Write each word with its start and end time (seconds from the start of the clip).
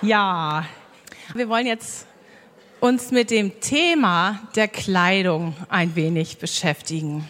Ja, 0.00 0.64
wir 1.34 1.48
wollen 1.48 1.66
jetzt 1.66 2.06
uns 2.78 3.10
mit 3.10 3.32
dem 3.32 3.60
Thema 3.60 4.38
der 4.54 4.68
Kleidung 4.68 5.56
ein 5.68 5.96
wenig 5.96 6.38
beschäftigen. 6.38 7.26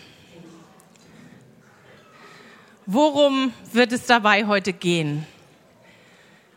Worum 2.84 3.54
wird 3.73 3.92
es 3.92 4.04
dabei 4.04 4.46
heute 4.46 4.75
gehen? 4.75 5.26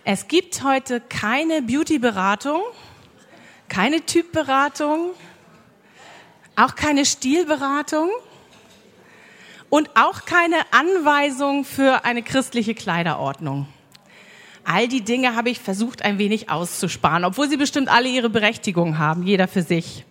Es 0.04 0.28
gibt 0.28 0.64
heute 0.64 1.00
keine 1.00 1.62
Beauty-Beratung, 1.62 2.62
keine 3.70 4.06
Typberatung, 4.06 5.12
auch 6.58 6.76
keine 6.76 7.06
Stilberatung 7.06 8.10
und 9.70 9.90
auch 9.96 10.26
keine 10.26 10.58
Anweisung 10.72 11.64
für 11.64 12.04
eine 12.04 12.22
christliche 12.22 12.76
Kleiderordnung. 12.76 13.68
All 14.64 14.88
die 14.88 15.02
Dinge 15.02 15.36
habe 15.36 15.50
ich 15.50 15.60
versucht 15.60 16.04
ein 16.04 16.18
wenig 16.18 16.50
auszusparen, 16.50 17.26
obwohl 17.26 17.50
sie 17.50 17.58
bestimmt 17.58 17.90
alle 17.90 18.10
ihre 18.10 18.30
Berechtigung 18.30 18.98
haben, 18.98 19.24
jeder 19.24 19.48
für 19.48 19.64
sich. 19.64 20.06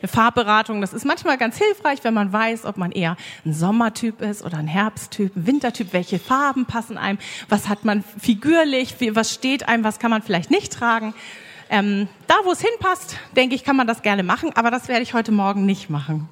Eine 0.00 0.08
Farbberatung, 0.08 0.80
das 0.80 0.92
ist 0.92 1.04
manchmal 1.04 1.38
ganz 1.38 1.58
hilfreich, 1.58 2.00
wenn 2.02 2.14
man 2.14 2.32
weiß, 2.32 2.64
ob 2.64 2.76
man 2.76 2.92
eher 2.92 3.16
ein 3.44 3.52
Sommertyp 3.52 4.20
ist 4.20 4.44
oder 4.44 4.58
ein 4.58 4.68
Herbsttyp, 4.68 5.36
ein 5.36 5.46
Wintertyp, 5.46 5.92
welche 5.92 6.18
Farben 6.18 6.66
passen 6.66 6.98
einem, 6.98 7.18
was 7.48 7.68
hat 7.68 7.84
man 7.84 8.04
figürlich, 8.20 8.94
was 9.12 9.34
steht 9.34 9.68
einem, 9.68 9.84
was 9.84 9.98
kann 9.98 10.10
man 10.10 10.22
vielleicht 10.22 10.50
nicht 10.50 10.72
tragen. 10.72 11.14
Ähm, 11.68 12.08
da, 12.28 12.34
wo 12.44 12.52
es 12.52 12.60
hinpasst, 12.60 13.16
denke 13.36 13.54
ich, 13.54 13.64
kann 13.64 13.76
man 13.76 13.86
das 13.86 14.02
gerne 14.02 14.22
machen, 14.22 14.52
aber 14.54 14.70
das 14.70 14.88
werde 14.88 15.02
ich 15.02 15.14
heute 15.14 15.32
Morgen 15.32 15.66
nicht 15.66 15.90
machen. 15.90 16.28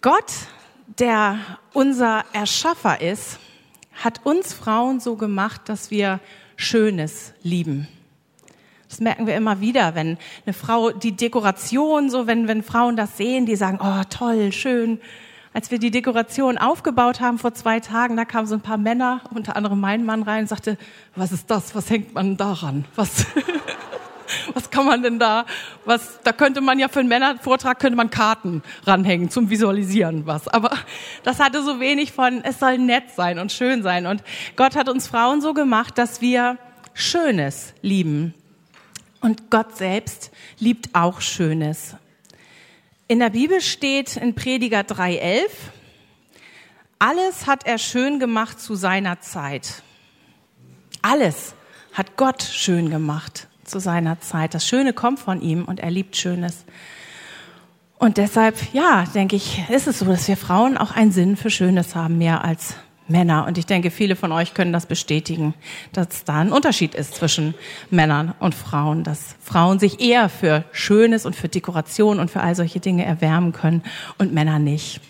Gott, 0.00 0.32
der 0.98 1.38
unser 1.72 2.24
Erschaffer 2.32 3.00
ist, 3.00 3.38
hat 3.92 4.20
uns 4.24 4.52
Frauen 4.52 5.00
so 5.00 5.16
gemacht, 5.16 5.62
dass 5.66 5.90
wir 5.90 6.20
Schönes 6.56 7.32
lieben. 7.42 7.88
Das 8.88 9.00
merken 9.00 9.26
wir 9.26 9.34
immer 9.34 9.60
wieder, 9.60 9.94
wenn 9.94 10.18
eine 10.44 10.52
Frau 10.52 10.90
die 10.90 11.16
Dekoration, 11.16 12.10
so 12.10 12.26
wenn, 12.26 12.46
wenn 12.46 12.62
Frauen 12.62 12.94
das 12.94 13.16
sehen, 13.16 13.46
die 13.46 13.56
sagen, 13.56 13.78
oh 13.82 14.02
toll, 14.10 14.52
schön. 14.52 15.00
Als 15.54 15.70
wir 15.70 15.78
die 15.78 15.90
Dekoration 15.90 16.58
aufgebaut 16.58 17.20
haben 17.20 17.38
vor 17.38 17.54
zwei 17.54 17.80
Tagen, 17.80 18.16
da 18.16 18.24
kamen 18.24 18.46
so 18.46 18.54
ein 18.54 18.60
paar 18.60 18.78
Männer, 18.78 19.22
unter 19.34 19.56
anderem 19.56 19.80
mein 19.80 20.04
Mann 20.04 20.22
rein, 20.22 20.42
und 20.42 20.48
sagte, 20.48 20.78
was 21.14 21.32
ist 21.32 21.50
das? 21.50 21.74
Was 21.74 21.90
hängt 21.90 22.14
man 22.14 22.36
daran? 22.36 22.84
Was? 22.94 23.26
was 24.54 24.70
kann 24.70 24.86
man 24.86 25.02
denn 25.02 25.18
da, 25.18 25.46
was, 25.84 26.20
da 26.24 26.32
könnte 26.32 26.60
man 26.60 26.78
ja 26.78 26.88
für 26.88 27.00
einen 27.00 27.08
Männervortrag 27.08 27.78
könnte 27.78 27.96
man 27.96 28.10
Karten 28.10 28.62
ranhängen 28.84 29.30
zum 29.30 29.50
Visualisieren 29.50 30.26
was. 30.26 30.48
Aber 30.48 30.70
das 31.22 31.38
hatte 31.38 31.62
so 31.62 31.80
wenig 31.80 32.12
von, 32.12 32.42
es 32.44 32.58
soll 32.58 32.78
nett 32.78 33.10
sein 33.14 33.38
und 33.38 33.52
schön 33.52 33.82
sein. 33.82 34.06
Und 34.06 34.22
Gott 34.56 34.76
hat 34.76 34.88
uns 34.88 35.08
Frauen 35.08 35.40
so 35.40 35.54
gemacht, 35.54 35.98
dass 35.98 36.20
wir 36.20 36.58
Schönes 36.94 37.74
lieben. 37.82 38.34
Und 39.20 39.50
Gott 39.50 39.76
selbst 39.76 40.30
liebt 40.58 40.94
auch 40.94 41.20
Schönes. 41.20 41.96
In 43.08 43.18
der 43.18 43.30
Bibel 43.30 43.60
steht 43.60 44.16
in 44.16 44.34
Prediger 44.34 44.80
3,11, 44.80 45.48
alles 46.98 47.46
hat 47.46 47.66
er 47.66 47.78
schön 47.78 48.20
gemacht 48.20 48.60
zu 48.60 48.74
seiner 48.74 49.20
Zeit. 49.20 49.82
Alles 51.02 51.54
hat 51.92 52.16
Gott 52.16 52.42
schön 52.42 52.90
gemacht 52.90 53.48
zu 53.64 53.80
seiner 53.80 54.20
Zeit. 54.20 54.54
Das 54.54 54.66
Schöne 54.66 54.92
kommt 54.92 55.18
von 55.18 55.40
ihm 55.40 55.64
und 55.64 55.80
er 55.80 55.90
liebt 55.90 56.16
Schönes. 56.16 56.64
Und 57.98 58.16
deshalb, 58.16 58.56
ja, 58.72 59.04
denke 59.14 59.36
ich, 59.36 59.62
ist 59.70 59.86
es 59.86 60.00
so, 60.00 60.06
dass 60.06 60.26
wir 60.26 60.36
Frauen 60.36 60.76
auch 60.76 60.90
einen 60.90 61.12
Sinn 61.12 61.36
für 61.36 61.50
Schönes 61.50 61.94
haben, 61.94 62.18
mehr 62.18 62.44
als 62.44 62.74
Männer. 63.06 63.46
Und 63.46 63.58
ich 63.58 63.66
denke, 63.66 63.90
viele 63.90 64.16
von 64.16 64.32
euch 64.32 64.54
können 64.54 64.72
das 64.72 64.86
bestätigen, 64.86 65.54
dass 65.92 66.24
da 66.24 66.40
ein 66.40 66.50
Unterschied 66.50 66.94
ist 66.94 67.14
zwischen 67.14 67.54
Männern 67.90 68.34
und 68.40 68.54
Frauen, 68.54 69.04
dass 69.04 69.36
Frauen 69.40 69.78
sich 69.78 70.00
eher 70.00 70.28
für 70.28 70.64
Schönes 70.72 71.26
und 71.26 71.36
für 71.36 71.48
Dekoration 71.48 72.18
und 72.18 72.30
für 72.30 72.40
all 72.40 72.56
solche 72.56 72.80
Dinge 72.80 73.04
erwärmen 73.04 73.52
können 73.52 73.82
und 74.18 74.32
Männer 74.32 74.58
nicht. 74.58 75.00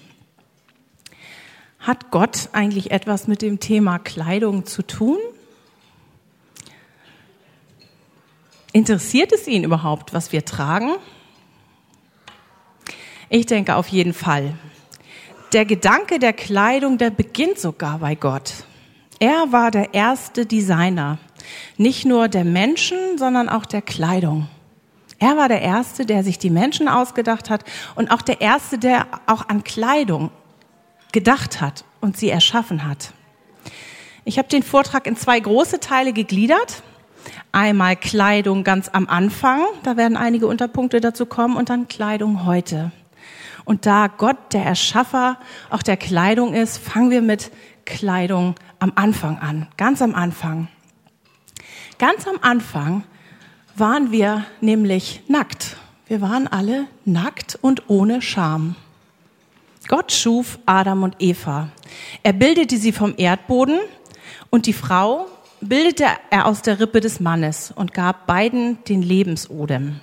Hat 1.78 2.10
Gott 2.10 2.50
eigentlich 2.52 2.90
etwas 2.90 3.26
mit 3.26 3.42
dem 3.42 3.58
Thema 3.58 3.98
Kleidung 3.98 4.66
zu 4.66 4.82
tun? 4.82 5.18
Interessiert 8.72 9.32
es 9.32 9.46
ihn 9.46 9.64
überhaupt, 9.64 10.14
was 10.14 10.32
wir 10.32 10.44
tragen? 10.44 10.92
Ich 13.28 13.46
denke 13.46 13.76
auf 13.76 13.88
jeden 13.88 14.14
Fall. 14.14 14.54
Der 15.52 15.64
Gedanke 15.66 16.18
der 16.18 16.32
Kleidung, 16.32 16.96
der 16.96 17.10
beginnt 17.10 17.58
sogar 17.58 17.98
bei 17.98 18.14
Gott. 18.14 18.64
Er 19.18 19.52
war 19.52 19.70
der 19.70 19.92
erste 19.92 20.46
Designer, 20.46 21.18
nicht 21.76 22.06
nur 22.06 22.28
der 22.28 22.44
Menschen, 22.44 23.18
sondern 23.18 23.48
auch 23.48 23.66
der 23.66 23.82
Kleidung. 23.82 24.48
Er 25.18 25.36
war 25.36 25.48
der 25.48 25.62
Erste, 25.62 26.06
der 26.06 26.24
sich 26.24 26.38
die 26.38 26.50
Menschen 26.50 26.88
ausgedacht 26.88 27.50
hat 27.50 27.64
und 27.94 28.10
auch 28.10 28.22
der 28.22 28.40
Erste, 28.40 28.78
der 28.78 29.06
auch 29.26 29.48
an 29.48 29.62
Kleidung 29.62 30.30
gedacht 31.12 31.60
hat 31.60 31.84
und 32.00 32.16
sie 32.16 32.30
erschaffen 32.30 32.88
hat. 32.88 33.12
Ich 34.24 34.38
habe 34.38 34.48
den 34.48 34.62
Vortrag 34.62 35.06
in 35.06 35.16
zwei 35.16 35.38
große 35.38 35.78
Teile 35.78 36.12
gegliedert. 36.12 36.82
Einmal 37.52 37.96
Kleidung 37.96 38.64
ganz 38.64 38.88
am 38.88 39.08
Anfang, 39.08 39.60
da 39.82 39.96
werden 39.96 40.16
einige 40.16 40.46
Unterpunkte 40.46 41.00
dazu 41.00 41.26
kommen, 41.26 41.56
und 41.56 41.70
dann 41.70 41.88
Kleidung 41.88 42.44
heute. 42.46 42.92
Und 43.64 43.86
da 43.86 44.08
Gott 44.08 44.52
der 44.52 44.64
Erschaffer 44.64 45.38
auch 45.70 45.82
der 45.82 45.96
Kleidung 45.96 46.54
ist, 46.54 46.78
fangen 46.78 47.10
wir 47.10 47.22
mit 47.22 47.50
Kleidung 47.84 48.54
am 48.78 48.92
Anfang 48.94 49.38
an, 49.38 49.68
ganz 49.76 50.02
am 50.02 50.14
Anfang. 50.14 50.68
Ganz 51.98 52.26
am 52.26 52.38
Anfang 52.40 53.04
waren 53.76 54.10
wir 54.10 54.44
nämlich 54.60 55.22
nackt. 55.28 55.76
Wir 56.06 56.20
waren 56.20 56.48
alle 56.48 56.86
nackt 57.04 57.58
und 57.60 57.88
ohne 57.88 58.20
Scham. 58.20 58.74
Gott 59.88 60.12
schuf 60.12 60.58
Adam 60.66 61.02
und 61.02 61.16
Eva. 61.18 61.68
Er 62.22 62.32
bildete 62.32 62.76
sie 62.76 62.92
vom 62.92 63.14
Erdboden 63.16 63.78
und 64.50 64.66
die 64.66 64.72
Frau 64.72 65.26
bildete 65.62 66.06
er 66.30 66.46
aus 66.46 66.62
der 66.62 66.80
Rippe 66.80 67.00
des 67.00 67.20
Mannes 67.20 67.72
und 67.74 67.94
gab 67.94 68.26
beiden 68.26 68.82
den 68.84 69.02
Lebensodem. 69.02 70.00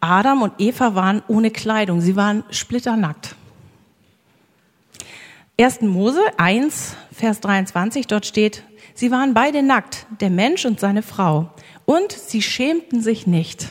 Adam 0.00 0.42
und 0.42 0.54
Eva 0.58 0.94
waren 0.94 1.22
ohne 1.28 1.50
Kleidung, 1.50 2.00
sie 2.00 2.16
waren 2.16 2.42
splitternackt. 2.50 3.36
1. 5.60 5.82
Mose 5.82 6.20
1, 6.38 6.96
Vers 7.12 7.40
23, 7.40 8.06
dort 8.08 8.26
steht, 8.26 8.64
sie 8.94 9.10
waren 9.10 9.34
beide 9.34 9.62
nackt, 9.62 10.06
der 10.20 10.30
Mensch 10.30 10.64
und 10.64 10.80
seine 10.80 11.02
Frau, 11.02 11.50
und 11.84 12.10
sie 12.10 12.42
schämten 12.42 13.00
sich 13.00 13.26
nicht. 13.26 13.68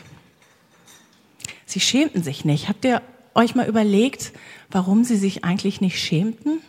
Sie 1.65 1.79
schämten 1.79 2.21
sich 2.23 2.45
nicht. 2.45 2.69
Habt 2.69 2.85
ihr 2.85 3.01
euch 3.33 3.55
mal 3.55 3.67
überlegt, 3.67 4.31
warum 4.69 5.03
sie 5.03 5.17
sich 5.17 5.43
eigentlich 5.43 5.81
nicht 5.81 5.99
schämten? 5.99 6.61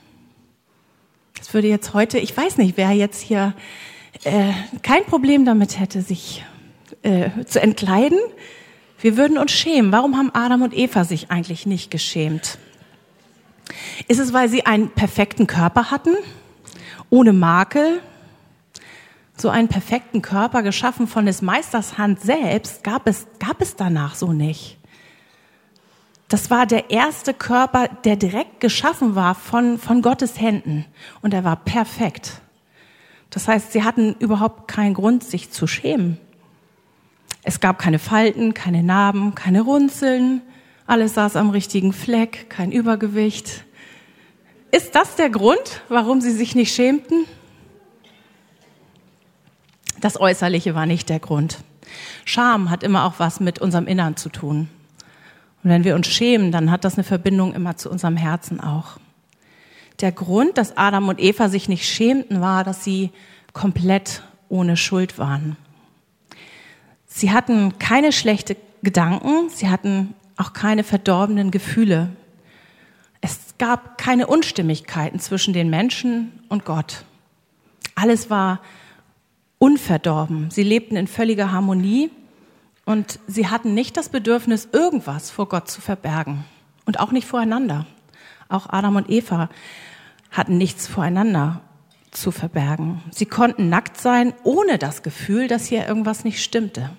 Das 1.52 1.56
würde 1.56 1.68
jetzt 1.68 1.92
heute, 1.92 2.18
ich 2.18 2.34
weiß 2.34 2.56
nicht, 2.56 2.78
wer 2.78 2.92
jetzt 2.92 3.20
hier 3.20 3.52
äh, 4.24 4.54
kein 4.80 5.04
Problem 5.04 5.44
damit 5.44 5.78
hätte, 5.78 6.00
sich 6.00 6.46
äh, 7.02 7.28
zu 7.44 7.60
entkleiden. 7.60 8.18
Wir 8.98 9.18
würden 9.18 9.36
uns 9.36 9.52
schämen. 9.52 9.92
Warum 9.92 10.16
haben 10.16 10.30
Adam 10.32 10.62
und 10.62 10.72
Eva 10.72 11.04
sich 11.04 11.30
eigentlich 11.30 11.66
nicht 11.66 11.90
geschämt? 11.90 12.56
Ist 14.08 14.18
es, 14.18 14.32
weil 14.32 14.48
sie 14.48 14.64
einen 14.64 14.88
perfekten 14.92 15.46
Körper 15.46 15.90
hatten, 15.90 16.14
ohne 17.10 17.34
Makel? 17.34 18.00
So 19.36 19.50
einen 19.50 19.68
perfekten 19.68 20.22
Körper, 20.22 20.62
geschaffen 20.62 21.06
von 21.06 21.26
des 21.26 21.42
Meisters 21.42 21.98
Hand 21.98 22.22
selbst, 22.22 22.82
gab 22.82 23.06
es, 23.06 23.26
gab 23.38 23.60
es 23.60 23.76
danach 23.76 24.14
so 24.14 24.32
nicht. 24.32 24.78
Das 26.32 26.48
war 26.48 26.64
der 26.64 26.88
erste 26.88 27.34
Körper, 27.34 27.88
der 28.04 28.16
direkt 28.16 28.60
geschaffen 28.60 29.14
war 29.14 29.34
von, 29.34 29.76
von 29.76 30.00
Gottes 30.00 30.40
Händen. 30.40 30.86
Und 31.20 31.34
er 31.34 31.44
war 31.44 31.56
perfekt. 31.56 32.40
Das 33.28 33.48
heißt, 33.48 33.72
sie 33.72 33.84
hatten 33.84 34.16
überhaupt 34.18 34.66
keinen 34.66 34.94
Grund, 34.94 35.22
sich 35.24 35.50
zu 35.50 35.66
schämen. 35.66 36.16
Es 37.42 37.60
gab 37.60 37.78
keine 37.78 37.98
Falten, 37.98 38.54
keine 38.54 38.82
Narben, 38.82 39.34
keine 39.34 39.60
Runzeln. 39.60 40.40
Alles 40.86 41.12
saß 41.12 41.36
am 41.36 41.50
richtigen 41.50 41.92
Fleck, 41.92 42.48
kein 42.48 42.72
Übergewicht. 42.72 43.66
Ist 44.70 44.94
das 44.94 45.16
der 45.16 45.28
Grund, 45.28 45.82
warum 45.90 46.22
sie 46.22 46.32
sich 46.32 46.54
nicht 46.54 46.74
schämten? 46.74 47.26
Das 50.00 50.18
Äußerliche 50.18 50.74
war 50.74 50.86
nicht 50.86 51.10
der 51.10 51.20
Grund. 51.20 51.58
Scham 52.24 52.70
hat 52.70 52.82
immer 52.82 53.04
auch 53.04 53.16
was 53.18 53.38
mit 53.38 53.58
unserem 53.58 53.86
Innern 53.86 54.16
zu 54.16 54.30
tun. 54.30 54.70
Und 55.62 55.70
wenn 55.70 55.84
wir 55.84 55.94
uns 55.94 56.08
schämen, 56.08 56.52
dann 56.52 56.70
hat 56.70 56.84
das 56.84 56.94
eine 56.94 57.04
Verbindung 57.04 57.54
immer 57.54 57.76
zu 57.76 57.90
unserem 57.90 58.16
Herzen 58.16 58.60
auch. 58.60 58.98
Der 60.00 60.12
Grund, 60.12 60.58
dass 60.58 60.76
Adam 60.76 61.08
und 61.08 61.20
Eva 61.20 61.48
sich 61.48 61.68
nicht 61.68 61.88
schämten, 61.88 62.40
war, 62.40 62.64
dass 62.64 62.82
sie 62.82 63.10
komplett 63.52 64.22
ohne 64.48 64.76
Schuld 64.76 65.18
waren. 65.18 65.56
Sie 67.06 67.30
hatten 67.30 67.78
keine 67.78 68.12
schlechten 68.12 68.56
Gedanken, 68.82 69.48
sie 69.50 69.68
hatten 69.68 70.14
auch 70.36 70.52
keine 70.52 70.82
verdorbenen 70.82 71.50
Gefühle. 71.50 72.08
Es 73.20 73.54
gab 73.58 73.98
keine 73.98 74.26
Unstimmigkeiten 74.26 75.20
zwischen 75.20 75.54
den 75.54 75.70
Menschen 75.70 76.32
und 76.48 76.64
Gott. 76.64 77.04
Alles 77.94 78.30
war 78.30 78.60
unverdorben. 79.58 80.50
Sie 80.50 80.64
lebten 80.64 80.96
in 80.96 81.06
völliger 81.06 81.52
Harmonie 81.52 82.10
und 82.84 83.20
sie 83.26 83.48
hatten 83.48 83.74
nicht 83.74 83.96
das 83.96 84.08
Bedürfnis, 84.08 84.68
irgendwas 84.72 85.30
vor 85.30 85.48
Gott 85.48 85.70
zu 85.70 85.80
verbergen 85.80 86.44
und 86.84 87.00
auch 87.00 87.12
nicht 87.12 87.26
voreinander. 87.26 87.86
Auch 88.48 88.68
Adam 88.68 88.96
und 88.96 89.10
Eva 89.10 89.48
hatten 90.30 90.58
nichts 90.58 90.86
voreinander 90.86 91.60
zu 92.10 92.30
verbergen. 92.30 93.02
Sie 93.10 93.26
konnten 93.26 93.68
nackt 93.68 93.98
sein, 93.98 94.34
ohne 94.42 94.78
das 94.78 95.02
Gefühl, 95.02 95.48
dass 95.48 95.66
hier 95.66 95.86
irgendwas 95.86 96.24
nicht 96.24 96.42
stimmte. 96.42 96.90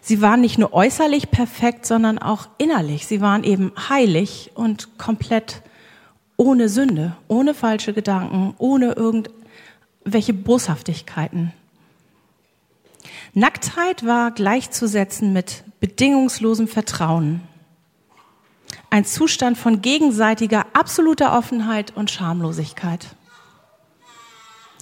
Sie 0.00 0.22
waren 0.22 0.40
nicht 0.40 0.58
nur 0.58 0.72
äußerlich 0.72 1.30
perfekt, 1.30 1.84
sondern 1.84 2.18
auch 2.18 2.48
innerlich. 2.56 3.06
Sie 3.06 3.20
waren 3.20 3.44
eben 3.44 3.72
heilig 3.90 4.52
und 4.54 4.96
komplett 4.96 5.62
ohne 6.38 6.68
Sünde, 6.68 7.16
ohne 7.26 7.52
falsche 7.52 7.92
Gedanken, 7.92 8.54
ohne 8.56 8.92
irgendwelche 8.92 10.32
Boshaftigkeiten. 10.32 11.52
Nacktheit 13.34 14.04
war 14.06 14.30
gleichzusetzen 14.30 15.32
mit 15.32 15.64
bedingungslosem 15.80 16.68
Vertrauen. 16.68 17.42
Ein 18.90 19.04
Zustand 19.04 19.58
von 19.58 19.82
gegenseitiger 19.82 20.66
absoluter 20.72 21.36
Offenheit 21.36 21.94
und 21.94 22.10
Schamlosigkeit. 22.10 23.06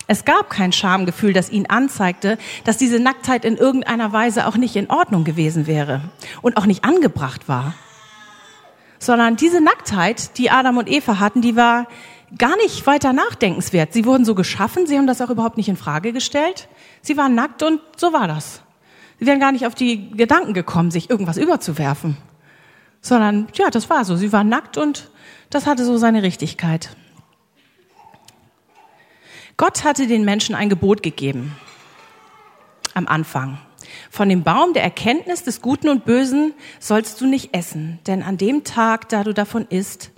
Es 0.08 0.25
gab 0.25 0.50
kein 0.50 0.73
Schamgefühl, 0.73 1.32
das 1.32 1.50
ihn 1.50 1.67
anzeigte, 1.67 2.38
dass 2.64 2.78
diese 2.78 3.00
Nacktheit 3.00 3.44
in 3.44 3.56
irgendeiner 3.56 4.12
Weise 4.12 4.46
auch 4.46 4.56
nicht 4.56 4.76
in 4.76 4.88
Ordnung 4.88 5.25
gewesen 5.25 5.67
wäre 5.67 6.02
und 6.43 6.56
auch 6.56 6.67
nicht 6.67 6.84
angebracht 6.84 7.49
war. 7.49 7.75
Sondern 9.00 9.37
diese 9.37 9.61
Nacktheit, 9.61 10.38
die 10.38 10.50
Adam 10.50 10.78
und 10.78 10.88
Eva 10.88 11.19
hatten, 11.19 11.43
die 11.43 11.56
war 11.56 11.88
gar 12.38 12.56
nicht 12.56 12.87
weiter 12.87 13.12
nachdenkenswert. 13.12 13.93
Sie 13.93 14.05
wurden 14.05 14.25
so 14.25 14.34
geschaffen, 14.34 14.87
sie 14.87 14.96
haben 14.96 15.06
das 15.06 15.20
auch 15.20 15.31
überhaupt 15.31 15.56
nicht 15.56 15.69
in 15.69 15.76
Frage 15.76 16.12
gestellt. 16.12 16.69
Sie 17.06 17.16
waren 17.16 17.34
nackt 17.34 17.62
und 17.62 17.80
so 17.96 18.12
war 18.12 18.28
das. 18.28 18.62
Sie 19.18 19.26
wären 19.26 19.40
gar 19.40 19.52
nicht 19.52 19.66
auf 19.66 19.74
die 19.74 20.10
Gedanken 20.10 20.52
gekommen, 20.52 20.90
sich 20.90 21.08
irgendwas 21.08 21.36
überzuwerfen 21.36 22.16
sondern 23.06 23.46
ja, 23.54 23.70
das 23.70 23.88
war 23.88 24.04
so. 24.04 24.16
Sie 24.16 24.32
war 24.32 24.44
nackt 24.44 24.76
und 24.76 25.10
das 25.50 25.66
hatte 25.66 25.84
so 25.84 25.96
seine 25.96 26.22
Richtigkeit. 26.22 26.90
Gott 29.56 29.84
hatte 29.84 30.06
den 30.06 30.24
Menschen 30.24 30.54
ein 30.54 30.68
Gebot 30.68 31.02
gegeben 31.02 31.56
am 32.94 33.06
Anfang. 33.06 33.58
Von 34.10 34.28
dem 34.28 34.42
Baum 34.42 34.72
der 34.72 34.82
Erkenntnis 34.82 35.44
des 35.44 35.62
Guten 35.62 35.88
und 35.88 36.04
Bösen 36.04 36.54
sollst 36.80 37.20
du 37.20 37.26
nicht 37.26 37.54
essen, 37.56 38.00
denn 38.06 38.22
an 38.22 38.36
dem 38.36 38.64
Tag, 38.64 39.08
da 39.08 39.22
du 39.22 39.32
davon 39.32 39.66
isst, 39.68 40.10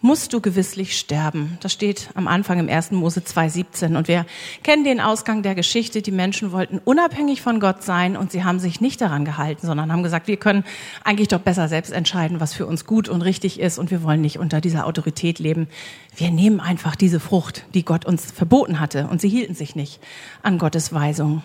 musst 0.00 0.32
du 0.32 0.40
gewisslich 0.40 0.98
sterben. 0.98 1.58
Das 1.60 1.72
steht 1.72 2.10
am 2.14 2.28
Anfang 2.28 2.58
im 2.58 2.68
1. 2.68 2.92
Mose 2.92 3.20
2,17. 3.20 3.96
Und 3.96 4.08
wir 4.08 4.26
kennen 4.62 4.84
den 4.84 5.00
Ausgang 5.00 5.42
der 5.42 5.54
Geschichte. 5.54 6.02
Die 6.02 6.12
Menschen 6.12 6.52
wollten 6.52 6.78
unabhängig 6.84 7.40
von 7.40 7.60
Gott 7.60 7.82
sein 7.82 8.16
und 8.16 8.30
sie 8.30 8.44
haben 8.44 8.58
sich 8.58 8.80
nicht 8.80 9.00
daran 9.00 9.24
gehalten, 9.24 9.66
sondern 9.66 9.90
haben 9.90 10.02
gesagt, 10.02 10.28
wir 10.28 10.36
können 10.36 10.64
eigentlich 11.02 11.28
doch 11.28 11.40
besser 11.40 11.68
selbst 11.68 11.92
entscheiden, 11.92 12.40
was 12.40 12.54
für 12.54 12.66
uns 12.66 12.84
gut 12.84 13.08
und 13.08 13.22
richtig 13.22 13.58
ist 13.58 13.78
und 13.78 13.90
wir 13.90 14.02
wollen 14.02 14.20
nicht 14.20 14.38
unter 14.38 14.60
dieser 14.60 14.86
Autorität 14.86 15.38
leben. 15.38 15.66
Wir 16.14 16.30
nehmen 16.30 16.60
einfach 16.60 16.94
diese 16.94 17.20
Frucht, 17.20 17.64
die 17.74 17.84
Gott 17.84 18.04
uns 18.04 18.30
verboten 18.30 18.80
hatte 18.80 19.08
und 19.08 19.20
sie 19.20 19.28
hielten 19.28 19.54
sich 19.54 19.76
nicht 19.76 20.00
an 20.42 20.58
Gottes 20.58 20.92
Weisung. 20.92 21.42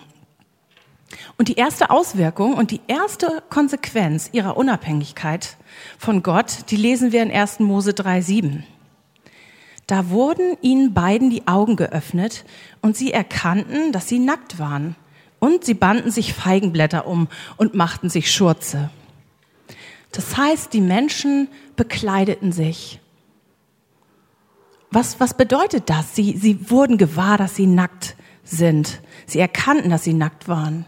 Und 1.38 1.48
die 1.48 1.54
erste 1.54 1.90
Auswirkung 1.90 2.54
und 2.54 2.70
die 2.70 2.80
erste 2.86 3.42
Konsequenz 3.50 4.30
ihrer 4.32 4.56
Unabhängigkeit 4.56 5.56
von 5.98 6.22
Gott, 6.22 6.70
die 6.70 6.76
lesen 6.76 7.12
wir 7.12 7.22
in 7.22 7.30
1. 7.30 7.60
Mose 7.60 7.90
3,7. 7.90 8.62
Da 9.86 10.10
wurden 10.10 10.56
ihnen 10.62 10.94
beiden 10.94 11.30
die 11.30 11.46
Augen 11.46 11.76
geöffnet 11.76 12.44
und 12.80 12.96
sie 12.96 13.12
erkannten, 13.12 13.92
dass 13.92 14.08
sie 14.08 14.18
nackt 14.18 14.58
waren. 14.58 14.96
Und 15.38 15.64
sie 15.64 15.74
banden 15.74 16.12
sich 16.12 16.34
Feigenblätter 16.34 17.06
um 17.06 17.28
und 17.56 17.74
machten 17.74 18.08
sich 18.08 18.30
Schurze. 18.30 18.90
Das 20.12 20.36
heißt, 20.36 20.72
die 20.72 20.80
Menschen 20.80 21.48
bekleideten 21.74 22.52
sich. 22.52 23.00
Was, 24.92 25.18
was 25.18 25.34
bedeutet 25.34 25.90
das? 25.90 26.14
Sie, 26.14 26.36
sie 26.36 26.70
wurden 26.70 26.96
gewahr, 26.98 27.38
dass 27.38 27.56
sie 27.56 27.66
nackt 27.66 28.14
sind. 28.44 29.00
Sie 29.26 29.40
erkannten, 29.40 29.90
dass 29.90 30.04
sie 30.04 30.12
nackt 30.12 30.48
waren. 30.48 30.84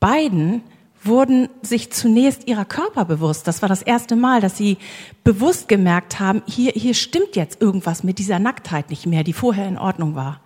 Beiden 0.00 0.62
wurden 1.02 1.48
sich 1.62 1.92
zunächst 1.92 2.48
ihrer 2.48 2.64
Körper 2.64 3.04
bewusst. 3.04 3.46
Das 3.46 3.62
war 3.62 3.68
das 3.68 3.82
erste 3.82 4.16
Mal, 4.16 4.40
dass 4.40 4.56
sie 4.56 4.78
bewusst 5.24 5.68
gemerkt 5.68 6.20
haben, 6.20 6.42
hier, 6.46 6.72
hier 6.72 6.94
stimmt 6.94 7.36
jetzt 7.36 7.60
irgendwas 7.60 8.02
mit 8.02 8.18
dieser 8.18 8.38
Nacktheit 8.38 8.90
nicht 8.90 9.06
mehr, 9.06 9.24
die 9.24 9.32
vorher 9.32 9.68
in 9.68 9.78
Ordnung 9.78 10.14
war. 10.14 10.40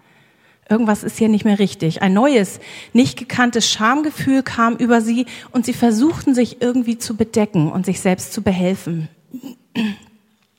Irgendwas 0.68 1.02
ist 1.02 1.18
hier 1.18 1.28
nicht 1.28 1.44
mehr 1.44 1.58
richtig. 1.58 2.02
Ein 2.02 2.14
neues, 2.14 2.60
nicht 2.92 3.18
gekanntes 3.18 3.68
Schamgefühl 3.68 4.42
kam 4.42 4.76
über 4.76 5.00
sie 5.00 5.26
und 5.50 5.66
sie 5.66 5.74
versuchten 5.74 6.34
sich 6.34 6.62
irgendwie 6.62 6.98
zu 6.98 7.16
bedecken 7.16 7.70
und 7.70 7.84
sich 7.84 8.00
selbst 8.00 8.32
zu 8.32 8.42
behelfen. 8.42 9.08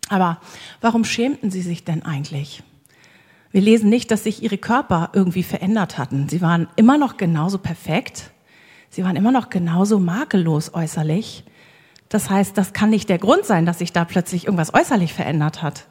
Aber 0.09 0.39
warum 0.81 1.05
schämten 1.05 1.49
sie 1.49 1.61
sich 1.61 1.83
denn 1.83 2.03
eigentlich? 2.03 2.61
Wir 3.51 3.61
lesen 3.61 3.89
nicht, 3.89 4.11
dass 4.11 4.23
sich 4.23 4.43
ihre 4.43 4.57
Körper 4.57 5.11
irgendwie 5.13 5.43
verändert 5.43 5.97
hatten. 5.97 6.27
Sie 6.27 6.41
waren 6.41 6.67
immer 6.75 6.97
noch 6.97 7.17
genauso 7.17 7.57
perfekt 7.57 8.32
Sie 8.93 9.03
waren 9.03 9.15
immer 9.15 9.31
noch 9.31 9.49
genauso 9.49 9.97
makellos 9.97 10.75
äußerlich. 10.75 11.43
Das 12.09 12.29
heißt, 12.29 12.55
das 12.55 12.73
kann 12.73 12.91
nicht 12.91 13.09
der 13.09 13.17
Grund 13.17 13.43
sein, 13.43 13.65
dass 13.65 13.79
sich 13.79 13.91
da 13.91 14.05
plötzlich 14.05 14.45
irgendwas 14.45 14.71
äußerlich 14.71 15.13
verändert 15.13 15.63
hat. 15.63 15.87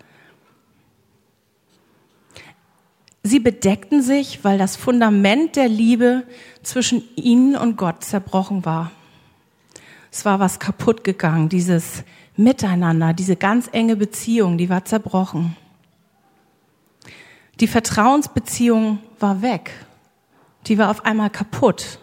Sie 3.25 3.40
bedeckten 3.40 4.02
sich, 4.02 4.44
weil 4.44 4.56
das 4.56 4.76
Fundament 4.76 5.56
der 5.56 5.66
Liebe 5.66 6.22
zwischen 6.62 7.02
ihnen 7.16 7.56
und 7.56 7.76
Gott 7.76 8.04
zerbrochen 8.04 8.64
war. 8.64 8.93
Es 10.12 10.25
war 10.25 10.38
was 10.38 10.60
kaputt 10.60 11.02
gegangen, 11.02 11.49
dieses 11.49 12.04
Miteinander, 12.37 13.14
diese 13.14 13.34
ganz 13.34 13.69
enge 13.72 13.96
Beziehung, 13.96 14.58
die 14.58 14.70
war 14.70 14.84
zerbrochen. 14.84 15.56
Die 17.58 17.66
Vertrauensbeziehung 17.66 19.00
war 19.19 19.43
weg. 19.43 19.72
Die 20.69 20.78
war 20.78 20.88
auf 20.88 21.04
einmal 21.04 21.31
kaputt. 21.31 21.99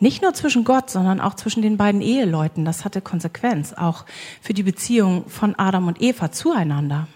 Nicht 0.00 0.22
nur 0.22 0.32
zwischen 0.32 0.64
Gott, 0.64 0.90
sondern 0.90 1.20
auch 1.20 1.34
zwischen 1.34 1.62
den 1.62 1.76
beiden 1.76 2.00
Eheleuten. 2.00 2.64
Das 2.64 2.84
hatte 2.84 3.00
Konsequenz, 3.00 3.72
auch 3.72 4.04
für 4.40 4.54
die 4.54 4.62
Beziehung 4.62 5.28
von 5.28 5.58
Adam 5.58 5.88
und 5.88 6.00
Eva 6.00 6.30
zueinander. 6.30 7.08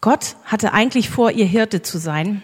Gott 0.00 0.36
hatte 0.44 0.72
eigentlich 0.72 1.08
vor, 1.08 1.30
ihr 1.30 1.46
Hirte 1.46 1.80
zu 1.80 1.98
sein. 1.98 2.42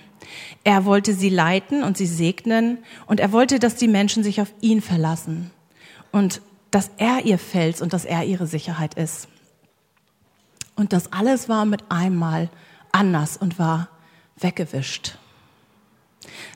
Er 0.64 0.84
wollte 0.84 1.12
sie 1.12 1.28
leiten 1.28 1.82
und 1.82 1.96
sie 1.96 2.06
segnen 2.06 2.78
und 3.06 3.20
er 3.20 3.32
wollte, 3.32 3.58
dass 3.58 3.76
die 3.76 3.88
Menschen 3.88 4.22
sich 4.22 4.40
auf 4.40 4.52
ihn 4.60 4.80
verlassen 4.80 5.50
und 6.12 6.40
dass 6.70 6.90
er 6.98 7.24
ihr 7.24 7.38
Fels 7.38 7.82
und 7.82 7.92
dass 7.92 8.04
er 8.04 8.24
ihre 8.24 8.46
Sicherheit 8.46 8.94
ist. 8.94 9.28
Und 10.76 10.92
das 10.92 11.12
alles 11.12 11.48
war 11.48 11.64
mit 11.64 11.82
einmal 11.88 12.48
anders 12.92 13.36
und 13.36 13.58
war 13.58 13.88
weggewischt. 14.36 15.18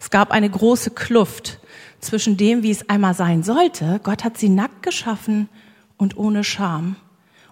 Es 0.00 0.10
gab 0.10 0.30
eine 0.30 0.48
große 0.48 0.90
Kluft 0.90 1.58
zwischen 2.02 2.36
dem, 2.36 2.62
wie 2.62 2.70
es 2.70 2.90
einmal 2.90 3.14
sein 3.14 3.42
sollte. 3.42 4.00
Gott 4.02 4.24
hat 4.24 4.36
sie 4.36 4.50
nackt 4.50 4.82
geschaffen 4.82 5.48
und 5.96 6.18
ohne 6.18 6.44
Scham 6.44 6.96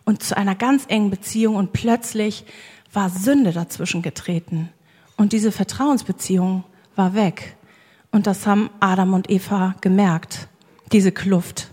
und 0.05 0.23
zu 0.23 0.37
einer 0.37 0.55
ganz 0.55 0.85
engen 0.89 1.11
Beziehung 1.11 1.57
und 1.57 1.73
plötzlich 1.73 2.45
war 2.93 3.09
Sünde 3.09 3.53
dazwischen 3.53 4.03
getreten 4.03 4.69
und 5.17 5.33
diese 5.33 5.53
Vertrauensbeziehung 5.53 6.65
war 6.97 7.15
weg. 7.15 7.57
Und 8.11 8.27
das 8.27 8.47
haben 8.47 8.71
Adam 8.81 9.15
und 9.15 9.31
Eva 9.31 9.77
gemerkt, 9.81 10.49
diese 10.91 11.13
Kluft 11.13 11.69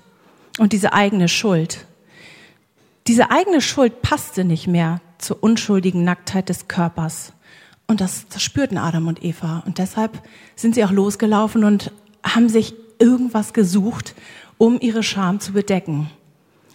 und 0.60 0.72
diese 0.72 0.94
eigene 0.94 1.28
Schuld. 1.28 1.88
Diese 3.08 3.32
eigene 3.32 3.62
Schuld 3.62 4.04
passte 4.04 4.44
nicht 4.44 4.68
mehr 4.68 5.02
zur 5.18 5.42
unschuldigen 5.42 6.04
Nacktheit 6.04 6.50
des 6.50 6.68
Körpers. 6.68 7.34
Und 7.88 8.02
das, 8.02 8.28
das 8.28 8.44
spürten 8.44 8.78
Adam 8.78 9.08
und 9.08 9.24
Eva. 9.24 9.64
Und 9.66 9.80
deshalb 9.80 10.22
sind 10.56 10.76
sie 10.76 10.86
auch 10.86 10.92
losgelaufen 10.92 11.64
und 11.64 11.92
haben 12.36 12.50
sich 12.50 12.74
irgendwas 13.00 13.54
gesucht, 13.54 14.16
um 14.58 14.80
ihre 14.80 15.04
Scham 15.04 15.40
zu 15.40 15.54
bedecken. 15.54 16.10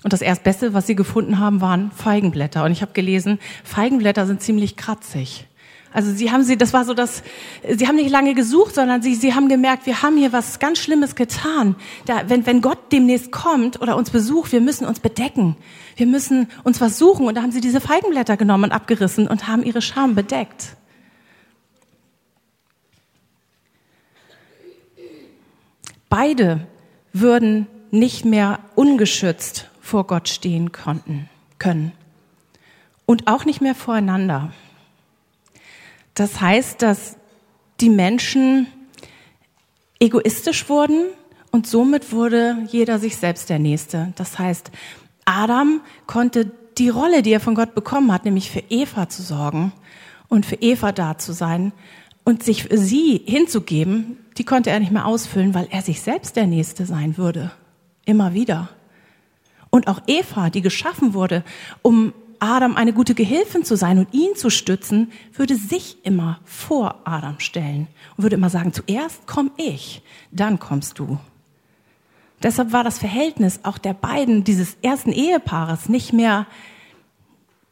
Und 0.04 0.12
das 0.12 0.22
Erstbeste, 0.22 0.74
was 0.74 0.86
sie 0.86 0.96
gefunden 0.96 1.38
haben, 1.38 1.60
waren 1.60 1.90
Feigenblätter. 1.92 2.64
Und 2.64 2.72
ich 2.72 2.82
habe 2.82 2.92
gelesen, 2.92 3.38
Feigenblätter 3.64 4.26
sind 4.26 4.42
ziemlich 4.42 4.76
kratzig. 4.76 5.46
Also 5.92 6.10
sie 6.10 6.32
haben 6.32 6.42
sie, 6.42 6.56
das 6.56 6.72
war 6.72 6.84
so 6.84 6.94
das, 6.94 7.22
sie 7.68 7.86
haben 7.86 7.96
nicht 7.96 8.10
lange 8.10 8.34
gesucht, 8.34 8.74
sondern 8.74 9.02
sie, 9.02 9.14
sie 9.14 9.34
haben 9.34 9.48
gemerkt, 9.48 9.84
wir 9.84 10.02
haben 10.02 10.16
hier 10.16 10.32
was 10.32 10.58
ganz 10.58 10.78
Schlimmes 10.78 11.14
getan. 11.14 11.76
Da, 12.06 12.28
wenn, 12.28 12.46
wenn 12.46 12.62
Gott 12.62 12.78
demnächst 12.92 13.30
kommt 13.30 13.80
oder 13.80 13.96
uns 13.96 14.10
besucht, 14.10 14.52
wir 14.52 14.60
müssen 14.60 14.86
uns 14.86 15.00
bedecken. 15.00 15.56
Wir 15.96 16.06
müssen 16.06 16.48
uns 16.64 16.80
was 16.80 16.98
suchen. 16.98 17.26
Und 17.26 17.36
da 17.36 17.42
haben 17.42 17.52
sie 17.52 17.60
diese 17.60 17.80
Feigenblätter 17.80 18.36
genommen 18.36 18.64
und 18.64 18.72
abgerissen 18.72 19.28
und 19.28 19.48
haben 19.48 19.62
ihre 19.62 19.82
Scham 19.82 20.14
bedeckt. 20.14 20.76
Beide 26.12 26.66
würden 27.14 27.66
nicht 27.90 28.26
mehr 28.26 28.58
ungeschützt 28.74 29.70
vor 29.80 30.06
Gott 30.06 30.28
stehen 30.28 30.70
konnten, 30.70 31.30
können. 31.58 31.92
Und 33.06 33.28
auch 33.28 33.46
nicht 33.46 33.62
mehr 33.62 33.74
voreinander. 33.74 34.52
Das 36.12 36.38
heißt, 36.38 36.82
dass 36.82 37.16
die 37.80 37.88
Menschen 37.88 38.66
egoistisch 40.00 40.68
wurden 40.68 41.06
und 41.50 41.66
somit 41.66 42.12
wurde 42.12 42.58
jeder 42.68 42.98
sich 42.98 43.16
selbst 43.16 43.48
der 43.48 43.58
Nächste. 43.58 44.12
Das 44.16 44.38
heißt, 44.38 44.70
Adam 45.24 45.80
konnte 46.06 46.52
die 46.76 46.90
Rolle, 46.90 47.22
die 47.22 47.32
er 47.32 47.40
von 47.40 47.54
Gott 47.54 47.74
bekommen 47.74 48.12
hat, 48.12 48.26
nämlich 48.26 48.50
für 48.50 48.62
Eva 48.68 49.08
zu 49.08 49.22
sorgen 49.22 49.72
und 50.28 50.44
für 50.44 50.56
Eva 50.56 50.92
da 50.92 51.16
zu 51.16 51.32
sein 51.32 51.72
und 52.22 52.42
sich 52.42 52.64
für 52.64 52.76
sie 52.76 53.22
hinzugeben, 53.24 54.18
die 54.38 54.44
konnte 54.44 54.70
er 54.70 54.80
nicht 54.80 54.92
mehr 54.92 55.06
ausfüllen, 55.06 55.54
weil 55.54 55.68
er 55.70 55.82
sich 55.82 56.00
selbst 56.00 56.36
der 56.36 56.46
Nächste 56.46 56.86
sein 56.86 57.16
würde. 57.16 57.52
Immer 58.04 58.34
wieder. 58.34 58.68
Und 59.70 59.88
auch 59.88 60.00
Eva, 60.06 60.50
die 60.50 60.62
geschaffen 60.62 61.14
wurde, 61.14 61.44
um 61.80 62.12
Adam 62.38 62.76
eine 62.76 62.92
gute 62.92 63.14
Gehilfin 63.14 63.64
zu 63.64 63.76
sein 63.76 63.98
und 63.98 64.12
ihn 64.12 64.34
zu 64.34 64.50
stützen, 64.50 65.12
würde 65.32 65.54
sich 65.54 66.04
immer 66.04 66.40
vor 66.44 66.96
Adam 67.04 67.38
stellen 67.38 67.86
und 68.16 68.24
würde 68.24 68.36
immer 68.36 68.50
sagen, 68.50 68.72
zuerst 68.72 69.26
komm 69.26 69.52
ich, 69.56 70.02
dann 70.32 70.58
kommst 70.58 70.98
du. 70.98 71.18
Deshalb 72.42 72.72
war 72.72 72.82
das 72.82 72.98
Verhältnis 72.98 73.60
auch 73.62 73.78
der 73.78 73.94
beiden, 73.94 74.42
dieses 74.42 74.76
ersten 74.82 75.12
Ehepaares, 75.12 75.88
nicht 75.88 76.12
mehr, 76.12 76.46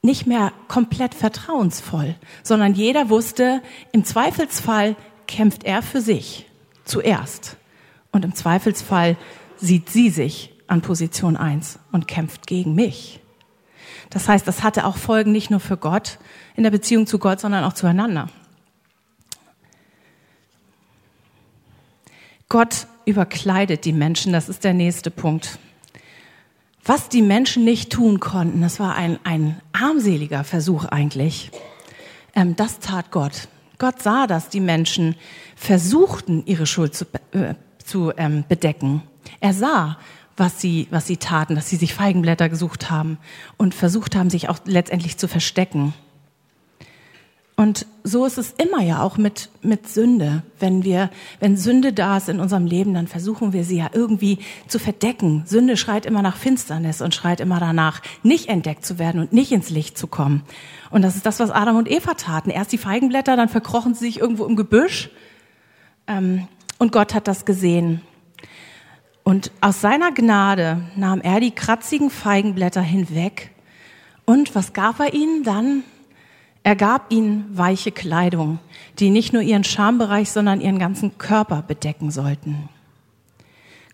nicht 0.02 0.28
mehr 0.28 0.52
komplett 0.68 1.14
vertrauensvoll, 1.14 2.14
sondern 2.44 2.74
jeder 2.74 3.10
wusste, 3.10 3.62
im 3.90 4.04
Zweifelsfall 4.04 4.94
kämpft 5.26 5.64
er 5.64 5.82
für 5.82 6.00
sich 6.00 6.46
zuerst. 6.84 7.56
Und 8.12 8.24
im 8.24 8.34
Zweifelsfall 8.34 9.16
sieht 9.56 9.90
sie 9.90 10.10
sich 10.10 10.52
an 10.66 10.82
Position 10.82 11.36
eins 11.36 11.78
und 11.92 12.08
kämpft 12.08 12.46
gegen 12.46 12.74
mich. 12.74 13.20
Das 14.10 14.28
heißt, 14.28 14.46
das 14.46 14.62
hatte 14.62 14.86
auch 14.86 14.96
Folgen 14.96 15.32
nicht 15.32 15.50
nur 15.50 15.60
für 15.60 15.76
Gott 15.76 16.18
in 16.56 16.64
der 16.64 16.70
Beziehung 16.70 17.06
zu 17.06 17.18
Gott, 17.18 17.40
sondern 17.40 17.64
auch 17.64 17.72
zueinander. 17.72 18.28
Gott 22.48 22.88
überkleidet 23.04 23.84
die 23.84 23.92
Menschen, 23.92 24.32
das 24.32 24.48
ist 24.48 24.64
der 24.64 24.74
nächste 24.74 25.10
Punkt. 25.10 25.58
Was 26.84 27.08
die 27.08 27.22
Menschen 27.22 27.64
nicht 27.64 27.92
tun 27.92 28.18
konnten, 28.18 28.60
das 28.60 28.80
war 28.80 28.96
ein, 28.96 29.18
ein 29.22 29.60
armseliger 29.72 30.42
Versuch 30.42 30.86
eigentlich. 30.86 31.50
Ähm, 32.34 32.56
das 32.56 32.80
tat 32.80 33.10
Gott. 33.10 33.48
Gott 33.80 34.02
sah, 34.02 34.28
dass 34.28 34.50
die 34.50 34.60
Menschen 34.60 35.16
versuchten, 35.56 36.44
ihre 36.44 36.66
Schuld 36.66 36.94
zu, 36.94 37.06
äh, 37.32 37.54
zu 37.82 38.12
ähm, 38.16 38.44
bedecken. 38.46 39.02
Er 39.40 39.54
sah, 39.54 39.98
was 40.36 40.60
sie, 40.60 40.86
was 40.90 41.06
sie 41.06 41.16
taten, 41.16 41.54
dass 41.54 41.68
sie 41.70 41.76
sich 41.76 41.94
Feigenblätter 41.94 42.50
gesucht 42.50 42.90
haben 42.90 43.18
und 43.56 43.74
versucht 43.74 44.14
haben, 44.14 44.30
sich 44.30 44.50
auch 44.50 44.58
letztendlich 44.66 45.16
zu 45.16 45.28
verstecken. 45.28 45.94
Und 47.60 47.84
so 48.04 48.24
ist 48.24 48.38
es 48.38 48.54
immer 48.56 48.82
ja 48.82 49.02
auch 49.02 49.18
mit, 49.18 49.50
mit 49.60 49.86
Sünde. 49.86 50.44
Wenn 50.58 50.82
wir, 50.82 51.10
wenn 51.40 51.58
Sünde 51.58 51.92
da 51.92 52.16
ist 52.16 52.30
in 52.30 52.40
unserem 52.40 52.64
Leben, 52.64 52.94
dann 52.94 53.06
versuchen 53.06 53.52
wir 53.52 53.64
sie 53.64 53.76
ja 53.76 53.90
irgendwie 53.92 54.38
zu 54.66 54.78
verdecken. 54.78 55.42
Sünde 55.44 55.76
schreit 55.76 56.06
immer 56.06 56.22
nach 56.22 56.38
Finsternis 56.38 57.02
und 57.02 57.14
schreit 57.14 57.38
immer 57.38 57.60
danach, 57.60 58.00
nicht 58.22 58.48
entdeckt 58.48 58.86
zu 58.86 58.98
werden 58.98 59.20
und 59.20 59.34
nicht 59.34 59.52
ins 59.52 59.68
Licht 59.68 59.98
zu 59.98 60.06
kommen. 60.06 60.40
Und 60.90 61.02
das 61.02 61.16
ist 61.16 61.26
das, 61.26 61.38
was 61.38 61.50
Adam 61.50 61.76
und 61.76 61.90
Eva 61.90 62.14
taten. 62.14 62.48
Erst 62.48 62.72
die 62.72 62.78
Feigenblätter, 62.78 63.36
dann 63.36 63.50
verkrochen 63.50 63.92
sie 63.92 64.06
sich 64.06 64.20
irgendwo 64.20 64.46
im 64.46 64.56
Gebüsch. 64.56 65.10
Ähm, 66.06 66.48
und 66.78 66.92
Gott 66.92 67.12
hat 67.12 67.28
das 67.28 67.44
gesehen. 67.44 68.00
Und 69.22 69.52
aus 69.60 69.82
seiner 69.82 70.12
Gnade 70.12 70.80
nahm 70.96 71.20
er 71.20 71.40
die 71.40 71.50
kratzigen 71.50 72.08
Feigenblätter 72.08 72.80
hinweg. 72.80 73.50
Und 74.24 74.54
was 74.54 74.72
gab 74.72 74.98
er 74.98 75.12
ihnen 75.12 75.44
dann? 75.44 75.84
Er 76.62 76.76
gab 76.76 77.10
ihnen 77.10 77.46
weiche 77.56 77.90
Kleidung, 77.90 78.58
die 78.98 79.10
nicht 79.10 79.32
nur 79.32 79.42
ihren 79.42 79.64
Schambereich, 79.64 80.30
sondern 80.30 80.60
ihren 80.60 80.78
ganzen 80.78 81.16
Körper 81.16 81.62
bedecken 81.62 82.10
sollten. 82.10 82.68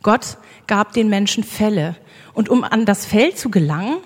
Gott 0.03 0.39
gab 0.67 0.93
den 0.93 1.09
Menschen 1.09 1.45
Felle. 1.45 1.97
Und 2.35 2.49
um 2.49 2.65
an 2.65 2.85
das 2.85 3.07
Fell 3.07 3.35
zu 3.35 3.51
gelangen, 3.51 3.99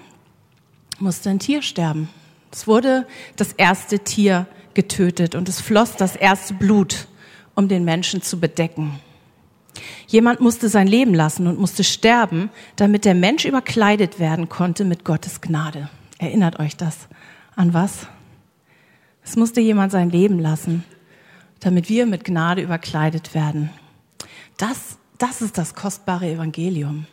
musste 0.98 1.30
ein 1.30 1.38
Tier 1.38 1.62
sterben. 1.62 2.08
Es 2.52 2.66
wurde 2.66 3.06
das 3.36 3.52
erste 3.52 4.00
Tier 4.00 4.46
getötet 4.74 5.34
und 5.34 5.48
es 5.48 5.60
floss 5.60 5.96
das 5.96 6.16
erste 6.16 6.54
Blut, 6.54 7.06
um 7.54 7.68
den 7.68 7.84
Menschen 7.84 8.22
zu 8.22 8.38
bedecken. 8.40 9.00
Jemand 10.06 10.40
musste 10.40 10.68
sein 10.68 10.86
Leben 10.86 11.14
lassen 11.14 11.46
und 11.46 11.58
musste 11.58 11.84
sterben, 11.84 12.50
damit 12.76 13.04
der 13.04 13.14
Mensch 13.14 13.44
überkleidet 13.44 14.18
werden 14.18 14.48
konnte 14.48 14.84
mit 14.84 15.04
Gottes 15.04 15.40
Gnade. 15.40 15.88
Erinnert 16.18 16.58
euch 16.58 16.76
das 16.76 17.08
an 17.56 17.72
was? 17.72 18.06
Es 19.30 19.36
musste 19.36 19.60
jemand 19.60 19.92
sein 19.92 20.10
Leben 20.10 20.40
lassen, 20.40 20.82
damit 21.60 21.88
wir 21.88 22.04
mit 22.04 22.24
Gnade 22.24 22.62
überkleidet 22.62 23.32
werden. 23.32 23.70
Das, 24.56 24.98
das 25.18 25.40
ist 25.40 25.56
das 25.56 25.76
kostbare 25.76 26.28
Evangelium. 26.28 27.06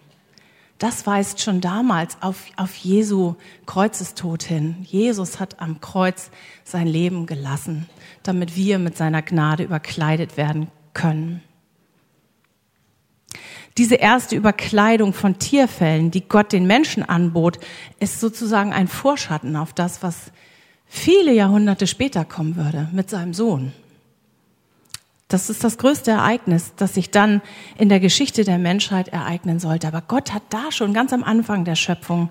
Das 0.79 1.05
weist 1.05 1.41
schon 1.41 1.61
damals 1.61 2.19
auf, 2.23 2.45
auf 2.55 2.75
Jesu 2.75 3.35
Kreuzestod 3.67 4.41
hin. 4.41 4.77
Jesus 4.81 5.39
hat 5.39 5.59
am 5.59 5.79
Kreuz 5.79 6.31
sein 6.63 6.87
Leben 6.87 7.27
gelassen, 7.27 7.87
damit 8.23 8.55
wir 8.55 8.79
mit 8.79 8.97
seiner 8.97 9.21
Gnade 9.21 9.61
überkleidet 9.61 10.37
werden 10.37 10.69
können. 10.95 11.43
Diese 13.77 13.93
erste 13.93 14.35
Überkleidung 14.35 15.13
von 15.13 15.37
Tierfällen, 15.37 16.09
die 16.09 16.27
Gott 16.27 16.51
den 16.51 16.65
Menschen 16.65 17.03
anbot, 17.03 17.59
ist 17.99 18.19
sozusagen 18.19 18.73
ein 18.73 18.87
Vorschatten 18.87 19.55
auf 19.55 19.71
das, 19.71 20.01
was 20.01 20.31
viele 20.87 21.33
Jahrhunderte 21.33 21.87
später 21.87 22.25
kommen 22.25 22.55
würde 22.55 22.89
mit 22.91 23.09
seinem 23.09 23.33
Sohn. 23.33 23.73
Das 25.27 25.49
ist 25.49 25.63
das 25.63 25.77
größte 25.77 26.11
Ereignis, 26.11 26.71
das 26.77 26.93
sich 26.93 27.11
dann 27.11 27.41
in 27.77 27.89
der 27.89 27.99
Geschichte 27.99 28.45
der 28.45 28.57
Menschheit 28.57 29.09
ereignen 29.09 29.59
sollte. 29.59 29.87
Aber 29.87 30.01
Gott 30.01 30.33
hat 30.33 30.43
da 30.49 30.71
schon 30.71 30.93
ganz 30.93 31.11
am 31.11 31.23
Anfang 31.23 31.65
der 31.65 31.75
Schöpfung, 31.75 32.29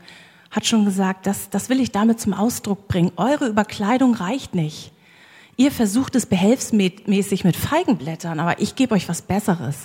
hat 0.51 0.65
schon 0.65 0.87
gesagt, 0.87 1.27
das, 1.27 1.51
das 1.51 1.69
will 1.69 1.81
ich 1.81 1.93
damit 1.93 2.21
zum 2.21 2.33
Ausdruck 2.33 2.89
bringen. 2.89 3.13
Eure 3.17 3.49
Überkleidung 3.49 4.15
reicht 4.15 4.55
nicht. 4.55 4.93
Ihr 5.59 5.71
versucht 5.73 6.15
es 6.17 6.27
behelfsmäßig 6.27 7.45
mit 7.45 7.57
Feigenblättern, 7.57 8.41
aber 8.41 8.61
ich 8.61 8.77
gebe 8.77 8.95
euch 8.95 9.09
was 9.09 9.23
Besseres. 9.23 9.77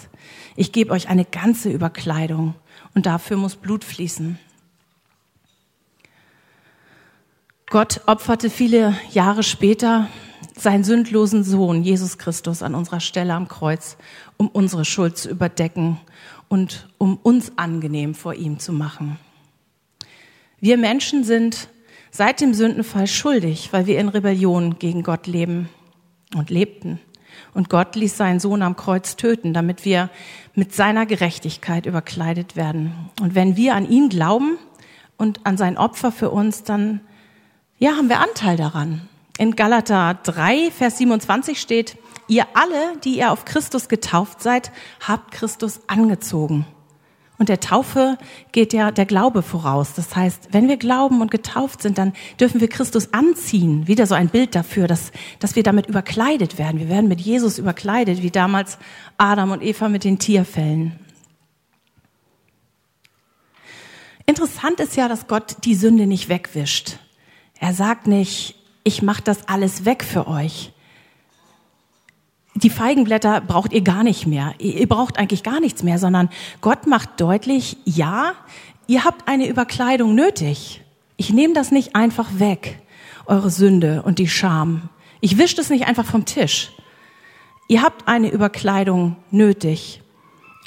Ich 0.56 0.72
gebe 0.72 0.92
euch 0.92 1.10
eine 1.10 1.26
ganze 1.26 1.70
Überkleidung 1.70 2.56
und 2.94 3.06
dafür 3.06 3.38
muss 3.38 3.56
Blut 3.56 3.84
fließen. 3.84 4.38
Gott 7.72 8.02
opferte 8.06 8.50
viele 8.50 8.98
Jahre 9.12 9.44
später 9.44 10.10
seinen 10.58 10.84
sündlosen 10.84 11.46
Sohn, 11.46 11.84
Jesus 11.84 12.18
Christus, 12.18 12.64
an 12.64 12.76
unserer 12.76 13.00
Stelle 13.00 13.34
am 13.34 13.48
Kreuz, 13.48 13.96
um 14.36 14.50
unsere 14.50 14.84
Schuld 14.84 15.18
zu 15.18 15.30
überdecken 15.30 15.98
und 16.50 16.90
um 16.98 17.16
uns 17.16 17.54
angenehm 17.58 18.14
vor 18.14 18.34
ihm 18.34 18.60
zu 18.60 18.74
machen. 18.74 19.18
Wir 20.60 20.76
Menschen 20.76 21.24
sind 21.24 21.70
seit 22.12 22.42
dem 22.42 22.54
Sündenfall 22.54 23.08
schuldig, 23.08 23.70
weil 23.72 23.86
wir 23.86 24.00
in 24.00 24.10
Rebellion 24.10 24.78
gegen 24.78 25.02
Gott 25.02 25.26
leben 25.26 25.70
und 26.36 26.50
lebten. 26.50 27.00
Und 27.54 27.70
Gott 27.70 27.96
ließ 27.96 28.18
seinen 28.18 28.42
Sohn 28.42 28.64
am 28.64 28.76
Kreuz 28.76 29.16
töten, 29.16 29.54
damit 29.54 29.86
wir 29.86 30.10
mit 30.56 30.76
seiner 30.76 31.06
Gerechtigkeit 31.06 31.86
überkleidet 31.86 32.58
werden. 32.58 33.10
Und 33.22 33.34
wenn 33.34 33.56
wir 33.56 33.76
an 33.76 33.90
ihn 33.90 34.10
glauben 34.10 34.58
und 35.16 35.46
an 35.46 35.56
sein 35.56 35.78
Opfer 35.78 36.12
für 36.12 36.32
uns, 36.32 36.64
dann 36.64 37.00
ja, 37.82 37.98
haben 37.98 38.10
wir 38.10 38.20
Anteil 38.20 38.58
daran. 38.58 39.02
In 39.40 39.56
Galater 39.56 40.20
3, 40.22 40.70
Vers 40.70 41.00
27 41.00 41.60
steht, 41.60 41.98
ihr 42.28 42.46
alle, 42.54 42.98
die 43.04 43.18
ihr 43.18 43.32
auf 43.32 43.44
Christus 43.44 43.90
getauft 43.90 44.44
seid, 44.44 44.72
habt 45.06 45.32
Christus 45.32 45.82
angezogen. 45.88 46.68
Und 47.40 47.50
der 47.50 47.60
Taufe 47.60 48.20
geht 48.52 48.72
ja 48.72 48.92
der 48.92 49.08
Glaube 49.08 49.42
voraus. 49.42 49.94
Das 49.96 50.16
heißt, 50.16 50.50
wenn 50.52 50.68
wir 50.68 50.78
glauben 50.78 51.22
und 51.22 51.32
getauft 51.32 51.82
sind, 51.82 51.98
dann 51.98 52.14
dürfen 52.40 52.62
wir 52.62 52.70
Christus 52.70 53.16
anziehen. 53.16 53.88
Wieder 53.88 54.06
so 54.06 54.14
ein 54.14 54.30
Bild 54.30 54.54
dafür, 54.54 54.86
dass, 54.86 55.12
dass 55.40 55.56
wir 55.56 55.64
damit 55.64 55.88
überkleidet 55.88 56.60
werden. 56.60 56.80
Wir 56.80 56.88
werden 56.88 57.08
mit 57.08 57.20
Jesus 57.20 57.58
überkleidet, 57.58 58.22
wie 58.22 58.30
damals 58.30 58.78
Adam 59.18 59.50
und 59.50 59.64
Eva 59.64 59.90
mit 59.90 60.04
den 60.04 60.20
Tierfällen. 60.20 61.00
Interessant 64.28 64.80
ist 64.80 64.96
ja, 64.96 65.08
dass 65.08 65.26
Gott 65.26 65.56
die 65.64 65.74
Sünde 65.74 66.06
nicht 66.06 66.30
wegwischt. 66.30 67.00
Er 67.62 67.74
sagt 67.74 68.08
nicht, 68.08 68.56
ich 68.84 69.02
mache 69.02 69.22
das 69.22 69.48
alles 69.48 69.86
weg 69.86 70.04
für 70.04 70.28
euch 70.28 70.74
die 72.56 72.70
Feigenblätter 72.70 73.42
braucht 73.42 73.74
ihr 73.74 73.82
gar 73.82 74.04
nicht 74.04 74.28
mehr. 74.28 74.54
Ihr 74.60 74.88
braucht 74.88 75.18
eigentlich 75.18 75.44
gar 75.44 75.60
nichts 75.60 75.84
mehr, 75.84 75.98
sondern 75.98 76.30
Gott 76.60 76.86
macht 76.88 77.20
deutlich, 77.20 77.78
ja, 77.86 78.34
ihr 78.88 79.04
habt 79.04 79.28
eine 79.28 79.48
Überkleidung 79.48 80.16
nötig. 80.16 80.82
Ich 81.18 81.32
nehme 81.32 81.54
das 81.54 81.72
nicht 81.72 81.96
einfach 81.96 82.30
weg, 82.40 82.82
eure 83.26 83.50
Sünde 83.50 84.04
und 84.04 84.20
die 84.20 84.28
Scham. 84.28 84.90
Ich 85.22 85.38
wische 85.38 85.56
das 85.56 85.70
nicht 85.70 85.88
einfach 85.88 86.06
vom 86.06 86.26
Tisch. 86.26 86.72
Ihr 87.68 87.82
habt 87.84 88.08
eine 88.08 88.30
Überkleidung 88.30 89.16
nötig, 89.30 90.02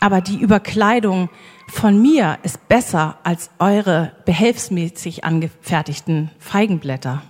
aber 0.00 0.20
die 0.20 0.38
Überkleidung 0.38 1.28
von 1.74 2.00
mir 2.00 2.38
ist 2.44 2.68
besser 2.68 3.18
als 3.24 3.50
eure 3.58 4.12
behelfsmäßig 4.24 5.24
angefertigten 5.24 6.30
Feigenblätter. 6.38 7.22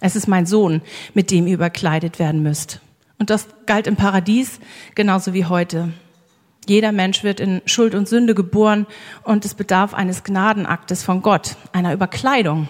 Es 0.00 0.16
ist 0.16 0.26
mein 0.26 0.46
Sohn, 0.46 0.80
mit 1.14 1.30
dem 1.30 1.46
ihr 1.46 1.54
überkleidet 1.54 2.18
werden 2.18 2.42
müsst. 2.42 2.80
Und 3.18 3.30
das 3.30 3.46
galt 3.66 3.86
im 3.86 3.96
Paradies 3.96 4.58
genauso 4.94 5.34
wie 5.34 5.44
heute. 5.44 5.92
Jeder 6.66 6.92
Mensch 6.92 7.22
wird 7.24 7.40
in 7.40 7.60
Schuld 7.66 7.94
und 7.94 8.08
Sünde 8.08 8.34
geboren 8.34 8.86
und 9.22 9.44
es 9.44 9.54
bedarf 9.54 9.92
eines 9.94 10.24
Gnadenaktes 10.24 11.02
von 11.02 11.20
Gott, 11.20 11.56
einer 11.72 11.92
Überkleidung, 11.92 12.68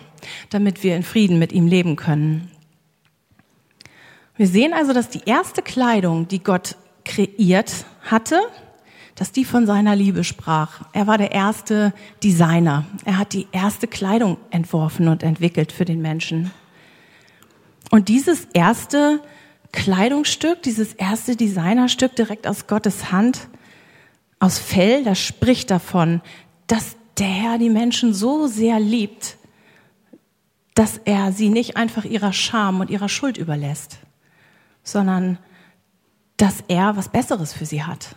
damit 0.50 0.82
wir 0.82 0.96
in 0.96 1.04
Frieden 1.04 1.38
mit 1.38 1.52
ihm 1.52 1.66
leben 1.66 1.96
können. 1.96 2.50
Wir 4.36 4.46
sehen 4.46 4.72
also, 4.72 4.92
dass 4.92 5.08
die 5.08 5.22
erste 5.26 5.62
Kleidung, 5.62 6.28
die 6.28 6.42
Gott 6.42 6.76
kreiert 7.04 7.86
hatte, 8.02 8.40
dass 9.18 9.32
die 9.32 9.44
von 9.44 9.66
seiner 9.66 9.96
Liebe 9.96 10.22
sprach. 10.22 10.82
Er 10.92 11.08
war 11.08 11.18
der 11.18 11.32
erste 11.32 11.92
Designer. 12.22 12.84
Er 13.04 13.18
hat 13.18 13.32
die 13.32 13.48
erste 13.50 13.88
Kleidung 13.88 14.36
entworfen 14.50 15.08
und 15.08 15.24
entwickelt 15.24 15.72
für 15.72 15.84
den 15.84 16.00
Menschen. 16.00 16.52
Und 17.90 18.08
dieses 18.08 18.44
erste 18.52 19.20
Kleidungsstück, 19.72 20.62
dieses 20.62 20.94
erste 20.94 21.34
Designerstück 21.34 22.14
direkt 22.14 22.46
aus 22.46 22.68
Gottes 22.68 23.10
Hand, 23.10 23.48
aus 24.38 24.60
Fell, 24.60 25.02
das 25.02 25.18
spricht 25.18 25.72
davon, 25.72 26.20
dass 26.68 26.96
der 27.18 27.26
Herr 27.26 27.58
die 27.58 27.70
Menschen 27.70 28.14
so 28.14 28.46
sehr 28.46 28.78
liebt, 28.78 29.36
dass 30.74 30.98
er 31.04 31.32
sie 31.32 31.48
nicht 31.48 31.76
einfach 31.76 32.04
ihrer 32.04 32.32
Scham 32.32 32.78
und 32.78 32.88
ihrer 32.88 33.08
Schuld 33.08 33.36
überlässt, 33.36 33.98
sondern 34.84 35.38
dass 36.36 36.62
er 36.68 36.96
was 36.96 37.08
Besseres 37.08 37.52
für 37.52 37.66
sie 37.66 37.82
hat. 37.82 38.14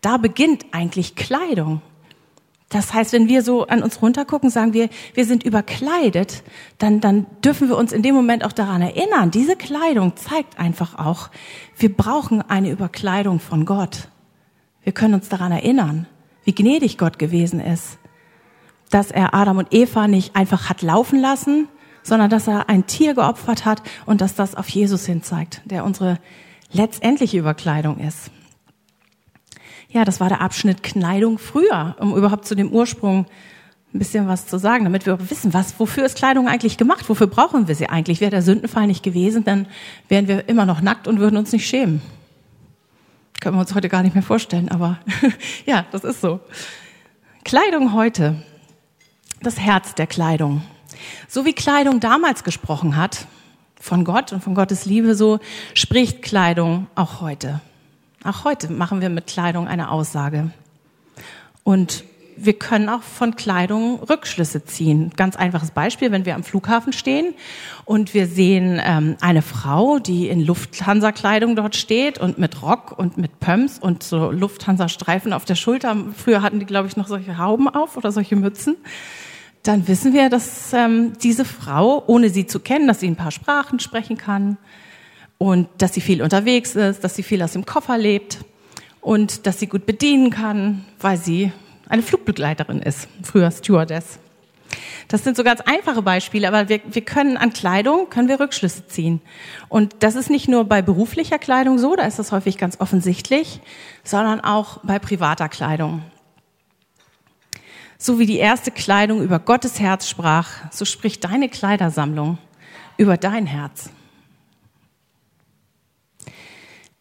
Da 0.00 0.16
beginnt 0.16 0.66
eigentlich 0.72 1.14
Kleidung. 1.16 1.82
Das 2.68 2.92
heißt, 2.92 3.14
wenn 3.14 3.28
wir 3.28 3.42
so 3.42 3.66
an 3.66 3.82
uns 3.82 4.02
runtergucken, 4.02 4.50
sagen 4.50 4.74
wir, 4.74 4.90
wir 5.14 5.24
sind 5.24 5.42
überkleidet, 5.42 6.42
dann, 6.76 7.00
dann 7.00 7.26
dürfen 7.42 7.68
wir 7.68 7.78
uns 7.78 7.92
in 7.92 8.02
dem 8.02 8.14
Moment 8.14 8.44
auch 8.44 8.52
daran 8.52 8.82
erinnern. 8.82 9.30
Diese 9.30 9.56
Kleidung 9.56 10.16
zeigt 10.16 10.58
einfach 10.58 10.98
auch, 10.98 11.30
wir 11.78 11.94
brauchen 11.94 12.42
eine 12.42 12.70
Überkleidung 12.70 13.40
von 13.40 13.64
Gott. 13.64 14.08
Wir 14.82 14.92
können 14.92 15.14
uns 15.14 15.30
daran 15.30 15.50
erinnern, 15.50 16.06
wie 16.44 16.54
gnädig 16.54 16.98
Gott 16.98 17.18
gewesen 17.18 17.60
ist, 17.60 17.98
dass 18.90 19.10
er 19.10 19.34
Adam 19.34 19.58
und 19.58 19.72
Eva 19.72 20.06
nicht 20.06 20.36
einfach 20.36 20.68
hat 20.68 20.82
laufen 20.82 21.20
lassen, 21.20 21.68
sondern 22.02 22.28
dass 22.28 22.48
er 22.48 22.68
ein 22.68 22.86
Tier 22.86 23.14
geopfert 23.14 23.64
hat 23.64 23.82
und 24.04 24.20
dass 24.20 24.34
das 24.34 24.54
auf 24.54 24.68
Jesus 24.68 25.06
hin 25.06 25.22
zeigt, 25.22 25.62
der 25.64 25.84
unsere 25.84 26.18
letztendliche 26.70 27.38
Überkleidung 27.38 27.98
ist. 27.98 28.30
Ja, 29.88 30.04
das 30.04 30.20
war 30.20 30.28
der 30.28 30.40
Abschnitt 30.42 30.82
Kleidung 30.82 31.38
früher, 31.38 31.96
um 31.98 32.14
überhaupt 32.14 32.46
zu 32.46 32.54
dem 32.54 32.70
Ursprung 32.70 33.26
ein 33.94 33.98
bisschen 33.98 34.28
was 34.28 34.46
zu 34.46 34.58
sagen, 34.58 34.84
damit 34.84 35.06
wir 35.06 35.30
wissen, 35.30 35.54
was, 35.54 35.80
wofür 35.80 36.04
ist 36.04 36.18
Kleidung 36.18 36.46
eigentlich 36.46 36.76
gemacht? 36.76 37.08
Wofür 37.08 37.26
brauchen 37.26 37.68
wir 37.68 37.74
sie 37.74 37.88
eigentlich? 37.88 38.20
Wäre 38.20 38.30
der 38.30 38.42
Sündenfall 38.42 38.86
nicht 38.86 39.02
gewesen, 39.02 39.44
dann 39.44 39.66
wären 40.08 40.28
wir 40.28 40.46
immer 40.48 40.66
noch 40.66 40.82
nackt 40.82 41.08
und 41.08 41.20
würden 41.20 41.38
uns 41.38 41.52
nicht 41.52 41.66
schämen. 41.66 42.02
Können 43.40 43.56
wir 43.56 43.60
uns 43.60 43.74
heute 43.74 43.88
gar 43.88 44.02
nicht 44.02 44.14
mehr 44.14 44.22
vorstellen, 44.22 44.68
aber 44.68 44.98
ja, 45.66 45.86
das 45.90 46.04
ist 46.04 46.20
so. 46.20 46.40
Kleidung 47.44 47.94
heute, 47.94 48.42
das 49.40 49.58
Herz 49.58 49.94
der 49.94 50.06
Kleidung. 50.06 50.60
So 51.28 51.46
wie 51.46 51.54
Kleidung 51.54 51.98
damals 52.00 52.44
gesprochen 52.44 52.96
hat, 52.96 53.26
von 53.80 54.04
Gott 54.04 54.32
und 54.32 54.42
von 54.42 54.54
Gottes 54.54 54.84
Liebe, 54.84 55.14
so 55.14 55.38
spricht 55.72 56.20
Kleidung 56.20 56.88
auch 56.94 57.22
heute. 57.22 57.60
Auch 58.28 58.44
heute 58.44 58.70
machen 58.70 59.00
wir 59.00 59.08
mit 59.08 59.26
Kleidung 59.26 59.68
eine 59.68 59.90
Aussage. 59.90 60.50
Und 61.64 62.04
wir 62.36 62.52
können 62.52 62.90
auch 62.90 63.00
von 63.00 63.36
Kleidung 63.36 64.00
Rückschlüsse 64.00 64.66
ziehen. 64.66 65.12
Ganz 65.16 65.34
einfaches 65.34 65.70
Beispiel, 65.70 66.12
wenn 66.12 66.26
wir 66.26 66.34
am 66.34 66.44
Flughafen 66.44 66.92
stehen 66.92 67.32
und 67.86 68.12
wir 68.12 68.26
sehen 68.26 68.82
ähm, 68.84 69.16
eine 69.22 69.40
Frau, 69.40 69.98
die 69.98 70.28
in 70.28 70.44
Lufthansa-Kleidung 70.44 71.56
dort 71.56 71.74
steht 71.74 72.18
und 72.18 72.36
mit 72.36 72.60
Rock 72.60 72.98
und 72.98 73.16
mit 73.16 73.40
Pumps 73.40 73.78
und 73.78 74.02
so 74.02 74.30
Lufthansa-Streifen 74.30 75.32
auf 75.32 75.46
der 75.46 75.54
Schulter. 75.54 75.96
Früher 76.14 76.42
hatten 76.42 76.60
die, 76.60 76.66
glaube 76.66 76.86
ich, 76.86 76.98
noch 76.98 77.08
solche 77.08 77.38
Hauben 77.38 77.66
auf 77.66 77.96
oder 77.96 78.12
solche 78.12 78.36
Mützen. 78.36 78.76
Dann 79.62 79.88
wissen 79.88 80.12
wir, 80.12 80.28
dass 80.28 80.74
ähm, 80.74 81.14
diese 81.22 81.46
Frau, 81.46 82.04
ohne 82.06 82.28
sie 82.28 82.46
zu 82.46 82.60
kennen, 82.60 82.88
dass 82.88 83.00
sie 83.00 83.08
ein 83.08 83.16
paar 83.16 83.30
Sprachen 83.30 83.80
sprechen 83.80 84.18
kann 84.18 84.58
und 85.38 85.68
dass 85.78 85.94
sie 85.94 86.00
viel 86.00 86.22
unterwegs 86.22 86.74
ist, 86.74 87.04
dass 87.04 87.14
sie 87.14 87.22
viel 87.22 87.42
aus 87.42 87.52
dem 87.52 87.64
Koffer 87.64 87.96
lebt 87.96 88.38
und 89.00 89.46
dass 89.46 89.60
sie 89.60 89.68
gut 89.68 89.86
bedienen 89.86 90.30
kann, 90.30 90.84
weil 91.00 91.16
sie 91.16 91.52
eine 91.88 92.02
Flugbegleiterin 92.02 92.82
ist, 92.82 93.08
früher 93.22 93.50
Stewardess. 93.50 94.18
Das 95.06 95.24
sind 95.24 95.36
so 95.36 95.44
ganz 95.44 95.62
einfache 95.62 96.02
Beispiele, 96.02 96.46
aber 96.46 96.68
wir, 96.68 96.80
wir 96.84 97.02
können 97.02 97.38
an 97.38 97.54
Kleidung, 97.54 98.10
können 98.10 98.28
wir 98.28 98.38
Rückschlüsse 98.38 98.86
ziehen. 98.88 99.22
Und 99.70 99.96
das 100.00 100.14
ist 100.14 100.28
nicht 100.28 100.48
nur 100.48 100.64
bei 100.64 100.82
beruflicher 100.82 101.38
Kleidung 101.38 101.78
so, 101.78 101.96
da 101.96 102.04
ist 102.04 102.18
das 102.18 102.32
häufig 102.32 102.58
ganz 102.58 102.78
offensichtlich, 102.80 103.60
sondern 104.04 104.40
auch 104.40 104.80
bei 104.82 104.98
privater 104.98 105.48
Kleidung. 105.48 106.02
So 107.96 108.18
wie 108.18 108.26
die 108.26 108.36
erste 108.36 108.70
Kleidung 108.70 109.22
über 109.22 109.38
Gottes 109.38 109.80
Herz 109.80 110.08
sprach, 110.08 110.48
so 110.70 110.84
spricht 110.84 111.24
deine 111.24 111.48
Kleidersammlung 111.48 112.36
über 112.98 113.16
dein 113.16 113.46
Herz. 113.46 113.90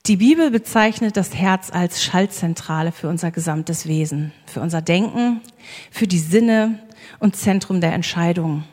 Die 0.07 0.15
Bibel 0.15 0.51
bezeichnet 0.51 1.17
das 1.17 1.35
Herz 1.35 1.69
als 1.69 2.01
Schaltzentrale 2.01 2.93
für 2.93 3.09
unser 3.09 3.29
gesamtes 3.29 3.89
Wesen, 3.89 4.31
für 4.45 4.61
unser 4.61 4.81
Denken, 4.81 5.41
für 5.91 6.07
die 6.07 6.19
Sinne 6.19 6.79
und 7.19 7.35
Zentrum 7.35 7.81
der 7.81 7.91
Entscheidungen. 7.91 8.63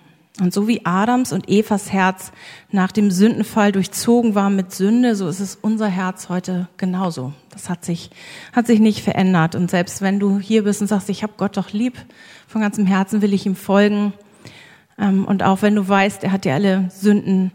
Und 0.40 0.55
so 0.55 0.68
wie 0.68 0.87
Adams 0.87 1.33
und 1.33 1.49
Evas 1.49 1.92
Herz 1.92 2.31
nach 2.70 2.92
dem 2.92 3.11
Sündenfall 3.11 3.73
durchzogen 3.73 4.37
war 4.37 4.49
mit 4.49 4.70
Sünde, 4.70 5.16
so 5.16 5.27
ist 5.27 5.40
es 5.40 5.59
unser 5.61 5.88
Herz 5.88 6.29
heute 6.29 6.68
genauso. 6.77 7.33
Das 7.51 7.68
hat 7.68 7.85
sich, 7.85 8.11
hat 8.53 8.68
sich 8.68 8.79
nicht 8.79 9.03
verändert. 9.03 9.57
Und 9.57 9.73
selbst 9.73 10.03
wenn 10.03 10.20
du 10.20 10.38
hier 10.38 10.62
bist 10.62 10.83
und 10.83 10.87
sagst, 10.87 11.11
ich 11.11 11.25
habe 11.25 11.35
Gott 11.37 11.57
doch 11.57 11.73
lieb, 11.73 11.94
von 12.47 12.61
ganzem 12.61 12.87
Herzen 12.87 13.23
will 13.23 13.35
ich 13.35 13.44
ihm 13.44 13.57
folgen. 13.57 14.12
Ähm, 15.01 15.25
und 15.25 15.42
auch 15.42 15.62
wenn 15.62 15.75
du 15.75 15.88
weißt, 15.88 16.23
er 16.23 16.31
hat 16.31 16.44
dir 16.44 16.55
alle 16.55 16.90
Sünden 16.90 17.51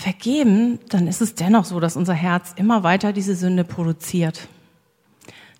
vergeben, 0.00 0.78
dann 0.88 1.06
ist 1.06 1.20
es 1.20 1.34
dennoch 1.34 1.64
so, 1.64 1.78
dass 1.80 1.96
unser 1.96 2.14
Herz 2.14 2.54
immer 2.56 2.82
weiter 2.82 3.12
diese 3.12 3.36
Sünde 3.36 3.64
produziert. 3.64 4.48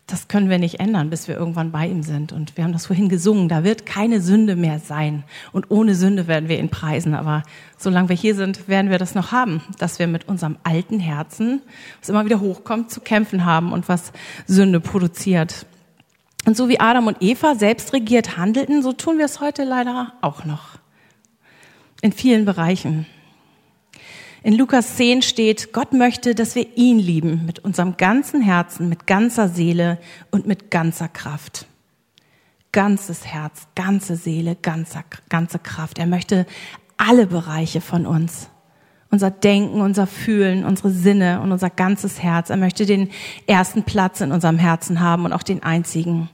Das 0.07 0.27
können 0.27 0.51
wir 0.51 0.59
nicht 0.59 0.81
ändern, 0.81 1.09
bis 1.09 1.29
wir 1.29 1.37
irgendwann 1.37 1.71
bei 1.71 1.87
ihm 1.87 2.03
sind. 2.03 2.33
Und 2.33 2.57
wir 2.57 2.65
haben 2.65 2.73
das 2.73 2.87
vorhin 2.87 3.09
gesungen, 3.09 3.49
da 3.49 3.63
wird 3.63 3.87
keine 3.87 4.21
Sünde 4.21 4.57
mehr 4.57 4.81
sein. 4.81 5.23
Und 5.53 5.71
ohne 5.71 5.95
Sünde 5.95 6.27
werden 6.27 6.49
wir 6.49 6.59
ihn 6.59 6.69
preisen. 6.69 7.15
Aber 7.15 7.45
solange 7.79 8.09
wir 8.09 8.17
hier 8.17 8.35
sind, 8.35 8.67
werden 8.67 8.91
wir 8.91 8.99
das 8.99 9.15
noch 9.15 9.31
haben, 9.31 9.63
dass 9.79 10.01
wir 10.01 10.09
mit 10.09 10.27
unserem 10.27 10.57
alten 10.65 10.99
Herzen, 10.99 11.63
was 12.01 12.09
immer 12.09 12.25
wieder 12.25 12.41
hochkommt, 12.41 12.91
zu 12.91 13.01
kämpfen 13.01 13.45
haben 13.45 13.73
und 13.73 13.89
was 13.89 14.13
Sünde 14.49 14.81
produziert. 14.81 15.65
Und 16.45 16.57
so 16.57 16.69
wie 16.69 16.81
Adam 16.81 17.07
und 17.07 17.19
Eva 17.21 17.55
selbst 17.55 17.93
regiert 17.93 18.37
handelten, 18.37 18.83
so 18.83 18.93
tun 18.93 19.19
wir 19.19 19.27
es 19.27 19.41
heute 19.41 19.63
leider 19.63 20.15
auch 20.23 20.45
noch. 20.45 20.79
In 22.01 22.11
vielen 22.11 22.47
Bereichen. 22.47 23.07
In 24.43 24.57
Lukas 24.57 24.97
10 24.97 25.21
steht, 25.21 25.73
Gott 25.75 25.93
möchte, 25.93 26.35
dass 26.35 26.55
wir 26.55 26.67
ihn 26.77 26.99
lieben 26.99 27.45
mit 27.45 27.59
unserem 27.59 27.99
ganzen 27.99 28.41
Herzen, 28.41 28.89
mit 28.89 29.07
ganzer 29.07 29.49
Seele 29.49 29.99
und 30.31 30.47
mit 30.47 30.71
ganzer 30.71 31.09
Kraft. 31.09 31.67
Ganzes 32.73 33.27
Herz, 33.27 33.67
ganze 33.75 34.17
Seele, 34.17 34.57
ganze, 34.57 35.05
ganze 35.29 35.59
Kraft. 35.59 35.99
Er 35.99 36.07
möchte 36.07 36.47
alle 36.97 37.27
Bereiche 37.27 37.83
von 37.83 38.07
uns. 38.07 38.49
Unser 39.11 39.31
Denken, 39.31 39.83
unser 39.83 40.07
Fühlen, 40.07 40.65
unsere 40.65 40.91
Sinne 40.91 41.43
und 41.43 41.53
unser 41.53 41.69
ganzes 41.69 42.23
Herz. 42.23 42.49
Er 42.49 42.57
möchte 42.57 42.87
den 42.87 43.11
ersten 43.47 43.83
Platz 43.83 44.23
in 44.23 44.33
unserem 44.33 44.59
Herzen 44.59 45.01
haben 45.01 45.27
und 45.27 45.35
auch 45.35 45.43
den 45.43 45.63
einzigen. 45.63 46.31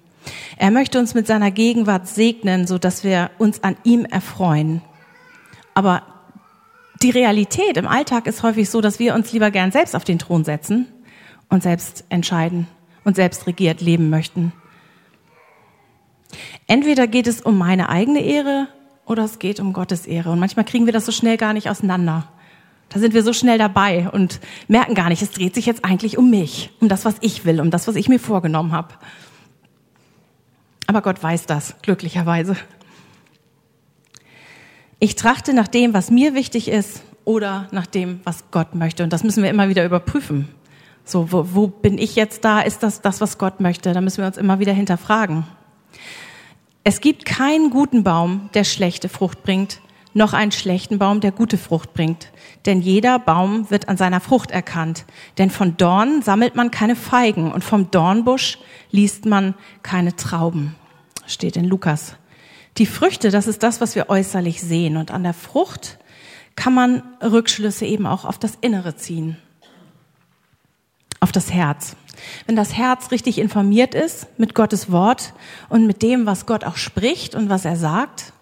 Er 0.59 0.71
möchte 0.71 1.01
uns 1.01 1.15
mit 1.15 1.27
seiner 1.27 1.51
Gegenwart 1.51 2.07
segnen, 2.07 2.69
so 2.69 2.79
dass 2.79 3.03
wir 3.03 3.31
uns 3.39 3.65
an 3.65 3.77
ihm 3.83 4.05
erfreuen. 4.05 4.83
Aber 5.75 6.03
die 7.03 7.11
Realität 7.11 7.77
im 7.77 7.87
Alltag 7.87 8.27
ist 8.27 8.43
häufig 8.43 8.71
so, 8.71 8.81
dass 8.81 8.99
wir 8.99 9.15
uns 9.15 9.33
lieber 9.33 9.51
gern 9.51 9.73
selbst 9.73 9.95
auf 9.95 10.05
den 10.05 10.19
Thron 10.19 10.45
setzen 10.45 10.87
und 11.49 11.63
selbst 11.63 12.05
entscheiden 12.09 12.67
und 13.05 13.17
selbst 13.17 13.47
regiert 13.47 13.81
leben 13.81 14.11
möchten. 14.11 14.53
Entweder 16.67 17.07
geht 17.07 17.27
es 17.27 17.41
um 17.41 17.59
meine 17.59 17.89
eigene 17.89 18.21
Ehre 18.21 18.69
oder 19.05 19.25
es 19.25 19.39
geht 19.39 19.61
um 19.61 19.73
Gottes 19.73 20.07
Ehre. 20.07 20.31
Und 20.31 20.41
manchmal 20.41 20.65
kriegen 20.65 20.87
wir 20.87 20.93
das 20.93 21.07
so 21.07 21.13
schnell 21.13 21.37
gar 21.37 21.53
nicht 21.53 21.71
auseinander. 21.71 22.29
Da 22.89 23.01
sind 23.01 23.15
wir 23.15 23.23
so 23.23 23.33
schnell 23.33 23.59
dabei 23.59 24.09
und 24.11 24.41
merken 24.69 24.95
gar 24.95 25.09
nicht, 25.09 25.23
es 25.23 25.33
dreht 25.33 25.55
sich 25.55 25.67
jetzt 25.67 25.85
eigentlich 25.85 26.19
um 26.19 26.31
mich, 26.31 26.71
um 26.81 26.89
das, 26.89 27.05
was 27.05 27.17
ich 27.21 27.45
will, 27.45 27.61
um 27.61 27.71
das, 27.71 27.89
was 27.89 27.97
ich 27.97 28.09
mir 28.09 28.21
vorgenommen 28.21 28.73
habe. 28.73 28.95
Aber 30.87 31.03
Gott 31.03 31.23
weiß 31.23 31.47
das, 31.47 31.77
glücklicherweise. 31.83 32.57
Ich 34.99 35.15
trachte 35.15 35.53
nach 35.53 35.69
dem, 35.69 35.93
was 35.93 36.11
mir 36.11 36.35
wichtig 36.35 36.69
ist 36.69 37.03
oder 37.25 37.69
nach 37.71 37.87
dem, 37.87 38.21
was 38.25 38.51
Gott 38.51 38.75
möchte. 38.75 39.05
Und 39.05 39.13
das 39.13 39.25
müssen 39.25 39.43
wir 39.43 39.51
immer 39.51 39.69
wieder 39.69 39.85
überprüfen. 39.85 40.49
So, 41.05 41.31
wo, 41.31 41.47
wo 41.53 41.67
bin 41.69 41.99
ich 41.99 42.17
jetzt 42.17 42.45
da? 42.45 42.61
Ist 42.61 42.83
das 42.83 43.03
das, 43.03 43.21
was 43.21 43.37
Gott 43.37 43.61
möchte? 43.61 43.93
Da 43.93 44.01
müssen 44.01 44.19
wir 44.19 44.27
uns 44.27 44.39
immer 44.39 44.59
wieder 44.59 44.73
hinterfragen. 44.73 45.45
Es 46.83 47.01
gibt 47.01 47.25
keinen 47.25 47.71
guten 47.71 48.05
Baum, 48.05 48.49
der 48.55 48.65
schlechte 48.65 49.09
Frucht 49.09 49.43
bringt, 49.43 49.81
noch 50.15 50.33
einen 50.33 50.53
schlechten 50.53 50.99
Baum, 50.99 51.21
der 51.21 51.31
gute 51.31 51.59
Frucht 51.59 51.93
bringt. 51.93 52.29
Denn 52.65 52.81
jeder 52.81 53.19
Baum 53.19 53.71
wird 53.71 53.89
an 53.89 53.99
seiner 53.99 54.21
Frucht 54.21 54.51
erkannt. 54.51 55.05
Denn 55.37 55.51
von 55.51 55.77
Dornen 55.77 56.23
sammelt 56.23 56.55
man 56.55 56.71
keine 56.71 56.97
Feigen 56.97 57.53
und 57.53 57.63
vom 57.63 57.91
Dornbusch 57.91 58.59
liest 58.91 59.27
man 59.27 59.55
keine 59.83 60.17
Trauben. 60.17 60.75
Steht 61.27 61.57
in 61.57 61.67
Lukas. 61.67 62.17
Die 62.79 62.87
Früchte, 62.87 63.31
das 63.31 63.47
ist 63.47 63.63
das, 63.63 63.81
was 63.81 63.95
wir 63.95 64.11
äußerlich 64.11 64.61
sehen. 64.61 64.97
Und 64.97 65.11
an 65.11 65.23
der 65.23 65.33
Frucht 65.33 65.99
kann 66.57 66.75
man 66.75 67.03
Rückschlüsse 67.23 67.87
eben 67.87 68.07
auch 68.07 68.25
auf 68.25 68.39
das 68.39 68.59
Innere 68.61 68.97
ziehen. 68.97 69.39
Auf 71.21 71.33
das 71.33 71.53
Herz. 71.53 71.97
Wenn 72.47 72.57
das 72.57 72.75
Herz 72.75 73.11
richtig 73.11 73.39
informiert 73.39 73.95
ist 73.95 74.27
mit 74.39 74.55
Gottes 74.55 74.91
Wort 74.91 75.33
und 75.69 75.87
mit 75.87 76.03
dem, 76.03 76.27
was 76.27 76.47
Gott 76.47 76.65
auch 76.65 76.77
spricht 76.77 77.35
und 77.35 77.49
was 77.49 77.65
er 77.65 77.77
sagt, 77.77 78.33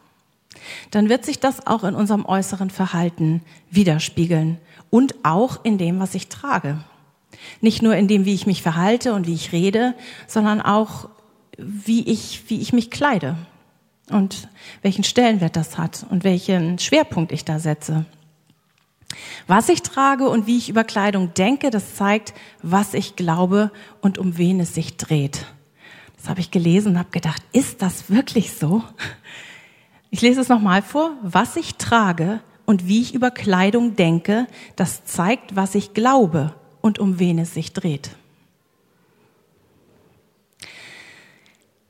dann 0.90 1.08
wird 1.08 1.24
sich 1.24 1.40
das 1.40 1.66
auch 1.66 1.84
in 1.84 1.94
unserem 1.94 2.24
äußeren 2.24 2.70
Verhalten 2.70 3.42
widerspiegeln 3.70 4.58
und 4.90 5.14
auch 5.24 5.64
in 5.64 5.78
dem, 5.78 6.00
was 6.00 6.14
ich 6.14 6.28
trage. 6.28 6.78
Nicht 7.60 7.82
nur 7.82 7.94
in 7.96 8.08
dem, 8.08 8.24
wie 8.24 8.34
ich 8.34 8.46
mich 8.46 8.62
verhalte 8.62 9.12
und 9.12 9.26
wie 9.26 9.34
ich 9.34 9.52
rede, 9.52 9.94
sondern 10.26 10.60
auch, 10.60 11.08
wie 11.58 12.08
ich, 12.08 12.44
wie 12.48 12.60
ich 12.60 12.72
mich 12.72 12.90
kleide 12.90 13.36
und 14.10 14.48
welchen 14.82 15.04
Stellenwert 15.04 15.56
das 15.56 15.78
hat 15.78 16.06
und 16.10 16.24
welchen 16.24 16.78
Schwerpunkt 16.78 17.32
ich 17.32 17.44
da 17.44 17.58
setze. 17.58 18.04
Was 19.46 19.68
ich 19.68 19.82
trage 19.82 20.28
und 20.28 20.46
wie 20.46 20.58
ich 20.58 20.68
über 20.68 20.84
Kleidung 20.84 21.34
denke, 21.34 21.70
das 21.70 21.94
zeigt, 21.94 22.34
was 22.62 22.94
ich 22.94 23.16
glaube 23.16 23.70
und 24.00 24.18
um 24.18 24.38
wen 24.38 24.60
es 24.60 24.74
sich 24.74 24.96
dreht. 24.96 25.46
Das 26.16 26.28
habe 26.28 26.40
ich 26.40 26.50
gelesen 26.50 26.92
und 26.92 26.98
habe 26.98 27.10
gedacht, 27.10 27.42
ist 27.52 27.82
das 27.82 28.10
wirklich 28.10 28.52
so? 28.52 28.82
Ich 30.10 30.22
lese 30.22 30.40
es 30.40 30.48
nochmal 30.48 30.80
vor. 30.80 31.12
Was 31.22 31.56
ich 31.56 31.74
trage 31.74 32.40
und 32.64 32.88
wie 32.88 33.02
ich 33.02 33.14
über 33.14 33.30
Kleidung 33.30 33.96
denke, 33.96 34.46
das 34.76 35.04
zeigt, 35.04 35.56
was 35.56 35.74
ich 35.74 35.92
glaube 35.92 36.54
und 36.80 36.98
um 36.98 37.18
wen 37.18 37.38
es 37.38 37.52
sich 37.52 37.72
dreht. 37.72 38.10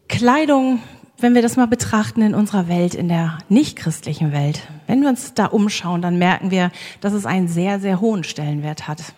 Kleidung 0.08 0.82
wenn 1.24 1.34
wir 1.34 1.40
das 1.40 1.56
mal 1.56 1.66
betrachten 1.66 2.20
in 2.20 2.34
unserer 2.34 2.68
Welt, 2.68 2.94
in 2.94 3.08
der 3.08 3.38
nichtchristlichen 3.48 4.30
Welt, 4.30 4.60
wenn 4.86 5.00
wir 5.00 5.08
uns 5.08 5.32
da 5.32 5.46
umschauen, 5.46 6.02
dann 6.02 6.18
merken 6.18 6.50
wir, 6.50 6.70
dass 7.00 7.14
es 7.14 7.24
einen 7.24 7.48
sehr, 7.48 7.80
sehr 7.80 8.02
hohen 8.02 8.24
Stellenwert 8.24 8.86
hat. 8.86 9.14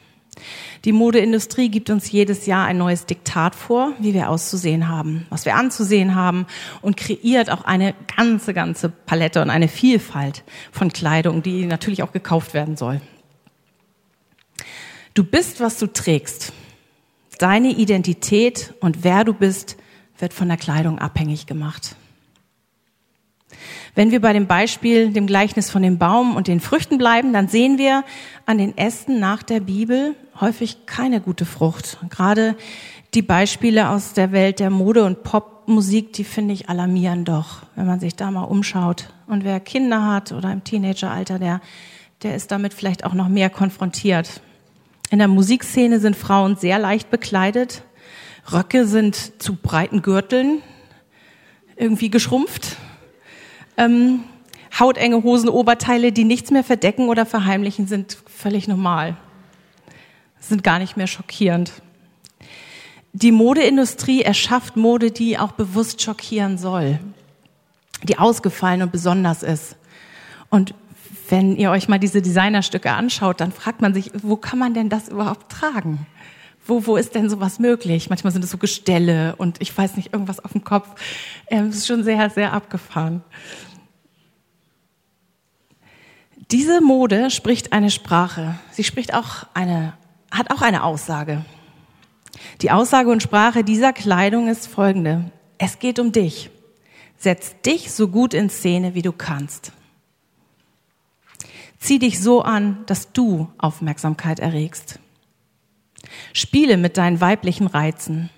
Die 0.84 0.92
Modeindustrie 0.92 1.68
gibt 1.68 1.90
uns 1.90 2.12
jedes 2.12 2.46
Jahr 2.46 2.64
ein 2.64 2.78
neues 2.78 3.06
Diktat 3.06 3.56
vor, 3.56 3.92
wie 3.98 4.14
wir 4.14 4.30
auszusehen 4.30 4.86
haben, 4.86 5.26
was 5.30 5.46
wir 5.46 5.56
anzusehen 5.56 6.14
haben 6.14 6.46
und 6.80 6.96
kreiert 6.96 7.50
auch 7.50 7.64
eine 7.64 7.92
ganze, 8.16 8.54
ganze 8.54 8.88
Palette 8.88 9.42
und 9.42 9.50
eine 9.50 9.66
Vielfalt 9.66 10.44
von 10.70 10.92
Kleidung, 10.92 11.42
die 11.42 11.66
natürlich 11.66 12.04
auch 12.04 12.12
gekauft 12.12 12.54
werden 12.54 12.76
soll. 12.76 13.00
Du 15.14 15.24
bist, 15.24 15.58
was 15.58 15.80
du 15.80 15.88
trägst. 15.88 16.52
Deine 17.40 17.70
Identität 17.70 18.74
und 18.78 19.02
wer 19.02 19.24
du 19.24 19.32
bist, 19.32 19.76
wird 20.18 20.32
von 20.32 20.48
der 20.48 20.56
Kleidung 20.56 20.98
abhängig 20.98 21.46
gemacht. 21.46 21.96
Wenn 23.94 24.10
wir 24.10 24.20
bei 24.20 24.32
dem 24.32 24.46
Beispiel, 24.46 25.10
dem 25.10 25.26
Gleichnis 25.26 25.70
von 25.70 25.82
dem 25.82 25.98
Baum 25.98 26.36
und 26.36 26.48
den 26.48 26.60
Früchten 26.60 26.98
bleiben, 26.98 27.32
dann 27.32 27.48
sehen 27.48 27.78
wir 27.78 28.04
an 28.44 28.58
den 28.58 28.76
Ästen 28.76 29.18
nach 29.20 29.42
der 29.42 29.60
Bibel 29.60 30.14
häufig 30.38 30.84
keine 30.84 31.20
gute 31.20 31.46
Frucht. 31.46 31.98
Gerade 32.10 32.56
die 33.14 33.22
Beispiele 33.22 33.88
aus 33.88 34.12
der 34.12 34.32
Welt 34.32 34.60
der 34.60 34.68
Mode 34.68 35.04
und 35.04 35.22
Popmusik, 35.22 36.12
die 36.12 36.24
finde 36.24 36.52
ich 36.52 36.68
alarmieren 36.68 37.24
doch, 37.24 37.62
wenn 37.74 37.86
man 37.86 38.00
sich 38.00 38.14
da 38.14 38.30
mal 38.30 38.42
umschaut. 38.42 39.14
Und 39.26 39.44
wer 39.44 39.60
Kinder 39.60 40.06
hat 40.06 40.32
oder 40.32 40.52
im 40.52 40.62
Teenageralter, 40.62 41.38
der, 41.38 41.60
der 42.22 42.34
ist 42.34 42.50
damit 42.50 42.74
vielleicht 42.74 43.04
auch 43.04 43.14
noch 43.14 43.28
mehr 43.28 43.48
konfrontiert. 43.48 44.42
In 45.10 45.18
der 45.18 45.28
Musikszene 45.28 46.00
sind 46.00 46.16
Frauen 46.16 46.56
sehr 46.56 46.78
leicht 46.78 47.10
bekleidet. 47.10 47.82
Röcke 48.52 48.86
sind 48.86 49.42
zu 49.42 49.56
breiten 49.56 50.02
Gürteln 50.02 50.62
irgendwie 51.76 52.10
geschrumpft. 52.10 52.76
Ähm, 53.76 54.20
hautenge 54.78 55.22
Hosen, 55.22 55.48
Oberteile, 55.48 56.12
die 56.12 56.24
nichts 56.24 56.50
mehr 56.50 56.64
verdecken 56.64 57.08
oder 57.08 57.26
verheimlichen, 57.26 57.86
sind 57.86 58.18
völlig 58.26 58.68
normal. 58.68 59.16
Sind 60.40 60.62
gar 60.62 60.78
nicht 60.78 60.96
mehr 60.96 61.06
schockierend. 61.06 61.72
Die 63.12 63.32
Modeindustrie 63.32 64.22
erschafft 64.22 64.76
Mode, 64.76 65.10
die 65.10 65.38
auch 65.38 65.52
bewusst 65.52 66.02
schockieren 66.02 66.58
soll, 66.58 66.98
die 68.02 68.18
ausgefallen 68.18 68.82
und 68.82 68.92
besonders 68.92 69.42
ist. 69.42 69.76
Und 70.50 70.74
wenn 71.28 71.56
ihr 71.56 71.70
euch 71.70 71.88
mal 71.88 71.98
diese 71.98 72.22
Designerstücke 72.22 72.92
anschaut, 72.92 73.40
dann 73.40 73.52
fragt 73.52 73.80
man 73.80 73.94
sich, 73.94 74.10
wo 74.22 74.36
kann 74.36 74.58
man 74.58 74.74
denn 74.74 74.88
das 74.88 75.08
überhaupt 75.08 75.50
tragen? 75.50 76.06
Wo, 76.66 76.86
wo 76.86 76.96
ist 76.96 77.14
denn 77.14 77.30
sowas 77.30 77.58
möglich? 77.58 78.10
Manchmal 78.10 78.32
sind 78.32 78.44
es 78.44 78.50
so 78.50 78.58
Gestelle 78.58 79.36
und 79.36 79.60
ich 79.60 79.76
weiß 79.76 79.96
nicht, 79.96 80.12
irgendwas 80.12 80.40
auf 80.40 80.52
dem 80.52 80.64
Kopf. 80.64 80.88
Ähm, 81.48 81.70
ist 81.70 81.86
schon 81.86 82.04
sehr, 82.04 82.30
sehr 82.30 82.52
abgefahren. 82.52 83.22
Diese 86.50 86.80
Mode 86.80 87.30
spricht 87.30 87.72
eine 87.72 87.90
Sprache. 87.90 88.58
Sie 88.70 88.84
spricht 88.84 89.14
auch 89.14 89.46
eine, 89.54 89.94
hat 90.30 90.50
auch 90.52 90.62
eine 90.62 90.84
Aussage. 90.84 91.44
Die 92.62 92.70
Aussage 92.70 93.10
und 93.10 93.22
Sprache 93.22 93.64
dieser 93.64 93.92
Kleidung 93.92 94.48
ist 94.48 94.68
folgende. 94.68 95.30
Es 95.58 95.78
geht 95.78 95.98
um 95.98 96.12
dich. 96.12 96.50
Setz 97.16 97.60
dich 97.62 97.92
so 97.92 98.08
gut 98.08 98.34
in 98.34 98.50
Szene, 98.50 98.94
wie 98.94 99.02
du 99.02 99.12
kannst. 99.12 99.72
Zieh 101.78 101.98
dich 101.98 102.20
so 102.20 102.42
an, 102.42 102.84
dass 102.86 103.12
du 103.12 103.48
Aufmerksamkeit 103.58 104.38
erregst. 104.38 104.98
Spiele 106.32 106.76
mit 106.76 106.96
deinen 106.96 107.20
weiblichen 107.20 107.66
Reizen. 107.66 108.30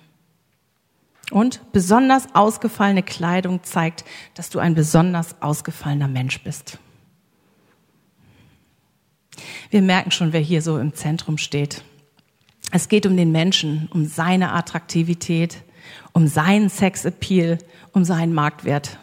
Und 1.31 1.71
besonders 1.71 2.33
ausgefallene 2.33 3.03
Kleidung 3.03 3.63
zeigt, 3.63 4.03
dass 4.33 4.49
du 4.49 4.59
ein 4.59 4.73
besonders 4.73 5.41
ausgefallener 5.41 6.07
Mensch 6.07 6.41
bist. 6.41 6.79
Wir 9.69 9.81
merken 9.81 10.11
schon, 10.11 10.33
wer 10.33 10.41
hier 10.41 10.61
so 10.61 10.79
im 10.79 10.93
Zentrum 10.93 11.37
steht. 11.37 11.83
Es 12.71 12.89
geht 12.89 13.05
um 13.05 13.15
den 13.15 13.31
Menschen, 13.31 13.89
um 13.93 14.05
seine 14.05 14.53
Attraktivität, 14.53 15.61
um 16.13 16.27
seinen 16.27 16.69
Sexappeal, 16.69 17.57
um 17.93 18.03
seinen 18.03 18.33
Marktwert. 18.33 18.97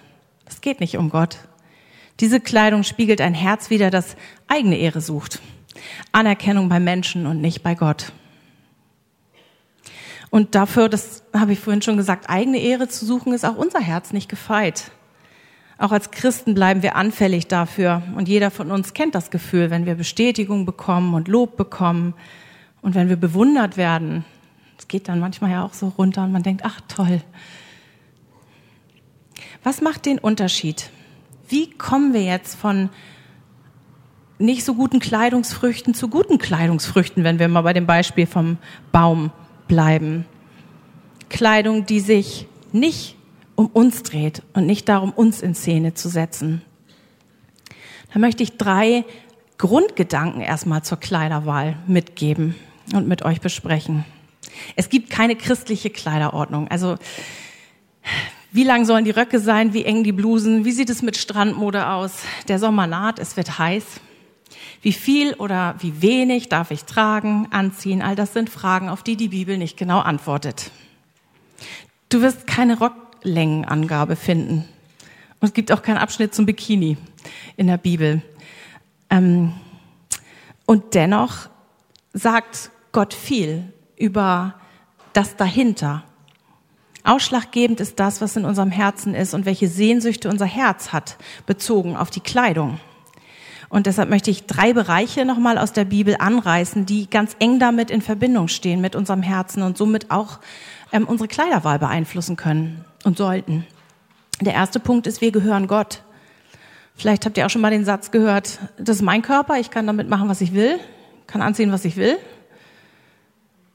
Es 0.47 0.61
geht 0.61 0.81
nicht 0.81 0.97
um 0.97 1.11
Gott. 1.11 1.39
Diese 2.21 2.41
Kleidung 2.41 2.83
spiegelt 2.83 3.21
ein 3.21 3.35
Herz 3.35 3.71
wider, 3.71 3.91
das 3.91 4.17
eigene 4.49 4.77
Ehre 4.77 5.01
sucht. 5.01 5.41
Anerkennung 6.13 6.69
bei 6.69 6.81
Menschen 6.81 7.27
und 7.27 7.41
nicht 7.41 7.63
bei 7.63 7.75
Gott. 7.75 8.13
Und 10.37 10.55
dafür, 10.55 10.91
das 10.91 11.23
habe 11.33 11.55
ich 11.55 11.61
vorhin 11.61 11.81
schon 11.81 11.97
gesagt, 11.97 12.29
eigene 12.29 12.59
Ehre 12.59 12.89
zu 12.89 13.07
suchen, 13.07 13.33
ist 13.33 13.47
auch 13.47 13.57
unser 13.57 13.81
Herz 13.81 14.13
nicht 14.13 14.29
gefeit. 14.29 14.91
Auch 15.79 15.93
als 15.93 16.11
Christen 16.11 16.53
bleiben 16.53 16.83
wir 16.83 16.95
anfällig 16.95 17.49
dafür. 17.49 18.03
Und 18.15 18.29
jeder 18.29 18.51
von 18.51 18.71
uns 18.71 18.93
kennt 18.93 19.15
das 19.15 19.31
Gefühl, 19.31 19.71
wenn 19.71 19.87
wir 19.87 19.95
Bestätigung 19.95 20.67
bekommen 20.67 21.15
und 21.15 21.27
Lob 21.27 21.57
bekommen 21.57 22.13
und 22.83 22.95
wenn 22.95 23.09
wir 23.09 23.17
bewundert 23.17 23.79
werden. 23.79 24.27
Es 24.79 24.89
geht 24.89 25.09
dann 25.09 25.21
manchmal 25.21 25.53
ja 25.53 25.65
auch 25.65 25.73
so 25.73 25.89
runter 25.89 26.25
und 26.25 26.33
man 26.33 26.43
denkt, 26.43 26.67
ach 26.67 26.83
toll. 26.87 27.23
Was 29.65 29.81
macht 29.81 30.05
den 30.05 30.19
Unterschied? 30.19 30.91
Wie 31.49 31.71
kommen 31.71 32.13
wir 32.13 32.25
jetzt 32.25 32.57
von 32.57 32.91
nicht 34.37 34.67
so 34.67 34.75
guten 34.75 35.01
Kleidungsfrüchten 35.01 35.95
zu 35.95 36.09
guten 36.09 36.37
Kleidungsfrüchten, 36.37 37.25
wenn 37.25 37.39
wir 37.39 37.49
mal 37.49 37.63
bei 37.63 37.73
dem 37.73 37.87
Beispiel 37.87 38.27
vom 38.27 38.59
Baum 38.93 39.31
bleiben. 39.69 40.27
Kleidung, 41.29 41.87
die 41.87 42.01
sich 42.01 42.47
nicht 42.73 43.17
um 43.55 43.67
uns 43.67 44.03
dreht 44.03 44.43
und 44.53 44.67
nicht 44.67 44.89
darum, 44.89 45.13
uns 45.13 45.41
in 45.41 45.55
Szene 45.55 45.95
zu 45.95 46.09
setzen. 46.09 46.63
Da 48.13 48.19
möchte 48.19 48.43
ich 48.43 48.57
drei 48.57 49.05
Grundgedanken 49.59 50.41
erstmal 50.41 50.83
zur 50.83 50.99
Kleiderwahl 50.99 51.77
mitgeben 51.87 52.55
und 52.95 53.09
mit 53.09 53.25
euch 53.25 53.41
besprechen. 53.41 54.05
Es 54.77 54.89
gibt 54.89 55.11
keine 55.11 55.37
christliche 55.37 55.91
Kleiderordnung. 55.91 56.69
Also, 56.69 56.97
wie 58.53 58.65
lang 58.65 58.85
sollen 58.85 59.05
die 59.05 59.11
Röcke 59.11 59.41
sein? 59.41 59.75
Wie 59.75 59.85
eng 59.85 60.05
die 60.05 60.13
Blusen? 60.13 60.65
Wie 60.65 60.73
sieht 60.73 60.91
es 60.91 61.03
mit 61.03 61.17
Strandmode 61.17 61.89
aus? 61.89 62.23
Der 62.49 62.59
Sommer 62.59 62.87
naht, 62.87 63.19
es 63.19 63.37
wird 63.37 63.59
heiß. 63.59 63.85
Wie 64.87 64.93
viel 64.93 65.35
oder 65.35 65.75
wie 65.81 66.01
wenig 66.01 66.49
darf 66.49 66.71
ich 66.71 66.85
tragen, 66.85 67.49
anziehen? 67.51 68.03
All 68.03 68.15
das 68.15 68.33
sind 68.33 68.49
Fragen, 68.49 68.89
auf 68.89 69.03
die 69.03 69.17
die 69.17 69.31
Bibel 69.31 69.59
nicht 69.59 69.77
genau 69.77 69.99
antwortet. 69.99 70.71
Du 72.09 72.21
wirst 72.21 72.47
keine 72.47 72.79
Rocklängenangabe 72.79 74.15
finden. 74.15 74.59
Und 75.41 75.49
es 75.49 75.55
gibt 75.55 75.73
auch 75.73 75.83
keinen 75.83 75.97
Abschnitt 75.97 76.37
zum 76.37 76.47
Bikini 76.47 76.99
in 77.57 77.67
der 77.67 77.79
Bibel. 77.79 78.23
Ähm, 79.11 79.55
und 80.67 80.95
dennoch 80.95 81.49
sagt 82.13 82.71
Gott 82.93 83.13
viel 83.13 83.73
über 83.97 84.55
das 85.15 85.35
dahinter. 85.35 86.05
Ausschlaggebend 87.03 87.81
ist 87.81 87.99
das, 87.99 88.21
was 88.21 88.37
in 88.37 88.45
unserem 88.45 88.71
Herzen 88.71 89.17
ist 89.17 89.35
und 89.35 89.47
welche 89.47 89.67
Sehnsüchte 89.67 90.29
unser 90.29 90.47
Herz 90.47 90.93
hat, 90.93 91.17
bezogen 91.45 91.97
auf 91.97 92.11
die 92.11 92.21
Kleidung. 92.21 92.79
Und 93.77 93.85
deshalb 93.85 94.09
möchte 94.09 94.31
ich 94.31 94.47
drei 94.47 94.73
Bereiche 94.73 95.27
nochmal 95.27 95.59
aus 95.59 95.75
der 95.75 95.85
Bibel 95.85 96.17
anreißen, 96.19 96.87
die 96.87 97.11
ganz 97.11 97.37
eng 97.41 97.59
damit 97.59 97.91
in 97.91 98.01
Verbindung 98.01 98.49
stehen 98.49 98.81
mit 98.81 98.97
unserem 98.97 99.21
Herzen 99.21 99.63
und 99.63 99.77
somit 99.77 100.11
auch 100.11 100.39
ähm, 100.93 101.07
unsere 101.07 101.29
Kleiderwahl 101.29 101.79
beeinflussen 101.79 102.37
können 102.37 102.87
und 103.05 103.19
sollten. 103.19 103.67
Der 104.41 104.55
erste 104.55 104.81
Punkt 104.81 105.07
ist, 105.07 105.21
wir 105.21 105.31
gehören 105.31 105.67
Gott. 105.67 106.01
Vielleicht 106.95 107.27
habt 107.27 107.37
ihr 107.37 107.45
auch 107.45 107.51
schon 107.51 107.61
mal 107.61 107.71
den 107.71 107.85
Satz 107.85 108.11
gehört, 108.11 108.61
das 108.79 108.97
ist 108.97 109.03
mein 109.03 109.21
Körper, 109.21 109.61
ich 109.61 109.69
kann 109.71 109.87
damit 109.87 110.09
machen, 110.09 110.31
was 110.31 110.41
ich 110.41 110.55
will, 110.55 110.79
kann 111.27 111.43
anziehen, 111.43 111.71
was 111.71 111.85
ich 111.85 111.97
will. 111.97 112.17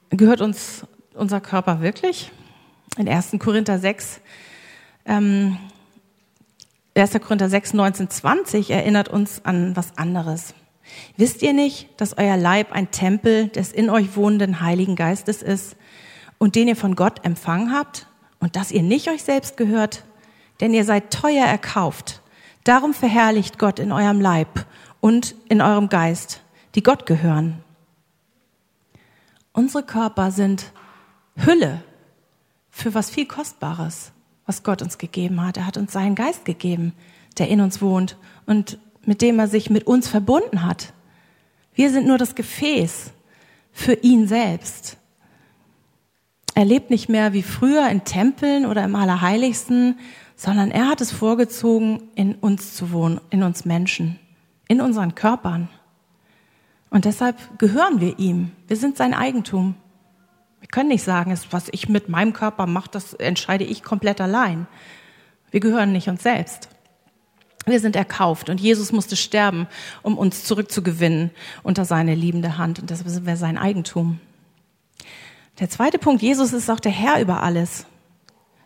Gehört 0.10 0.42
uns 0.42 0.84
unser 1.14 1.42
Körper 1.42 1.82
wirklich? 1.82 2.32
In 2.98 3.08
1. 3.08 3.36
Korinther 3.38 3.78
6, 3.78 4.20
ähm, 5.06 5.60
1. 6.94 7.14
Korinther 7.22 7.50
6, 7.50 7.74
19, 7.74 8.10
20 8.10 8.70
erinnert 8.70 9.08
uns 9.08 9.46
an 9.46 9.76
was 9.78 9.98
anderes. 9.98 10.54
Wisst 11.16 11.42
ihr 11.42 11.54
nicht, 11.54 11.90
dass 12.02 12.18
euer 12.18 12.36
Leib 12.36 12.74
ein 12.74 12.92
Tempel 12.92 13.48
des 13.48 13.72
in 13.72 13.90
euch 13.90 14.18
wohnenden 14.18 14.60
Heiligen 14.60 14.98
Geistes 14.98 15.42
ist 15.42 15.78
und 16.38 16.56
den 16.56 16.68
ihr 16.68 16.76
von 16.76 16.96
Gott 16.96 17.24
empfangen 17.24 17.72
habt 17.72 18.08
und 18.40 18.58
dass 18.58 18.72
ihr 18.72 18.84
nicht 18.84 19.08
euch 19.08 19.24
selbst 19.24 19.56
gehört? 19.56 20.04
Denn 20.60 20.74
ihr 20.74 20.84
seid 20.84 21.14
teuer 21.14 21.46
erkauft. 21.46 22.22
Darum 22.66 22.94
verherrlicht 22.94 23.58
Gott 23.58 23.80
in 23.80 23.94
eurem 23.94 24.20
Leib 24.20 24.66
und 25.00 25.36
in 25.48 25.62
eurem 25.62 25.88
Geist, 25.88 26.42
die 26.76 26.84
Gott 26.84 27.06
gehören. 27.06 27.64
Unsere 29.54 29.84
Körper 29.84 30.32
sind 30.32 30.74
Hülle 31.38 31.84
für 32.70 32.94
was 32.94 33.10
viel 33.10 33.26
Kostbares 33.26 34.12
was 34.46 34.64
Gott 34.64 34.82
uns 34.82 34.98
gegeben 34.98 35.46
hat. 35.46 35.58
Er 35.58 35.66
hat 35.66 35.78
uns 35.78 35.94
seinen 35.94 36.16
Geist 36.16 36.46
gegeben, 36.46 36.94
der 37.38 37.48
in 37.50 37.62
uns 37.62 37.82
wohnt 37.82 38.18
und 38.46 38.78
mit 39.06 39.22
dem 39.22 39.40
er 39.40 39.48
sich 39.48 39.70
mit 39.70 39.88
uns 39.88 40.08
verbunden 40.08 40.66
hat. 40.66 40.94
Wir 41.74 41.90
sind 41.90 42.08
nur 42.08 42.18
das 42.18 42.36
Gefäß 42.36 43.12
für 43.72 43.94
ihn 43.94 44.28
selbst. 44.28 44.98
Er 46.54 46.66
lebt 46.66 46.90
nicht 46.90 47.08
mehr 47.08 47.34
wie 47.34 47.44
früher 47.44 47.88
in 47.90 48.04
Tempeln 48.04 48.66
oder 48.66 48.84
im 48.84 48.96
Allerheiligsten, 48.96 49.98
sondern 50.36 50.72
er 50.72 50.88
hat 50.88 51.02
es 51.02 51.12
vorgezogen, 51.12 52.10
in 52.16 52.36
uns 52.36 52.76
zu 52.76 52.92
wohnen, 52.92 53.22
in 53.30 53.44
uns 53.44 53.64
Menschen, 53.64 54.20
in 54.68 54.82
unseren 54.82 55.16
Körpern. 55.16 55.70
Und 56.90 57.06
deshalb 57.06 57.38
gehören 57.58 58.02
wir 58.02 58.20
ihm. 58.20 58.52
Wir 58.68 58.76
sind 58.76 58.98
sein 58.98 59.14
Eigentum. 59.14 59.76
Wir 60.62 60.68
können 60.68 60.90
nicht 60.90 61.04
sagen, 61.04 61.38
was 61.50 61.66
ich 61.72 61.90
mit 61.90 62.08
meinem 62.08 62.34
Körper 62.34 62.68
mache, 62.68 62.90
das 62.92 63.14
entscheide 63.14 63.66
ich 63.66 63.84
komplett 63.84 64.22
allein. 64.22 64.68
Wir 65.50 65.60
gehören 65.60 65.92
nicht 65.92 66.08
uns 66.08 66.24
selbst. 66.24 66.70
Wir 67.66 67.80
sind 67.80 67.96
erkauft 67.96 68.50
und 68.50 68.62
Jesus 68.62 68.92
musste 68.92 69.16
sterben, 69.16 69.68
um 70.02 70.18
uns 70.18 70.46
zurückzugewinnen 70.46 71.32
unter 71.64 71.84
seine 71.84 72.16
liebende 72.16 72.58
Hand. 72.58 72.80
Und 72.80 72.90
deshalb 72.90 73.10
sind 73.10 73.26
wir 73.26 73.38
sein 73.38 73.58
Eigentum. 73.58 74.20
Der 75.60 75.70
zweite 75.70 76.00
Punkt, 76.00 76.22
Jesus 76.22 76.54
ist 76.54 76.70
auch 76.70 76.80
der 76.80 76.92
Herr 76.92 77.22
über 77.22 77.44
alles. 77.44 77.86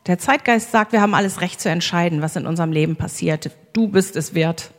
Der 0.05 0.19
Zeitgeist 0.19 0.71
sagt, 0.71 0.91
wir 0.91 1.01
haben 1.01 1.15
alles 1.15 1.41
Recht 1.41 1.59
zu 1.59 1.69
entscheiden, 1.69 2.21
was 2.21 2.35
in 2.35 2.45
unserem 2.45 2.71
Leben 2.71 2.95
passiert. 2.95 3.51
Du 3.73 3.87
bist 3.87 4.15
es 4.15 4.33
wert. 4.33 4.71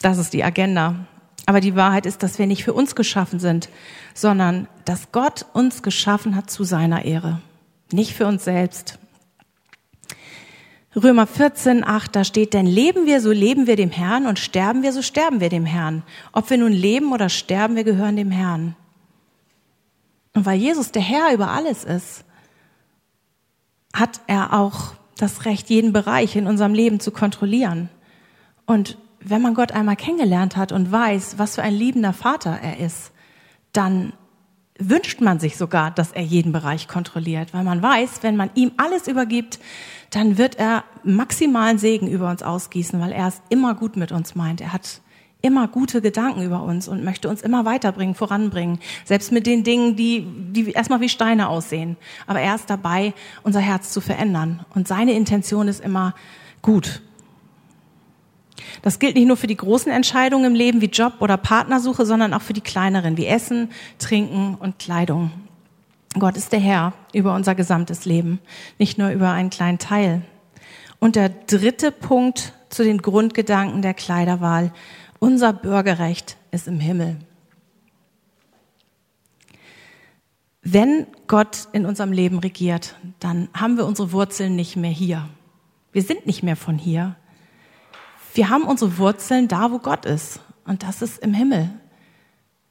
Das 0.00 0.18
ist 0.18 0.32
die 0.32 0.44
Agenda. 0.44 1.06
Aber 1.46 1.60
die 1.60 1.76
Wahrheit 1.76 2.06
ist, 2.06 2.22
dass 2.22 2.38
wir 2.38 2.46
nicht 2.46 2.64
für 2.64 2.74
uns 2.74 2.96
geschaffen 2.96 3.38
sind, 3.38 3.68
sondern 4.14 4.66
dass 4.84 5.12
Gott 5.12 5.46
uns 5.52 5.82
geschaffen 5.82 6.34
hat 6.34 6.50
zu 6.50 6.64
seiner 6.64 7.04
Ehre. 7.04 7.40
Nicht 7.92 8.14
für 8.14 8.26
uns 8.26 8.44
selbst. 8.44 8.98
Römer 10.96 11.26
14, 11.26 11.84
8, 11.84 12.16
da 12.16 12.24
steht, 12.24 12.52
denn 12.54 12.66
leben 12.66 13.06
wir, 13.06 13.20
so 13.20 13.30
leben 13.30 13.66
wir 13.66 13.76
dem 13.76 13.90
Herrn 13.90 14.26
und 14.26 14.38
sterben 14.38 14.82
wir, 14.82 14.92
so 14.92 15.02
sterben 15.02 15.40
wir 15.40 15.50
dem 15.50 15.66
Herrn. 15.66 16.02
Ob 16.32 16.50
wir 16.50 16.56
nun 16.58 16.72
leben 16.72 17.12
oder 17.12 17.28
sterben, 17.28 17.76
wir 17.76 17.84
gehören 17.84 18.16
dem 18.16 18.30
Herrn. 18.30 18.74
Und 20.32 20.46
weil 20.46 20.58
Jesus 20.58 20.90
der 20.90 21.02
Herr 21.02 21.32
über 21.32 21.50
alles 21.50 21.84
ist, 21.84 22.24
hat 23.92 24.20
er 24.26 24.52
auch 24.52 24.94
das 25.16 25.44
Recht, 25.44 25.70
jeden 25.70 25.92
Bereich 25.92 26.34
in 26.34 26.46
unserem 26.46 26.74
Leben 26.74 26.98
zu 26.98 27.10
kontrollieren. 27.10 27.88
Und 28.66 28.98
wenn 29.28 29.42
man 29.42 29.54
Gott 29.54 29.72
einmal 29.72 29.96
kennengelernt 29.96 30.56
hat 30.56 30.72
und 30.72 30.90
weiß, 30.90 31.38
was 31.38 31.56
für 31.56 31.62
ein 31.62 31.74
liebender 31.74 32.12
Vater 32.12 32.58
er 32.62 32.78
ist, 32.78 33.12
dann 33.72 34.12
wünscht 34.78 35.20
man 35.20 35.40
sich 35.40 35.56
sogar, 35.56 35.90
dass 35.90 36.12
er 36.12 36.22
jeden 36.22 36.52
Bereich 36.52 36.86
kontrolliert, 36.86 37.54
weil 37.54 37.64
man 37.64 37.82
weiß, 37.82 38.22
wenn 38.22 38.36
man 38.36 38.50
ihm 38.54 38.72
alles 38.76 39.08
übergibt, 39.08 39.58
dann 40.10 40.38
wird 40.38 40.58
er 40.58 40.84
maximalen 41.02 41.78
Segen 41.78 42.08
über 42.08 42.30
uns 42.30 42.42
ausgießen, 42.42 43.00
weil 43.00 43.12
er 43.12 43.28
es 43.28 43.40
immer 43.48 43.74
gut 43.74 43.96
mit 43.96 44.12
uns 44.12 44.34
meint. 44.34 44.60
Er 44.60 44.72
hat 44.72 45.00
immer 45.42 45.68
gute 45.68 46.00
Gedanken 46.00 46.42
über 46.42 46.62
uns 46.62 46.88
und 46.88 47.04
möchte 47.04 47.28
uns 47.28 47.42
immer 47.42 47.64
weiterbringen, 47.64 48.14
voranbringen. 48.14 48.78
Selbst 49.04 49.32
mit 49.32 49.46
den 49.46 49.64
Dingen, 49.64 49.96
die, 49.96 50.26
die 50.52 50.72
erstmal 50.72 51.00
wie 51.00 51.08
Steine 51.08 51.48
aussehen. 51.48 51.96
Aber 52.26 52.40
er 52.40 52.54
ist 52.54 52.68
dabei, 52.68 53.14
unser 53.42 53.60
Herz 53.60 53.92
zu 53.92 54.00
verändern. 54.00 54.64
Und 54.74 54.88
seine 54.88 55.12
Intention 55.12 55.68
ist 55.68 55.84
immer 55.84 56.14
gut. 56.62 57.02
Das 58.86 59.00
gilt 59.00 59.16
nicht 59.16 59.26
nur 59.26 59.36
für 59.36 59.48
die 59.48 59.56
großen 59.56 59.90
Entscheidungen 59.90 60.44
im 60.44 60.54
Leben 60.54 60.80
wie 60.80 60.86
Job 60.86 61.14
oder 61.18 61.36
Partnersuche, 61.36 62.06
sondern 62.06 62.32
auch 62.32 62.40
für 62.40 62.52
die 62.52 62.60
kleineren 62.60 63.16
wie 63.16 63.26
Essen, 63.26 63.70
Trinken 63.98 64.54
und 64.54 64.78
Kleidung. 64.78 65.32
Gott 66.16 66.36
ist 66.36 66.52
der 66.52 66.60
Herr 66.60 66.92
über 67.12 67.34
unser 67.34 67.56
gesamtes 67.56 68.04
Leben, 68.04 68.38
nicht 68.78 68.96
nur 68.96 69.10
über 69.10 69.32
einen 69.32 69.50
kleinen 69.50 69.80
Teil. 69.80 70.22
Und 71.00 71.16
der 71.16 71.30
dritte 71.30 71.90
Punkt 71.90 72.52
zu 72.68 72.84
den 72.84 73.02
Grundgedanken 73.02 73.82
der 73.82 73.92
Kleiderwahl. 73.92 74.72
Unser 75.18 75.52
Bürgerrecht 75.52 76.36
ist 76.52 76.68
im 76.68 76.78
Himmel. 76.78 77.16
Wenn 80.62 81.08
Gott 81.26 81.66
in 81.72 81.86
unserem 81.86 82.12
Leben 82.12 82.38
regiert, 82.38 82.94
dann 83.18 83.48
haben 83.52 83.78
wir 83.78 83.84
unsere 83.84 84.12
Wurzeln 84.12 84.54
nicht 84.54 84.76
mehr 84.76 84.92
hier. 84.92 85.28
Wir 85.90 86.02
sind 86.02 86.24
nicht 86.24 86.44
mehr 86.44 86.54
von 86.54 86.78
hier. 86.78 87.16
Wir 88.36 88.50
haben 88.50 88.64
unsere 88.64 88.98
Wurzeln 88.98 89.48
da, 89.48 89.72
wo 89.72 89.78
Gott 89.78 90.04
ist. 90.04 90.40
Und 90.66 90.82
das 90.82 91.00
ist 91.00 91.18
im 91.20 91.32
Himmel, 91.32 91.70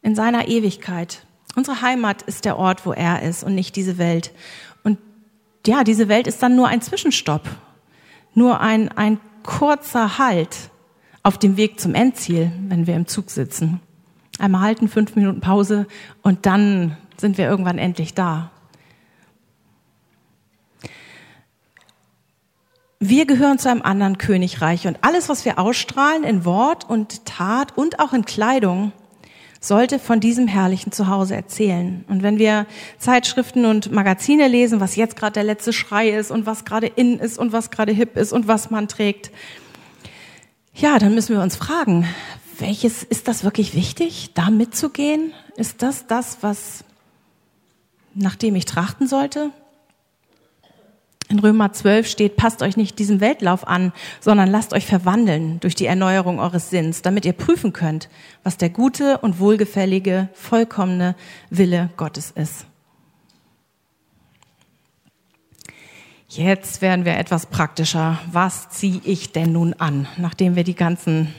in 0.04 0.14
seiner 0.14 0.48
Ewigkeit. 0.48 1.26
Unsere 1.56 1.82
Heimat 1.82 2.22
ist 2.22 2.46
der 2.46 2.60
Ort, 2.60 2.86
wo 2.86 2.92
er 2.92 3.24
ist 3.24 3.44
und 3.44 3.56
nicht 3.56 3.76
diese 3.76 3.98
Welt. 3.98 4.32
Und 4.84 5.00
ja, 5.66 5.84
diese 5.84 6.08
Welt 6.08 6.28
ist 6.28 6.44
dann 6.44 6.56
nur 6.56 6.68
ein 6.68 6.82
Zwischenstopp, 6.82 7.50
nur 8.36 8.60
ein, 8.60 8.90
ein 8.90 9.20
kurzer 9.42 10.20
Halt 10.20 10.70
auf 11.24 11.40
dem 11.40 11.58
Weg 11.58 11.80
zum 11.80 11.96
Endziel, 11.96 12.52
wenn 12.68 12.86
wir 12.86 12.96
im 12.96 13.08
Zug 13.08 13.32
sitzen. 13.32 13.80
Einmal 14.38 14.62
halten, 14.62 14.88
fünf 14.88 15.16
Minuten 15.16 15.42
Pause 15.42 15.88
und 16.22 16.46
dann 16.46 16.96
sind 17.18 17.40
wir 17.40 17.50
irgendwann 17.50 17.80
endlich 17.80 18.14
da. 18.14 18.52
Wir 23.08 23.28
gehören 23.28 23.60
zu 23.60 23.70
einem 23.70 23.84
anderen 23.84 24.18
Königreich 24.18 24.88
und 24.88 24.98
alles, 25.02 25.30
was 25.30 25.46
wir 25.46 25.60
ausstrahlen 25.60 26.24
in 26.24 26.44
Wort 26.44 26.90
und 26.90 27.24
Tat 27.24 27.78
und 27.78 28.00
auch 28.00 28.14
in 28.14 28.26
Kleidung, 28.26 28.94
sollte 29.60 30.00
von 30.00 30.20
diesem 30.20 30.48
herrlichen 30.48 30.92
Zuhause 30.92 31.36
erzählen. 31.36 32.04
Und 32.08 32.24
wenn 32.24 32.40
wir 32.40 32.66
Zeitschriften 32.98 33.66
und 33.66 33.92
Magazine 33.92 34.48
lesen, 34.48 34.80
was 34.80 34.96
jetzt 34.96 35.18
gerade 35.18 35.34
der 35.34 35.44
letzte 35.44 35.72
Schrei 35.72 36.10
ist 36.10 36.32
und 36.32 36.48
was 36.48 36.66
gerade 36.66 36.88
in 36.88 37.20
ist 37.20 37.38
und 37.38 37.52
was 37.52 37.70
gerade 37.70 37.92
hip 37.92 38.18
ist 38.18 38.34
und 38.34 38.48
was 38.48 38.72
man 38.72 38.88
trägt, 38.88 39.30
ja, 40.74 40.98
dann 40.98 41.14
müssen 41.14 41.36
wir 41.36 41.44
uns 41.44 41.56
fragen, 41.56 42.08
welches 42.58 43.04
ist 43.04 43.28
das 43.28 43.44
wirklich 43.44 43.76
wichtig, 43.76 44.32
da 44.34 44.50
mitzugehen? 44.50 45.32
Ist 45.58 45.84
das 45.84 46.08
das, 46.08 46.40
was 46.42 46.84
nach 48.16 48.36
dem 48.36 48.56
ich 48.56 48.66
trachten 48.66 49.08
sollte? 49.08 49.52
In 51.28 51.40
Römer 51.40 51.74
12 51.74 52.08
steht, 52.08 52.38
passt 52.38 52.62
euch 52.62 52.78
nicht 52.78 53.00
diesem 53.00 53.20
Weltlauf 53.20 53.68
an, 53.68 53.94
sondern 54.20 54.50
lasst 54.50 54.74
euch 54.74 54.86
verwandeln 54.86 55.60
durch 55.60 55.74
die 55.74 55.88
Erneuerung 55.88 56.40
eures 56.40 56.70
Sinns, 56.70 57.02
damit 57.02 57.26
ihr 57.26 57.34
prüfen 57.34 57.74
könnt, 57.74 58.10
was 58.44 58.58
der 58.58 58.70
gute 58.70 59.18
und 59.18 59.40
wohlgefällige, 59.40 60.30
vollkommene 60.34 61.16
Wille 61.50 61.90
Gottes 61.98 62.30
ist. 62.30 62.68
Jetzt 66.28 66.82
werden 66.82 67.06
wir 67.06 67.18
etwas 67.18 67.46
praktischer. 67.46 68.20
Was 68.32 68.70
ziehe 68.70 69.02
ich 69.04 69.32
denn 69.32 69.52
nun 69.52 69.74
an, 69.74 70.08
nachdem 70.18 70.56
wir 70.56 70.64
die 70.64 70.76
ganzen 70.76 71.34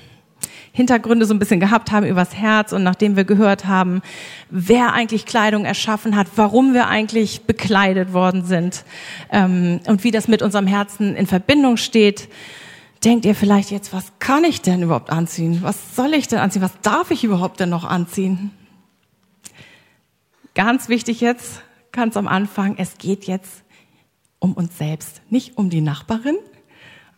Hintergründe 0.77 1.25
so 1.25 1.33
ein 1.33 1.39
bisschen 1.39 1.59
gehabt 1.59 1.91
haben 1.91 2.05
übers 2.05 2.35
Herz 2.35 2.75
und 2.75 2.83
nachdem 2.83 3.17
wir 3.17 3.25
gehört 3.25 3.65
haben, 3.65 4.03
wer 4.51 4.93
eigentlich 4.93 5.25
Kleidung 5.25 5.65
erschaffen 5.65 6.17
hat, 6.17 6.27
warum 6.37 6.75
wir 6.75 6.87
eigentlich 6.87 7.45
bekleidet 7.45 8.13
worden 8.13 8.45
sind 8.45 8.85
ähm, 9.33 9.81
und 9.87 10.05
wie 10.05 10.11
das 10.11 10.29
mit 10.29 10.43
unserem 10.43 10.67
Herzen 10.67 11.17
in 11.17 11.27
Verbindung 11.27 11.79
steht, 11.79 12.29
denkt 13.05 13.25
ihr 13.25 13.35
vielleicht 13.35 13.71
jetzt, 13.71 13.95
was 13.95 14.13
kann 14.19 14.45
ich 14.45 14.61
denn 14.61 14.83
überhaupt 14.83 15.09
anziehen? 15.09 15.61
Was 15.63 15.97
soll 15.97 16.13
ich 16.13 16.29
denn 16.29 16.41
anziehen? 16.41 16.61
Was 16.61 16.79
darf 16.83 17.11
ich 17.11 17.25
überhaupt 17.25 17.59
denn 17.59 17.71
noch 17.71 17.85
anziehen? 17.85 18.51
Ganz 20.55 20.91
wichtig 20.91 21.23
jetzt, 21.23 21.63
ganz 21.91 22.19
am 22.19 22.29
Anfang, 22.29 22.75
es 22.77 22.99
geht 22.99 23.25
jetzt 23.25 23.65
um 24.41 24.53
uns 24.53 24.77
selbst, 24.77 25.23
nicht 25.31 25.57
um 25.57 25.71
die 25.71 25.81
Nachbarin, 25.81 26.37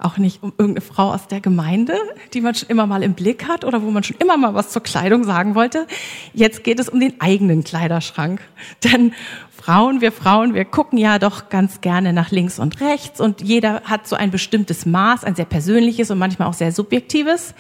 Auch 0.00 0.16
nicht 0.16 0.44
um 0.44 0.52
irgendeine 0.56 0.80
Frau 0.80 1.12
aus 1.12 1.26
der 1.26 1.40
Gemeinde, 1.40 1.96
die 2.32 2.40
man 2.40 2.54
schon 2.54 2.68
immer 2.68 2.87
mal 2.87 3.02
im 3.02 3.14
Blick 3.14 3.48
hat 3.48 3.64
oder 3.64 3.82
wo 3.82 3.90
man 3.90 4.04
schon 4.04 4.16
immer 4.20 4.37
mal 4.37 4.54
was 4.54 4.70
zur 4.70 4.82
Kleidung 4.82 5.24
sagen 5.24 5.56
wollte. 5.56 5.88
Jetzt 6.32 6.62
geht 6.62 6.78
es 6.78 6.88
um 6.88 7.00
den 7.00 7.20
eigenen 7.20 7.64
Kleiderschrank. 7.64 8.40
Denn 8.84 9.12
Frauen, 9.50 10.00
wir 10.00 10.12
Frauen, 10.12 10.54
wir 10.54 10.64
gucken 10.64 10.98
ja 10.98 11.18
doch 11.18 11.48
ganz 11.48 11.80
gerne 11.80 12.12
nach 12.12 12.30
links 12.30 12.61
und 12.61 12.80
rechts 12.80 13.20
und 13.20 13.42
jeder 13.42 13.82
hat 13.82 14.06
so 14.06 14.14
ein 14.14 14.30
bestimmtes 14.30 14.87
Maß, 14.87 15.24
ein 15.24 15.34
sehr 15.34 15.46
persönliches 15.46 16.12
und 16.12 16.18
manchmal 16.18 16.46
auch 16.46 16.54
sehr 16.54 16.70
subjektives, 16.70 17.54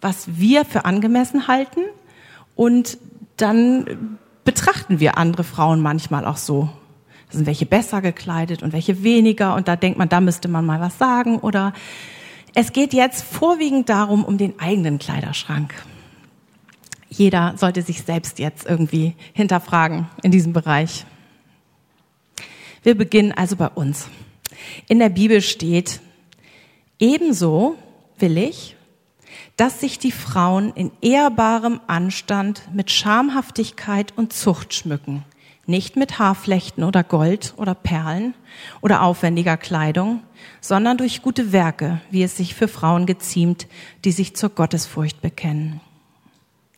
was 0.00 0.38
wir 0.38 0.64
für 0.64 0.84
angemessen 0.84 1.46
halten. 1.46 1.80
Und 2.56 2.98
dann 3.36 4.18
betrachten 4.44 4.98
wir 4.98 5.16
andere 5.16 5.44
Frauen 5.44 5.80
manchmal 5.80 6.24
auch 6.24 6.38
so. 6.38 6.70
Sind 7.30 7.46
welche 7.46 7.66
besser 7.66 8.00
gekleidet 8.00 8.62
und 8.62 8.72
welche 8.72 9.02
weniger 9.02 9.54
und 9.54 9.68
da 9.68 9.76
denkt 9.76 9.98
man, 9.98 10.08
da 10.08 10.20
müsste 10.20 10.48
man 10.48 10.64
mal 10.64 10.80
was 10.80 10.98
sagen 10.98 11.38
oder 11.38 11.72
es 12.54 12.72
geht 12.72 12.92
jetzt 12.94 13.22
vorwiegend 13.22 13.88
darum, 13.88 14.24
um 14.24 14.38
den 14.38 14.58
eigenen 14.58 14.98
Kleiderschrank. 14.98 15.74
Jeder 17.08 17.54
sollte 17.56 17.82
sich 17.82 18.02
selbst 18.02 18.38
jetzt 18.38 18.66
irgendwie 18.66 19.14
hinterfragen 19.32 20.08
in 20.22 20.30
diesem 20.30 20.52
Bereich. 20.52 21.04
Wir 22.82 22.96
beginnen 22.96 23.32
also 23.32 23.56
bei 23.56 23.68
uns. 23.68 24.08
In 24.88 24.98
der 24.98 25.08
Bibel 25.08 25.40
steht, 25.40 26.00
ebenso 26.98 27.76
will 28.18 28.38
ich, 28.38 28.76
dass 29.56 29.80
sich 29.80 29.98
die 29.98 30.12
Frauen 30.12 30.72
in 30.74 30.90
ehrbarem 31.00 31.80
Anstand 31.86 32.62
mit 32.72 32.90
Schamhaftigkeit 32.90 34.12
und 34.16 34.32
Zucht 34.32 34.74
schmücken, 34.74 35.24
nicht 35.68 35.96
mit 35.96 36.18
Haarflechten 36.18 36.82
oder 36.82 37.04
Gold 37.04 37.52
oder 37.58 37.74
Perlen 37.74 38.34
oder 38.80 39.02
aufwendiger 39.02 39.58
Kleidung, 39.58 40.22
sondern 40.60 40.96
durch 40.96 41.20
gute 41.20 41.52
Werke, 41.52 42.00
wie 42.10 42.22
es 42.22 42.36
sich 42.36 42.54
für 42.54 42.68
Frauen 42.68 43.04
geziemt, 43.04 43.66
die 44.04 44.12
sich 44.12 44.34
zur 44.34 44.48
Gottesfurcht 44.48 45.20
bekennen. 45.20 45.80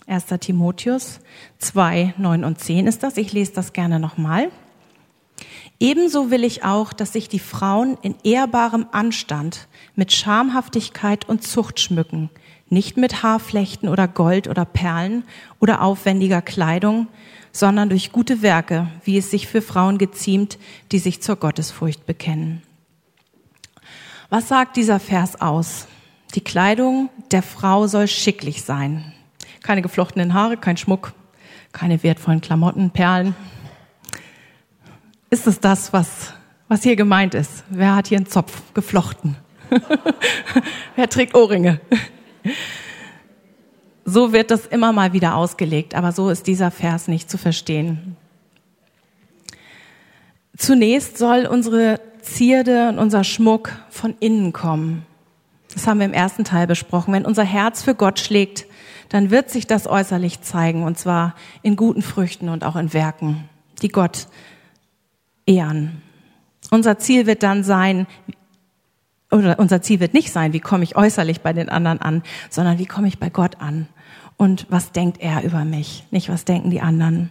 1. 0.09 0.26
Timotheus 0.40 1.20
2, 1.59 2.14
9 2.18 2.44
und 2.44 2.59
10 2.59 2.88
ist 2.88 3.05
das. 3.05 3.16
Ich 3.16 3.33
lese 3.33 3.53
das 3.53 3.72
gerne 3.72 4.00
nochmal. 4.00 4.50
Ebenso 5.79 6.33
will 6.33 6.42
ich 6.42 6.64
auch, 6.64 6.92
dass 6.92 7.12
sich 7.12 7.29
die 7.29 7.38
Frauen 7.38 7.96
in 8.03 8.16
ehrbarem 8.24 8.87
Anstand 8.90 9.68
mit 9.94 10.12
Schamhaftigkeit 10.12 11.29
und 11.29 11.44
Zucht 11.44 11.79
schmücken, 11.79 12.29
nicht 12.68 12.96
mit 12.96 13.22
Haarflechten 13.22 13.88
oder 13.88 14.09
Gold 14.09 14.48
oder 14.48 14.64
Perlen 14.64 15.24
oder 15.61 15.81
aufwendiger 15.81 16.42
Kleidung, 16.42 17.07
sondern 17.52 17.88
durch 17.88 18.12
gute 18.12 18.42
Werke, 18.42 18.88
wie 19.04 19.18
es 19.18 19.30
sich 19.30 19.46
für 19.46 19.62
Frauen 19.62 19.98
geziemt, 19.98 20.58
die 20.92 20.98
sich 20.98 21.22
zur 21.22 21.36
Gottesfurcht 21.36 22.06
bekennen. 22.06 22.62
Was 24.28 24.48
sagt 24.48 24.76
dieser 24.76 25.00
Vers 25.00 25.40
aus? 25.40 25.86
Die 26.34 26.40
Kleidung 26.40 27.10
der 27.32 27.42
Frau 27.42 27.86
soll 27.88 28.06
schicklich 28.06 28.62
sein. 28.62 29.12
Keine 29.62 29.82
geflochtenen 29.82 30.34
Haare, 30.34 30.56
kein 30.56 30.76
Schmuck, 30.76 31.12
keine 31.72 32.02
wertvollen 32.02 32.40
Klamotten, 32.40 32.90
Perlen. 32.90 33.34
Ist 35.28 35.46
es 35.46 35.60
das, 35.60 35.92
was, 35.92 36.34
was 36.68 36.82
hier 36.82 36.96
gemeint 36.96 37.34
ist? 37.34 37.64
Wer 37.68 37.96
hat 37.96 38.06
hier 38.06 38.18
einen 38.18 38.28
Zopf 38.28 38.62
geflochten? 38.74 39.36
Wer 40.96 41.08
trägt 41.08 41.34
Ohrringe? 41.34 41.80
So 44.12 44.32
wird 44.32 44.50
das 44.50 44.66
immer 44.66 44.92
mal 44.92 45.12
wieder 45.12 45.36
ausgelegt, 45.36 45.94
aber 45.94 46.10
so 46.10 46.30
ist 46.30 46.48
dieser 46.48 46.72
Vers 46.72 47.06
nicht 47.06 47.30
zu 47.30 47.38
verstehen. 47.38 48.16
Zunächst 50.56 51.16
soll 51.16 51.46
unsere 51.46 52.00
Zierde 52.20 52.88
und 52.88 52.98
unser 52.98 53.22
Schmuck 53.22 53.70
von 53.88 54.16
innen 54.18 54.52
kommen. 54.52 55.06
Das 55.72 55.86
haben 55.86 56.00
wir 56.00 56.06
im 56.06 56.12
ersten 56.12 56.42
Teil 56.42 56.66
besprochen. 56.66 57.14
Wenn 57.14 57.24
unser 57.24 57.44
Herz 57.44 57.84
für 57.84 57.94
Gott 57.94 58.18
schlägt, 58.18 58.66
dann 59.10 59.30
wird 59.30 59.48
sich 59.48 59.68
das 59.68 59.86
äußerlich 59.86 60.40
zeigen, 60.40 60.82
und 60.82 60.98
zwar 60.98 61.36
in 61.62 61.76
guten 61.76 62.02
Früchten 62.02 62.48
und 62.48 62.64
auch 62.64 62.74
in 62.74 62.92
Werken, 62.92 63.48
die 63.80 63.90
Gott 63.90 64.26
ehren. 65.46 66.02
Unser 66.72 66.98
Ziel 66.98 67.26
wird 67.26 67.44
dann 67.44 67.62
sein, 67.62 68.08
oder 69.30 69.60
unser 69.60 69.82
Ziel 69.82 70.00
wird 70.00 70.14
nicht 70.14 70.32
sein, 70.32 70.52
wie 70.52 70.60
komme 70.60 70.82
ich 70.82 70.96
äußerlich 70.96 71.42
bei 71.42 71.52
den 71.52 71.68
anderen 71.68 72.00
an, 72.00 72.24
sondern 72.50 72.78
wie 72.78 72.86
komme 72.86 73.06
ich 73.06 73.20
bei 73.20 73.30
Gott 73.30 73.60
an 73.60 73.86
und 74.40 74.64
was 74.70 74.90
denkt 74.92 75.20
er 75.20 75.44
über 75.44 75.66
mich, 75.66 76.05
nicht 76.11 76.31
was 76.31 76.46
denken 76.46 76.70
die 76.70 76.81
anderen. 76.81 77.31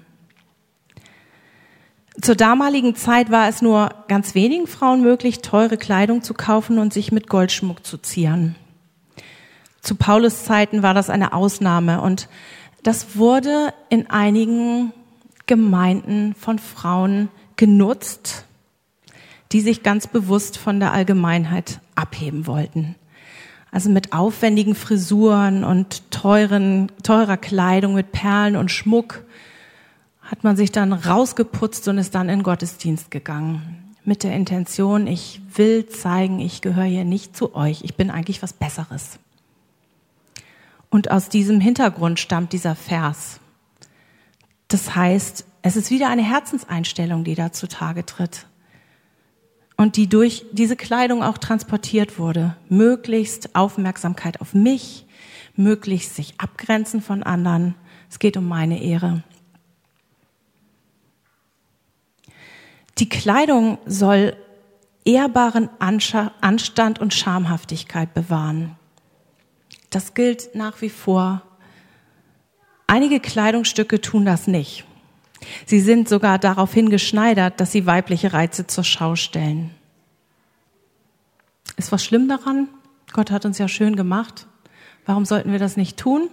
Zur 2.22 2.36
damaligen 2.36 2.96
Zeit 2.96 3.32
war 3.32 3.50
es 3.50 3.64
nur 3.64 3.90
ganz 4.08 4.36
wenigen 4.36 4.68
Frauen 4.68 5.02
möglich, 5.02 5.40
teure 5.40 5.78
Kleidung 5.78 6.22
zu 6.22 6.36
kaufen 6.36 6.78
und 6.78 6.94
sich 6.94 7.12
mit 7.12 7.28
Goldschmuck 7.28 7.84
zu 7.84 7.98
zieren. 7.98 8.56
Zu 9.82 9.96
Paulus 9.96 10.44
Zeiten 10.44 10.84
war 10.84 10.94
das 10.94 11.10
eine 11.10 11.34
Ausnahme 11.34 12.00
und 12.00 12.30
das 12.84 13.16
wurde 13.16 13.74
in 13.90 14.08
einigen 14.12 14.94
Gemeinden 15.48 16.36
von 16.36 16.60
Frauen 16.60 17.30
genutzt, 17.56 18.46
die 19.52 19.62
sich 19.62 19.82
ganz 19.82 20.06
bewusst 20.06 20.60
von 20.60 20.80
der 20.80 20.94
Allgemeinheit 20.94 21.80
abheben 21.96 22.46
wollten. 22.46 22.94
Also 23.72 23.90
mit 23.90 24.14
aufwendigen 24.14 24.76
Frisuren 24.76 25.64
und 25.64 26.10
teuren, 26.12 26.92
teurer 27.04 27.38
Kleidung, 27.38 27.94
mit 27.94 28.12
Perlen 28.12 28.56
und 28.56 28.72
Schmuck 28.72 29.24
hat 30.22 30.44
man 30.44 30.56
sich 30.56 30.72
dann 30.72 30.94
rausgeputzt 30.94 31.88
und 31.88 31.98
ist 31.98 32.16
dann 32.16 32.30
in 32.30 32.44
Gottesdienst 32.44 33.12
gegangen. 33.12 33.96
Mit 34.06 34.24
der 34.24 34.36
Intention, 34.36 35.08
ich 35.08 35.42
will 35.56 35.88
zeigen, 35.88 36.40
ich 36.40 36.62
gehöre 36.62 36.86
hier 36.86 37.06
nicht 37.06 37.36
zu 37.36 37.56
euch, 37.56 37.84
ich 37.84 37.96
bin 37.96 38.10
eigentlich 38.10 38.42
was 38.42 38.54
Besseres. 38.54 39.20
Und 40.90 41.12
aus 41.12 41.30
diesem 41.30 41.60
Hintergrund 41.60 42.20
stammt 42.20 42.54
dieser 42.54 42.76
Vers. 42.76 43.40
Das 44.68 44.96
heißt, 44.96 45.46
es 45.62 45.76
ist 45.76 45.92
wieder 45.92 46.10
eine 46.10 46.24
Herzenseinstellung, 46.24 47.24
die 47.24 47.36
da 47.36 47.52
zutage 47.52 48.06
tritt 48.06 48.48
und 49.80 49.96
die 49.96 50.10
durch 50.10 50.46
diese 50.52 50.76
Kleidung 50.76 51.24
auch 51.24 51.38
transportiert 51.38 52.20
wurde. 52.20 52.58
Möglichst 52.68 53.56
Aufmerksamkeit 53.56 54.42
auf 54.42 54.54
mich, 54.54 55.06
möglichst 55.56 56.18
sich 56.18 56.34
abgrenzen 56.38 57.02
von 57.02 57.24
anderen. 57.24 57.76
Es 58.10 58.20
geht 58.20 58.36
um 58.36 58.46
meine 58.46 58.84
Ehre. 58.84 59.24
Die 62.98 63.08
Kleidung 63.08 63.78
soll 63.86 64.36
ehrbaren 65.06 65.70
Anstand 65.80 67.00
und 67.00 67.14
Schamhaftigkeit 67.14 68.14
bewahren. 68.14 68.76
Das 69.92 70.14
gilt 70.14 70.56
nach 70.56 70.82
wie 70.82 70.90
vor. 70.90 71.42
Einige 72.86 73.22
Kleidungsstücke 73.22 74.02
tun 74.02 74.26
das 74.26 74.46
nicht. 74.46 74.84
Sie 75.66 75.80
sind 75.80 76.10
sogar 76.10 76.40
darauf 76.40 76.74
hingeschneidert, 76.74 77.60
dass 77.60 77.72
sie 77.72 77.86
weibliche 77.86 78.34
Reize 78.34 78.68
zur 78.68 78.84
Schau 78.84 79.16
stellen. 79.16 79.72
Ist 81.78 81.92
was 81.92 82.04
schlimm 82.04 82.28
daran? 82.28 82.68
Gott 83.14 83.32
hat 83.32 83.46
uns 83.46 83.58
ja 83.58 83.68
schön 83.68 83.96
gemacht. 83.96 84.48
Warum 85.06 85.26
sollten 85.26 85.52
wir 85.52 85.60
das 85.60 85.78
nicht 85.78 85.98
tun? 85.98 86.30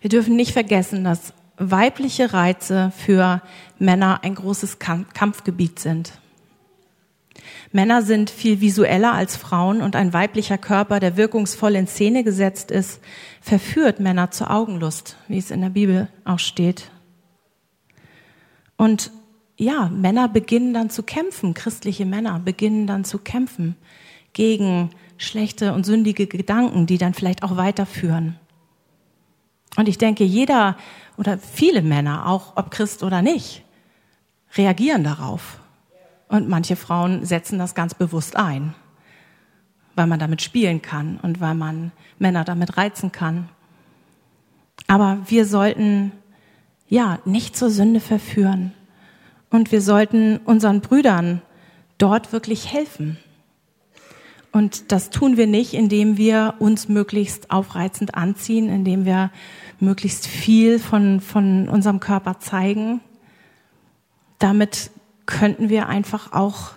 Wir 0.00 0.08
dürfen 0.08 0.36
nicht 0.36 0.52
vergessen, 0.52 1.04
dass 1.04 1.32
weibliche 1.56 2.32
Reize 2.32 2.92
für 2.96 3.42
Männer 3.78 4.20
ein 4.22 4.34
großes 4.34 4.78
Kampfgebiet 4.78 5.78
sind. 5.78 6.12
Männer 7.74 8.02
sind 8.02 8.30
viel 8.30 8.60
visueller 8.60 9.14
als 9.14 9.36
Frauen 9.36 9.82
und 9.82 9.96
ein 9.96 10.12
weiblicher 10.12 10.58
Körper, 10.58 11.00
der 11.00 11.16
wirkungsvoll 11.16 11.74
in 11.74 11.88
Szene 11.88 12.22
gesetzt 12.22 12.70
ist, 12.70 13.00
verführt 13.40 13.98
Männer 13.98 14.30
zur 14.30 14.52
Augenlust, 14.52 15.16
wie 15.26 15.38
es 15.38 15.50
in 15.50 15.60
der 15.60 15.70
Bibel 15.70 16.06
auch 16.24 16.38
steht. 16.38 16.92
Und 18.76 19.10
ja, 19.56 19.88
Männer 19.88 20.28
beginnen 20.28 20.72
dann 20.72 20.88
zu 20.88 21.02
kämpfen, 21.02 21.52
christliche 21.52 22.06
Männer 22.06 22.38
beginnen 22.38 22.86
dann 22.86 23.04
zu 23.04 23.18
kämpfen 23.18 23.74
gegen 24.34 24.90
schlechte 25.16 25.72
und 25.72 25.84
sündige 25.84 26.28
Gedanken, 26.28 26.86
die 26.86 26.98
dann 26.98 27.12
vielleicht 27.12 27.42
auch 27.42 27.56
weiterführen. 27.56 28.38
Und 29.74 29.88
ich 29.88 29.98
denke, 29.98 30.22
jeder 30.22 30.76
oder 31.16 31.38
viele 31.38 31.82
Männer, 31.82 32.28
auch 32.28 32.52
ob 32.54 32.70
Christ 32.70 33.02
oder 33.02 33.20
nicht, 33.20 33.64
reagieren 34.56 35.02
darauf. 35.02 35.58
Und 36.28 36.48
manche 36.48 36.76
Frauen 36.76 37.24
setzen 37.24 37.58
das 37.58 37.74
ganz 37.74 37.94
bewusst 37.94 38.36
ein, 38.36 38.74
weil 39.94 40.06
man 40.06 40.18
damit 40.18 40.42
spielen 40.42 40.82
kann 40.82 41.18
und 41.22 41.40
weil 41.40 41.54
man 41.54 41.92
Männer 42.18 42.44
damit 42.44 42.76
reizen 42.76 43.12
kann. 43.12 43.48
Aber 44.86 45.18
wir 45.26 45.46
sollten 45.46 46.12
ja 46.88 47.18
nicht 47.24 47.56
zur 47.56 47.70
Sünde 47.70 48.00
verführen 48.00 48.72
und 49.50 49.72
wir 49.72 49.80
sollten 49.80 50.38
unseren 50.38 50.80
Brüdern 50.80 51.42
dort 51.98 52.32
wirklich 52.32 52.72
helfen. 52.72 53.18
Und 54.52 54.92
das 54.92 55.10
tun 55.10 55.36
wir 55.36 55.48
nicht, 55.48 55.74
indem 55.74 56.16
wir 56.16 56.54
uns 56.60 56.88
möglichst 56.88 57.50
aufreizend 57.50 58.14
anziehen, 58.14 58.68
indem 58.68 59.04
wir 59.04 59.30
möglichst 59.80 60.28
viel 60.28 60.78
von, 60.78 61.20
von 61.20 61.68
unserem 61.68 61.98
Körper 61.98 62.38
zeigen. 62.38 63.00
Damit 64.38 64.92
könnten 65.26 65.68
wir 65.68 65.88
einfach 65.88 66.32
auch 66.32 66.72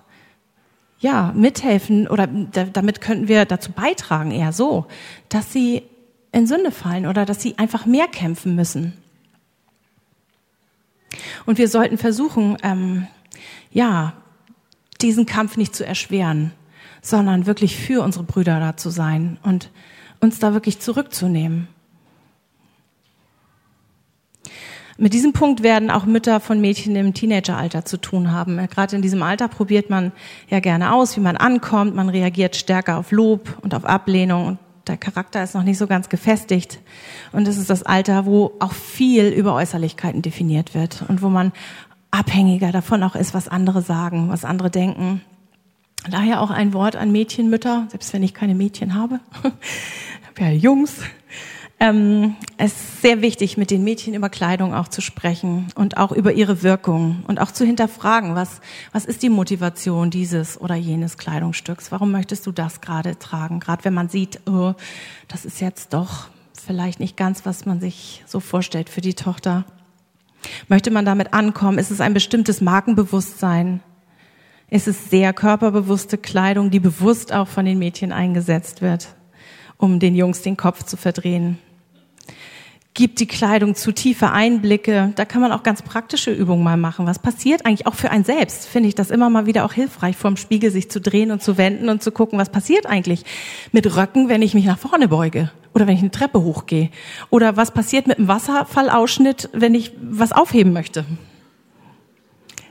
ja, 1.00 1.32
mithelfen 1.36 2.08
oder 2.08 2.28
damit 2.28 3.02
könnten 3.02 3.28
wir 3.28 3.46
dazu 3.46 3.72
beitragen, 3.72 4.32
eher 4.32 4.52
so, 4.52 4.88
dass 5.30 5.54
sie 5.54 5.84
in 6.32 6.48
Sünde 6.48 6.72
fallen 6.72 7.06
oder 7.06 7.26
dass 7.26 7.42
sie 7.42 7.58
einfach 7.58 7.86
mehr 7.86 8.08
kämpfen 8.08 8.56
müssen. 8.56 8.94
Und 11.46 11.58
wir 11.58 11.70
sollten 11.70 11.98
versuchen, 11.98 12.58
ähm, 12.64 13.08
ja, 13.72 14.14
diesen 15.02 15.26
Kampf 15.26 15.58
nicht 15.58 15.76
zu 15.76 15.86
erschweren, 15.86 16.52
sondern 17.02 17.46
wirklich 17.46 17.76
für 17.76 18.02
unsere 18.02 18.24
Brüder 18.24 18.60
da 18.60 18.76
zu 18.76 18.90
sein 18.90 19.38
und 19.44 19.70
uns 20.20 20.40
da 20.40 20.54
wirklich 20.54 20.80
zurückzunehmen. 20.80 21.68
Mit 25.00 25.14
diesem 25.14 25.32
Punkt 25.32 25.62
werden 25.62 25.92
auch 25.92 26.06
Mütter 26.06 26.40
von 26.40 26.60
Mädchen 26.60 26.96
im 26.96 27.14
Teenageralter 27.14 27.86
zu 27.86 27.98
tun 27.98 28.32
haben. 28.32 28.58
Gerade 28.68 28.96
in 28.96 29.04
diesem 29.04 29.22
Alter 29.22 29.48
probiert 29.48 29.92
man 29.92 30.12
ja 30.50 30.60
gerne 30.60 30.94
aus, 30.94 31.16
wie 31.16 31.22
man 31.22 31.38
ankommt. 31.38 31.94
Man 31.94 32.10
reagiert 32.10 32.56
stärker 32.56 32.98
auf 32.98 33.12
Lob 33.12 33.60
und 33.62 33.76
auf 33.76 33.86
Ablehnung 33.86 34.48
und 34.48 34.58
der 34.88 34.98
Charakter 34.98 35.44
ist 35.44 35.54
noch 35.54 35.64
nicht 35.64 35.78
so 35.78 35.86
ganz 35.86 36.10
gefestigt. 36.10 36.80
Und 37.32 37.48
es 37.48 37.58
ist 37.58 37.70
das 37.70 37.84
Alter, 37.84 38.26
wo 38.26 38.54
auch 38.60 38.74
viel 38.74 39.28
über 39.28 39.54
Äußerlichkeiten 39.54 40.22
definiert 40.22 40.74
wird 40.74 41.04
und 41.08 41.22
wo 41.22 41.30
man 41.30 41.52
abhängiger 42.10 42.72
davon 42.72 43.04
auch 43.04 43.16
ist, 43.16 43.34
was 43.34 43.48
andere 43.48 43.82
sagen, 43.82 44.30
was 44.30 44.46
andere 44.46 44.72
denken. 44.72 45.22
Daher 46.10 46.42
auch 46.42 46.52
ein 46.52 46.74
Wort 46.74 46.96
an 46.96 47.12
Mädchenmütter, 47.12 47.88
selbst 47.90 48.14
wenn 48.14 48.24
ich 48.24 48.34
keine 48.34 48.56
Mädchen 48.56 48.96
habe. 48.96 49.20
Ich 50.22 50.44
habe 50.44 50.52
ja 50.52 50.58
Jungs. 50.60 51.02
Ähm, 51.80 52.36
es 52.58 52.74
ist 52.74 53.02
sehr 53.04 53.22
wichtig, 53.22 53.56
mit 53.56 53.70
den 53.70 53.84
Mädchen 53.84 54.16
über 54.16 54.30
Kleidung 54.30 54.74
auch 54.74 54.88
zu 54.88 55.00
sprechen 55.00 55.68
und 55.76 55.98
auch 55.98 56.12
über 56.12 56.34
ihre 56.34 56.64
Wirkung 56.64 57.24
und 57.28 57.40
auch 57.40 57.52
zu 57.52 57.66
hinterfragen, 57.66 58.34
was, 58.34 58.62
was 58.94 59.06
ist 59.06 59.22
die 59.22 59.30
Motivation 59.30 60.10
dieses 60.10 60.60
oder 60.60 60.74
jenes 60.74 61.20
Kleidungsstücks? 61.20 61.92
Warum 61.92 62.12
möchtest 62.12 62.48
du 62.48 62.52
das 62.52 62.82
gerade 62.82 63.20
tragen? 63.20 63.60
Gerade 63.60 63.86
wenn 63.86 63.94
man 63.94 64.10
sieht, 64.10 64.40
oh, 64.48 64.74
das 65.28 65.46
ist 65.46 65.62
jetzt 65.62 65.94
doch 65.94 66.30
vielleicht 66.66 67.00
nicht 67.00 67.16
ganz, 67.16 67.46
was 67.46 67.68
man 67.68 67.80
sich 67.80 68.24
so 68.26 68.40
vorstellt 68.40 68.90
für 68.90 69.02
die 69.02 69.14
Tochter. 69.14 69.64
Möchte 70.70 70.90
man 70.90 71.06
damit 71.06 71.34
ankommen? 71.34 71.78
Ist 71.78 71.92
es 71.92 72.02
ein 72.02 72.16
bestimmtes 72.16 72.60
Markenbewusstsein? 72.60 73.82
Ist 74.72 74.88
es 74.88 75.12
sehr 75.12 75.32
körperbewusste 75.32 76.18
Kleidung, 76.18 76.72
die 76.72 76.80
bewusst 76.80 77.32
auch 77.32 77.48
von 77.48 77.66
den 77.66 77.78
Mädchen 77.78 78.12
eingesetzt 78.12 78.82
wird, 78.82 79.10
um 79.78 80.00
den 80.00 80.16
Jungs 80.16 80.42
den 80.42 80.58
Kopf 80.58 80.84
zu 80.84 80.98
verdrehen? 80.98 81.60
Gibt 82.98 83.20
die 83.20 83.28
Kleidung 83.28 83.76
zu 83.76 83.92
tiefe 83.92 84.32
Einblicke. 84.32 85.14
Da 85.16 85.24
kann 85.24 85.40
man 85.40 85.52
auch 85.52 85.62
ganz 85.62 85.84
praktische 85.84 86.32
Übungen 86.32 86.64
mal 86.64 86.78
machen. 86.78 87.06
Was 87.06 87.20
passiert 87.20 87.64
eigentlich 87.64 87.86
auch 87.86 87.94
für 87.94 88.10
ein 88.10 88.24
selbst? 88.24 88.66
Finde 88.66 88.90
ich 88.90 88.96
das 88.96 89.12
immer 89.12 89.30
mal 89.30 89.46
wieder 89.46 89.66
auch 89.66 89.74
hilfreich, 89.74 90.18
vorm 90.18 90.36
Spiegel 90.36 90.72
sich 90.72 90.90
zu 90.90 91.00
drehen 91.00 91.30
und 91.30 91.44
zu 91.44 91.60
wenden 91.60 91.90
und 91.90 92.02
zu 92.02 92.12
gucken, 92.12 92.40
was 92.40 92.50
passiert 92.50 92.88
eigentlich 92.88 93.24
mit 93.72 93.96
Röcken, 93.96 94.30
wenn 94.30 94.42
ich 94.42 94.56
mich 94.56 94.66
nach 94.66 94.80
vorne 94.80 95.08
beuge 95.08 95.52
oder 95.76 95.86
wenn 95.86 95.94
ich 95.94 96.02
eine 96.02 96.10
Treppe 96.10 96.42
hochgehe 96.42 96.90
oder 97.30 97.56
was 97.56 97.70
passiert 97.70 98.08
mit 98.08 98.18
einem 98.18 98.30
Wasserfallausschnitt, 98.30 99.52
wenn 99.54 99.76
ich 99.76 99.94
was 100.02 100.32
aufheben 100.32 100.74
möchte. 100.74 101.06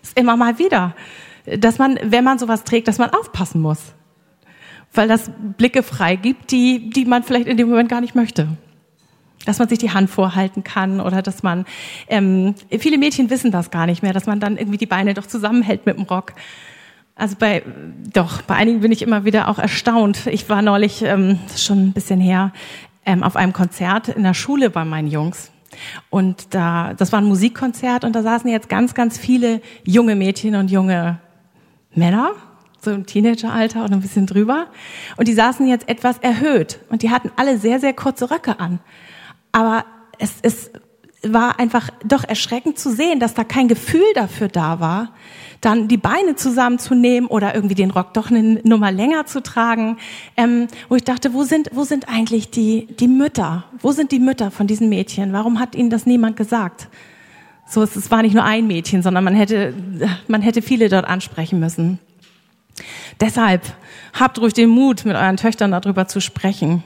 ist 0.03 0.19
immer 0.19 0.37
mal 0.37 0.59
wieder, 0.59 0.97
dass 1.57 1.79
man, 1.79 2.01
wenn 2.03 2.25
man 2.25 2.41
sowas 2.41 2.65
trägt, 2.65 2.89
dass 2.89 2.99
man 2.99 3.11
aufpassen 3.11 3.61
muss, 3.61 3.79
weil 4.93 5.07
das 5.07 5.31
Blicke 5.57 5.85
frei 5.85 6.17
gibt, 6.17 6.51
die, 6.51 6.91
die 6.91 7.05
man 7.05 7.23
vielleicht 7.23 7.47
in 7.47 7.57
dem 7.57 7.69
Moment 7.69 7.89
gar 7.89 8.01
nicht 8.01 8.17
möchte 8.17 8.49
dass 9.45 9.59
man 9.59 9.69
sich 9.69 9.79
die 9.79 9.91
Hand 9.91 10.11
vorhalten 10.11 10.65
kann 10.65 11.01
oder 11.01 11.23
dass 11.23 11.43
man, 11.43 11.67
ähm, 12.09 12.55
viele 12.79 12.99
Mädchen 12.99 13.31
wissen 13.31 13.51
das 13.51 13.71
gar 13.71 13.87
nicht 13.87 14.03
mehr, 14.03 14.13
dass 14.13 14.27
man 14.27 14.41
dann 14.41 14.57
irgendwie 14.57 14.79
die 14.79 14.87
Beine 14.87 15.15
doch 15.15 15.27
zusammenhält 15.27 15.87
mit 15.87 15.97
dem 15.97 16.05
Rock. 16.05 16.33
Also 17.15 17.37
bei, 17.39 17.63
doch, 18.13 18.43
bei 18.43 18.57
einigen 18.57 18.81
bin 18.81 18.93
ich 18.93 19.03
immer 19.03 19.25
wieder 19.25 19.49
auch 19.49 19.59
erstaunt. 19.59 20.27
Ich 20.27 20.49
war 20.49 20.63
neulich, 20.63 21.03
ähm, 21.03 21.39
schon 21.57 21.87
ein 21.87 21.93
bisschen 21.93 22.21
her, 22.21 22.53
ähm, 23.07 23.23
auf 23.23 23.37
einem 23.37 23.53
Konzert 23.53 24.09
in 24.09 24.23
der 24.23 24.35
Schule 24.35 24.69
bei 24.69 24.85
meinen 24.85 25.09
Jungs. 25.09 25.51
Und 26.11 26.55
da, 26.55 26.95
das 26.95 27.13
war 27.13 27.21
ein 27.21 27.27
Musikkonzert 27.27 28.05
und 28.05 28.15
da 28.15 28.23
saßen 28.23 28.51
jetzt 28.51 28.69
ganz, 28.69 28.95
ganz 28.95 29.19
viele 29.19 29.61
junge 29.85 30.15
Mädchen 30.15 30.57
und 30.57 30.71
junge 30.71 31.19
Männer, 31.95 32.33
so 32.81 32.91
im 32.91 33.07
Teenageralter 33.07 33.85
oder 33.85 33.95
ein 33.95 34.01
bisschen 34.01 34.27
drüber. 34.27 34.67
Und 35.17 35.29
die 35.29 35.35
saßen 35.35 35.67
jetzt 35.67 35.89
etwas 35.89 36.19
erhöht 36.19 36.81
und 36.91 37.03
die 37.03 37.11
hatten 37.11 37.31
alle 37.37 37.59
sehr, 37.59 37.81
sehr 37.81 37.95
kurze 37.95 38.31
Röcke 38.31 38.61
an. 38.61 38.79
Aber 39.53 39.85
es, 40.19 40.35
es 40.43 40.71
war 41.23 41.59
einfach 41.59 41.91
doch 42.05 42.25
erschreckend 42.25 42.79
zu 42.79 42.91
sehen, 42.91 43.21
dass 43.21 43.35
da 43.35 43.45
kein 43.45 43.69
Gefühl 43.69 44.07
dafür 44.15 44.49
da 44.49 44.81
war, 44.81 45.13
dann 45.61 45.89
die 45.89 45.97
Beine 45.97 46.37
zusammenzunehmen 46.37 47.29
oder 47.29 47.55
irgendwie 47.55 47.75
den 47.75 47.91
Rock 47.91 48.15
doch 48.15 48.31
eine 48.31 48.61
Nummer 48.63 48.93
länger 48.93 49.27
zu 49.27 49.43
tragen, 49.43 49.99
ähm, 50.37 50.69
wo 50.89 50.97
ich 50.97 51.05
dachte, 51.05 51.33
wo 51.33 51.45
sind, 51.45 51.71
wo 51.73 51.85
sind 51.85 52.09
eigentlich 52.09 52.51
die, 52.51 52.87
die 52.87 53.09
Mütter? 53.09 53.65
Wo 53.81 53.93
sind 53.93 54.13
die 54.13 54.21
Mütter 54.21 54.51
von 54.51 54.67
diesen 54.67 54.89
Mädchen? 54.89 55.33
Warum 55.33 55.59
hat 55.59 55.75
ihnen 55.75 55.91
das 55.91 56.07
niemand 56.07 56.37
gesagt? 56.37 56.89
So, 57.69 57.83
es, 57.83 57.97
es 57.97 58.11
war 58.11 58.23
nicht 58.23 58.35
nur 58.35 58.45
ein 58.45 58.67
Mädchen, 58.67 59.03
sondern 59.03 59.25
man 59.25 59.35
hätte, 59.35 59.75
man 60.29 60.43
hätte 60.43 60.63
viele 60.63 60.89
dort 60.89 61.07
ansprechen 61.07 61.59
müssen. 61.59 61.99
Deshalb 63.21 63.63
habt 64.13 64.39
ruhig 64.39 64.53
den 64.53 64.69
Mut, 64.69 65.05
mit 65.05 65.17
euren 65.17 65.39
Töchtern 65.39 65.71
darüber 65.71 66.07
zu 66.07 66.21
sprechen. 66.21 66.85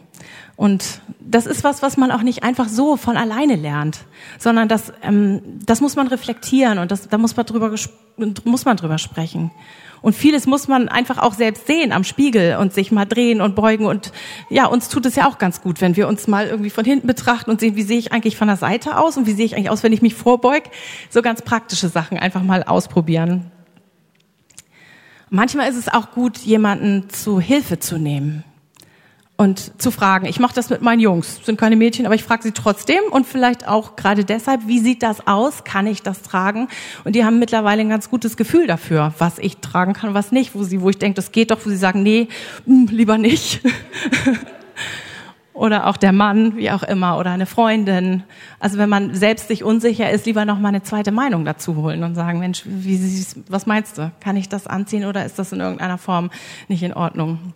Und 0.61 1.01
das 1.19 1.47
ist 1.47 1.65
was, 1.65 1.81
was 1.81 1.97
man 1.97 2.11
auch 2.11 2.21
nicht 2.21 2.43
einfach 2.43 2.69
so 2.69 2.99
von 2.99 3.17
alleine 3.17 3.57
lernt, 3.57 4.01
sondern 4.39 4.69
das, 4.69 4.93
ähm, 5.03 5.41
das 5.65 5.81
muss 5.81 5.97
man 5.97 6.07
reflektieren 6.07 6.79
und 6.79 6.91
das, 6.91 7.09
da 7.09 7.17
muss 7.17 7.35
man 7.35 7.47
drüber, 7.47 7.75
muss 8.45 8.65
man 8.67 8.77
drüber 8.77 8.99
sprechen. 8.99 9.51
Und 10.03 10.15
vieles 10.15 10.47
muss 10.47 10.69
man 10.69 10.91
einfach 10.91 11.17
auch 11.17 11.33
selbst 11.33 11.67
sehen 11.67 11.93
am 11.93 12.05
Spiegel 12.05 12.59
und 12.59 12.75
sich 12.75 12.93
mal 12.93 13.07
drehen 13.07 13.41
und 13.41 13.55
beugen. 13.55 13.87
Und 13.87 14.13
ja, 14.51 14.67
uns 14.67 14.91
tut 14.91 15.07
es 15.07 15.17
ja 15.17 15.27
auch 15.27 15.39
ganz 15.39 15.63
gut, 15.63 15.81
wenn 15.81 15.97
wir 15.97 16.07
uns 16.07 16.27
mal 16.27 16.49
irgendwie 16.49 16.69
von 16.69 16.85
hinten 16.85 17.07
betrachten 17.07 17.51
und 17.51 17.59
sehen, 17.59 17.75
wie 17.75 17.83
sehe 17.83 17.99
ich 17.99 18.13
eigentlich 18.13 18.37
von 18.37 18.49
der 18.49 18.59
Seite 18.59 18.99
aus 18.99 19.17
und 19.17 19.27
wie 19.27 19.33
sehe 19.33 19.47
ich 19.47 19.57
eigentlich 19.57 19.71
aus, 19.71 19.83
wenn 19.83 19.95
ich 19.95 20.03
mich 20.03 20.15
vorbeug. 20.15 20.65
So 21.09 21.23
ganz 21.23 21.41
praktische 21.41 21.89
Sachen 21.89 22.19
einfach 22.19 22.43
mal 22.43 22.65
ausprobieren. 22.65 23.51
Manchmal 25.31 25.71
ist 25.71 25.79
es 25.79 25.89
auch 25.89 26.11
gut, 26.11 26.37
jemanden 26.37 27.09
zu 27.09 27.41
Hilfe 27.41 27.79
zu 27.79 27.97
nehmen 27.97 28.45
und 29.41 29.81
zu 29.81 29.91
fragen. 29.91 30.27
Ich 30.27 30.39
mache 30.39 30.55
das 30.55 30.69
mit 30.69 30.83
meinen 30.83 31.01
Jungs, 31.01 31.41
sind 31.47 31.59
keine 31.59 31.75
Mädchen, 31.75 32.05
aber 32.05 32.15
ich 32.15 32.25
frage 32.25 32.43
sie 32.43 32.53
trotzdem 32.53 33.01
und 33.11 33.27
vielleicht 33.27 33.67
auch 33.67 33.97
gerade 33.97 34.27
deshalb, 34.27 34.67
wie 34.67 34.81
sieht 34.81 35.03
das 35.03 35.27
aus? 35.27 35.65
Kann 35.65 35.87
ich 35.87 36.03
das 36.03 36.21
tragen? 36.21 36.69
Und 37.05 37.17
die 37.17 37.25
haben 37.25 37.39
mittlerweile 37.39 37.81
ein 37.81 37.89
ganz 37.89 38.11
gutes 38.11 38.37
Gefühl 38.37 38.67
dafür, 38.67 39.15
was 39.17 39.39
ich 39.39 39.57
tragen 39.57 39.95
kann, 39.95 40.13
was 40.13 40.31
nicht, 40.31 40.55
wo 40.55 40.63
sie, 40.63 40.83
wo 40.83 40.91
ich 40.91 40.99
denke, 40.99 41.17
das 41.17 41.33
geht 41.33 41.53
doch, 41.53 41.65
wo 41.65 41.71
sie 41.71 41.79
sagen, 41.79 42.03
nee, 42.03 42.29
mh, 42.67 42.91
hm, 42.91 42.95
lieber 42.95 43.17
nicht. 43.17 43.63
oder 45.55 45.87
auch 45.87 45.97
der 45.97 46.13
Mann, 46.13 46.59
wie 46.59 46.71
auch 46.71 46.83
immer, 46.83 47.17
oder 47.17 47.31
eine 47.31 47.47
Freundin. 47.47 48.25
Also 48.59 48.77
wenn 48.77 48.91
man 48.91 49.15
selbst 49.15 49.49
sich 49.49 49.65
unsicher 49.65 50.11
ist, 50.11 50.27
lieber 50.27 50.45
noch 50.45 50.59
mal 50.59 50.69
eine 50.69 50.83
zweite 50.83 51.13
Meinung 51.13 51.47
dazu 51.47 51.77
holen 51.77 52.05
und 52.05 52.15
sagen, 52.15 52.41
Mensch, 52.41 52.65
wie, 52.67 53.25
was 53.49 53.65
meinst 53.65 53.97
du? 53.97 54.13
Kann 54.21 54.37
ich 54.37 54.51
das 54.51 54.67
anziehen 54.67 55.07
oder 55.07 55.25
ist 55.25 55.39
das 55.39 55.51
in 55.53 55.61
irgendeiner 55.61 55.97
Form 55.97 56.29
nicht 56.69 56.83
in 56.83 56.93
Ordnung? 56.93 57.55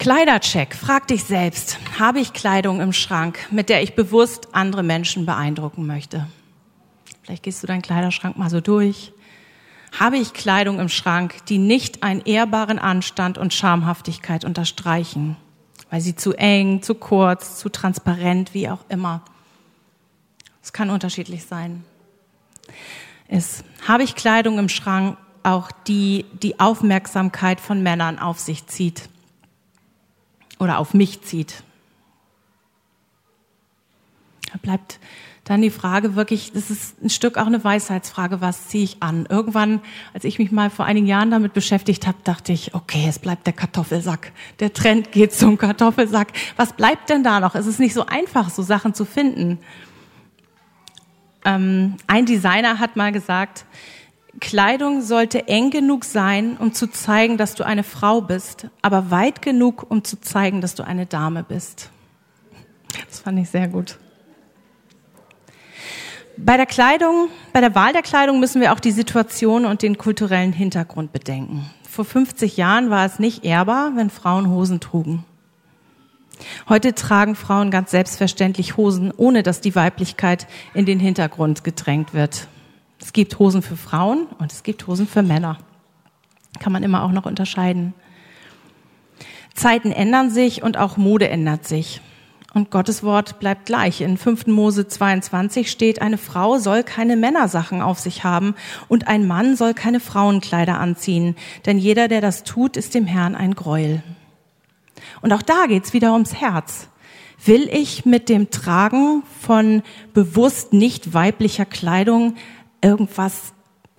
Kleidercheck. 0.00 0.74
Frag 0.74 1.08
dich 1.08 1.24
selbst, 1.24 1.78
habe 1.98 2.20
ich 2.20 2.32
Kleidung 2.32 2.80
im 2.80 2.94
Schrank, 2.94 3.38
mit 3.50 3.68
der 3.68 3.82
ich 3.82 3.94
bewusst 3.94 4.48
andere 4.52 4.82
Menschen 4.82 5.26
beeindrucken 5.26 5.86
möchte? 5.86 6.26
Vielleicht 7.22 7.42
gehst 7.42 7.62
du 7.62 7.66
deinen 7.66 7.82
Kleiderschrank 7.82 8.38
mal 8.38 8.48
so 8.48 8.62
durch. 8.62 9.12
Habe 10.00 10.16
ich 10.16 10.32
Kleidung 10.32 10.80
im 10.80 10.88
Schrank, 10.88 11.44
die 11.50 11.58
nicht 11.58 12.02
einen 12.02 12.22
ehrbaren 12.22 12.78
Anstand 12.78 13.36
und 13.36 13.52
Schamhaftigkeit 13.52 14.46
unterstreichen, 14.46 15.36
weil 15.90 16.00
sie 16.00 16.16
zu 16.16 16.32
eng, 16.32 16.80
zu 16.80 16.94
kurz, 16.94 17.58
zu 17.58 17.68
transparent, 17.68 18.54
wie 18.54 18.70
auch 18.70 18.86
immer. 18.88 19.20
Es 20.62 20.72
kann 20.72 20.88
unterschiedlich 20.88 21.44
sein. 21.44 21.84
Ist, 23.28 23.64
habe 23.86 24.04
ich 24.04 24.14
Kleidung 24.14 24.58
im 24.58 24.70
Schrank, 24.70 25.18
auch 25.42 25.70
die 25.86 26.24
die 26.42 26.58
Aufmerksamkeit 26.58 27.60
von 27.60 27.82
Männern 27.82 28.18
auf 28.18 28.38
sich 28.38 28.66
zieht? 28.66 29.10
Oder 30.60 30.78
auf 30.78 30.94
mich 30.94 31.22
zieht. 31.22 31.64
Da 34.52 34.58
bleibt 34.62 35.00
dann 35.44 35.62
die 35.62 35.70
Frage 35.70 36.14
wirklich, 36.14 36.52
das 36.52 36.70
ist 36.70 37.02
ein 37.02 37.10
Stück 37.10 37.36
auch 37.36 37.46
eine 37.46 37.64
Weisheitsfrage, 37.64 38.40
was 38.40 38.68
ziehe 38.68 38.84
ich 38.84 39.02
an? 39.02 39.26
Irgendwann, 39.28 39.80
als 40.12 40.24
ich 40.24 40.38
mich 40.38 40.52
mal 40.52 40.70
vor 40.70 40.84
einigen 40.84 41.06
Jahren 41.06 41.30
damit 41.30 41.54
beschäftigt 41.54 42.06
habe, 42.06 42.18
dachte 42.22 42.52
ich, 42.52 42.74
okay, 42.74 43.06
es 43.08 43.18
bleibt 43.18 43.46
der 43.46 43.54
Kartoffelsack. 43.54 44.32
Der 44.60 44.72
Trend 44.72 45.10
geht 45.10 45.32
zum 45.32 45.58
Kartoffelsack. 45.58 46.28
Was 46.56 46.74
bleibt 46.74 47.10
denn 47.10 47.24
da 47.24 47.40
noch? 47.40 47.54
Es 47.54 47.66
ist 47.66 47.80
nicht 47.80 47.94
so 47.94 48.06
einfach, 48.06 48.50
so 48.50 48.62
Sachen 48.62 48.94
zu 48.94 49.04
finden. 49.04 49.58
Ähm, 51.44 51.96
ein 52.06 52.26
Designer 52.26 52.78
hat 52.78 52.96
mal 52.96 53.10
gesagt, 53.10 53.64
Kleidung 54.38 55.02
sollte 55.02 55.48
eng 55.48 55.70
genug 55.70 56.04
sein, 56.04 56.56
um 56.56 56.72
zu 56.72 56.86
zeigen, 56.86 57.36
dass 57.36 57.54
du 57.54 57.64
eine 57.64 57.82
Frau 57.82 58.20
bist, 58.20 58.68
aber 58.82 59.10
weit 59.10 59.42
genug, 59.42 59.86
um 59.88 60.04
zu 60.04 60.20
zeigen, 60.20 60.60
dass 60.60 60.74
du 60.74 60.84
eine 60.84 61.06
Dame 61.06 61.42
bist. 61.42 61.90
Das 63.08 63.20
fand 63.20 63.38
ich 63.38 63.50
sehr 63.50 63.68
gut. 63.68 63.98
Bei 66.36 66.56
der 66.56 66.66
Kleidung, 66.66 67.28
bei 67.52 67.60
der 67.60 67.74
Wahl 67.74 67.92
der 67.92 68.02
Kleidung 68.02 68.40
müssen 68.40 68.60
wir 68.60 68.72
auch 68.72 68.80
die 68.80 68.92
Situation 68.92 69.66
und 69.66 69.82
den 69.82 69.98
kulturellen 69.98 70.52
Hintergrund 70.52 71.12
bedenken. 71.12 71.68
Vor 71.88 72.04
50 72.04 72.56
Jahren 72.56 72.88
war 72.88 73.04
es 73.04 73.18
nicht 73.18 73.44
ehrbar, 73.44 73.92
wenn 73.96 74.10
Frauen 74.10 74.48
Hosen 74.48 74.80
trugen. 74.80 75.24
Heute 76.68 76.94
tragen 76.94 77.34
Frauen 77.34 77.70
ganz 77.70 77.90
selbstverständlich 77.90 78.76
Hosen, 78.76 79.12
ohne 79.14 79.42
dass 79.42 79.60
die 79.60 79.74
Weiblichkeit 79.74 80.46
in 80.72 80.86
den 80.86 81.00
Hintergrund 81.00 81.64
gedrängt 81.64 82.14
wird. 82.14 82.46
Es 83.00 83.12
gibt 83.12 83.38
Hosen 83.38 83.62
für 83.62 83.76
Frauen 83.76 84.26
und 84.38 84.52
es 84.52 84.62
gibt 84.62 84.86
Hosen 84.86 85.06
für 85.06 85.22
Männer. 85.22 85.58
Kann 86.58 86.72
man 86.72 86.82
immer 86.82 87.02
auch 87.02 87.12
noch 87.12 87.26
unterscheiden. 87.26 87.94
Zeiten 89.54 89.90
ändern 89.90 90.30
sich 90.30 90.62
und 90.62 90.76
auch 90.76 90.96
Mode 90.96 91.28
ändert 91.28 91.66
sich. 91.66 92.00
Und 92.52 92.70
Gottes 92.70 93.02
Wort 93.02 93.38
bleibt 93.38 93.66
gleich. 93.66 94.00
In 94.00 94.16
5. 94.16 94.48
Mose 94.48 94.88
22 94.88 95.70
steht, 95.70 96.02
eine 96.02 96.18
Frau 96.18 96.58
soll 96.58 96.82
keine 96.82 97.16
Männersachen 97.16 97.80
auf 97.80 98.00
sich 98.00 98.24
haben 98.24 98.54
und 98.88 99.06
ein 99.06 99.26
Mann 99.26 99.56
soll 99.56 99.72
keine 99.72 100.00
Frauenkleider 100.00 100.78
anziehen, 100.78 101.36
denn 101.64 101.78
jeder, 101.78 102.08
der 102.08 102.20
das 102.20 102.42
tut, 102.42 102.76
ist 102.76 102.94
dem 102.94 103.06
Herrn 103.06 103.36
ein 103.36 103.54
Gräuel. 103.54 104.02
Und 105.22 105.32
auch 105.32 105.42
da 105.42 105.66
geht's 105.66 105.92
wieder 105.92 106.12
ums 106.12 106.34
Herz. 106.34 106.88
Will 107.44 107.68
ich 107.72 108.04
mit 108.04 108.28
dem 108.28 108.50
Tragen 108.50 109.22
von 109.40 109.82
bewusst 110.12 110.72
nicht 110.72 111.14
weiblicher 111.14 111.64
Kleidung 111.64 112.34
irgendwas 112.82 113.52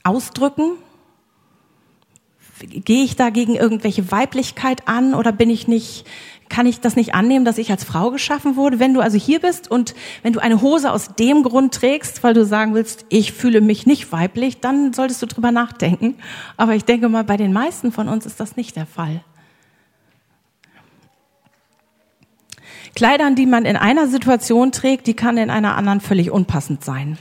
ausdrücken? 0.03 0.73
Gehe 2.59 3.03
ich 3.03 3.15
da 3.15 3.32
gegen 3.32 3.55
irgendwelche 3.55 4.11
Weiblichkeit 4.11 4.88
an 4.88 5.15
oder 5.15 5.32
bin 5.32 5.49
ich 5.49 5.67
nicht, 5.67 6.05
kann 6.47 6.67
ich 6.67 6.79
das 6.79 6.95
nicht 6.95 7.15
annehmen, 7.15 7.43
dass 7.43 7.57
ich 7.57 7.71
als 7.71 7.84
Frau 7.84 8.11
geschaffen 8.11 8.55
wurde? 8.55 8.79
Wenn 8.79 8.93
du 8.93 9.01
also 9.01 9.17
hier 9.17 9.39
bist 9.39 9.71
und 9.71 9.95
wenn 10.21 10.34
du 10.34 10.39
eine 10.39 10.61
Hose 10.61 10.91
aus 10.91 11.15
dem 11.15 11.41
Grund 11.41 11.73
trägst, 11.73 12.23
weil 12.23 12.36
du 12.36 12.45
sagen 12.45 12.75
willst, 12.75 13.05
ich 13.09 13.32
fühle 13.32 13.61
mich 13.61 13.88
nicht 13.88 14.11
weiblich, 14.11 14.59
dann 14.59 14.93
solltest 14.93 15.23
du 15.23 15.25
drüber 15.25 15.51
nachdenken. 15.51 16.15
Aber 16.55 16.75
ich 16.75 16.86
denke 16.86 17.09
mal, 17.09 17.23
bei 17.23 17.38
den 17.38 17.51
meisten 17.51 17.91
von 17.91 18.07
uns 18.07 18.27
ist 18.27 18.39
das 18.39 18.55
nicht 18.55 18.75
der 18.75 18.86
Fall. 18.86 19.23
Kleidern, 22.95 23.36
die 23.36 23.45
man 23.45 23.65
in 23.65 23.77
einer 23.77 24.07
Situation 24.07 24.71
trägt, 24.71 25.07
die 25.07 25.15
kann 25.15 25.38
in 25.38 25.49
einer 25.49 25.75
anderen 25.77 26.01
völlig 26.01 26.29
unpassend 26.29 26.84
sein. 26.84 27.17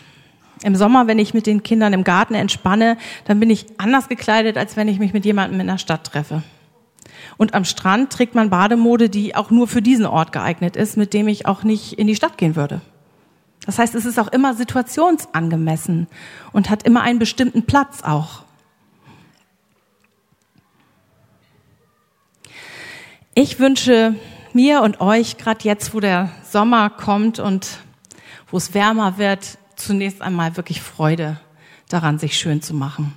Im 0.62 0.76
Sommer, 0.76 1.06
wenn 1.06 1.18
ich 1.18 1.32
mit 1.32 1.46
den 1.46 1.62
Kindern 1.62 1.92
im 1.92 2.04
Garten 2.04 2.34
entspanne, 2.34 2.98
dann 3.24 3.40
bin 3.40 3.48
ich 3.48 3.66
anders 3.78 4.08
gekleidet, 4.08 4.58
als 4.58 4.76
wenn 4.76 4.88
ich 4.88 4.98
mich 4.98 5.12
mit 5.12 5.24
jemandem 5.24 5.60
in 5.60 5.66
der 5.66 5.78
Stadt 5.78 6.04
treffe. 6.04 6.42
Und 7.38 7.54
am 7.54 7.64
Strand 7.64 8.12
trägt 8.12 8.34
man 8.34 8.50
Bademode, 8.50 9.08
die 9.08 9.34
auch 9.34 9.50
nur 9.50 9.66
für 9.66 9.80
diesen 9.80 10.06
Ort 10.06 10.32
geeignet 10.32 10.76
ist, 10.76 10.96
mit 10.96 11.14
dem 11.14 11.28
ich 11.28 11.46
auch 11.46 11.62
nicht 11.62 11.94
in 11.94 12.06
die 12.06 12.14
Stadt 12.14 12.36
gehen 12.36 12.56
würde. 12.56 12.82
Das 13.64 13.78
heißt, 13.78 13.94
es 13.94 14.04
ist 14.04 14.18
auch 14.18 14.28
immer 14.28 14.54
situationsangemessen 14.54 16.08
und 16.52 16.70
hat 16.70 16.82
immer 16.82 17.02
einen 17.02 17.18
bestimmten 17.18 17.64
Platz 17.64 18.02
auch. 18.02 18.42
Ich 23.34 23.58
wünsche 23.58 24.14
mir 24.52 24.82
und 24.82 25.00
euch, 25.00 25.38
gerade 25.38 25.60
jetzt, 25.62 25.94
wo 25.94 26.00
der 26.00 26.30
Sommer 26.42 26.90
kommt 26.90 27.38
und 27.38 27.78
wo 28.50 28.56
es 28.56 28.74
wärmer 28.74 29.18
wird, 29.18 29.58
zunächst 29.80 30.22
einmal 30.22 30.56
wirklich 30.56 30.80
Freude 30.80 31.40
daran, 31.88 32.18
sich 32.18 32.38
schön 32.38 32.62
zu 32.62 32.74
machen. 32.74 33.14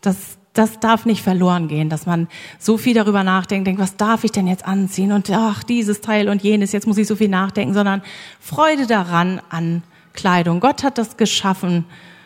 Das, 0.00 0.38
das 0.52 0.80
darf 0.80 1.06
nicht 1.06 1.22
verloren 1.22 1.68
gehen, 1.68 1.90
dass 1.90 2.06
man 2.06 2.28
so 2.58 2.78
viel 2.78 2.94
darüber 2.94 3.24
nachdenkt, 3.24 3.66
denkt, 3.66 3.80
was 3.80 3.96
darf 3.96 4.24
ich 4.24 4.32
denn 4.32 4.46
jetzt 4.46 4.66
anziehen 4.66 5.12
und 5.12 5.30
ach, 5.30 5.62
dieses 5.62 6.00
Teil 6.00 6.28
und 6.28 6.42
jenes, 6.42 6.72
jetzt 6.72 6.86
muss 6.86 6.98
ich 6.98 7.06
so 7.06 7.16
viel 7.16 7.28
nachdenken, 7.28 7.74
sondern 7.74 8.02
Freude 8.40 8.86
daran 8.86 9.40
an 9.50 9.82
Kleidung. 10.12 10.60
Gott 10.60 10.82
hat 10.82 10.98
das 10.98 11.16
geschaffen 11.16 11.84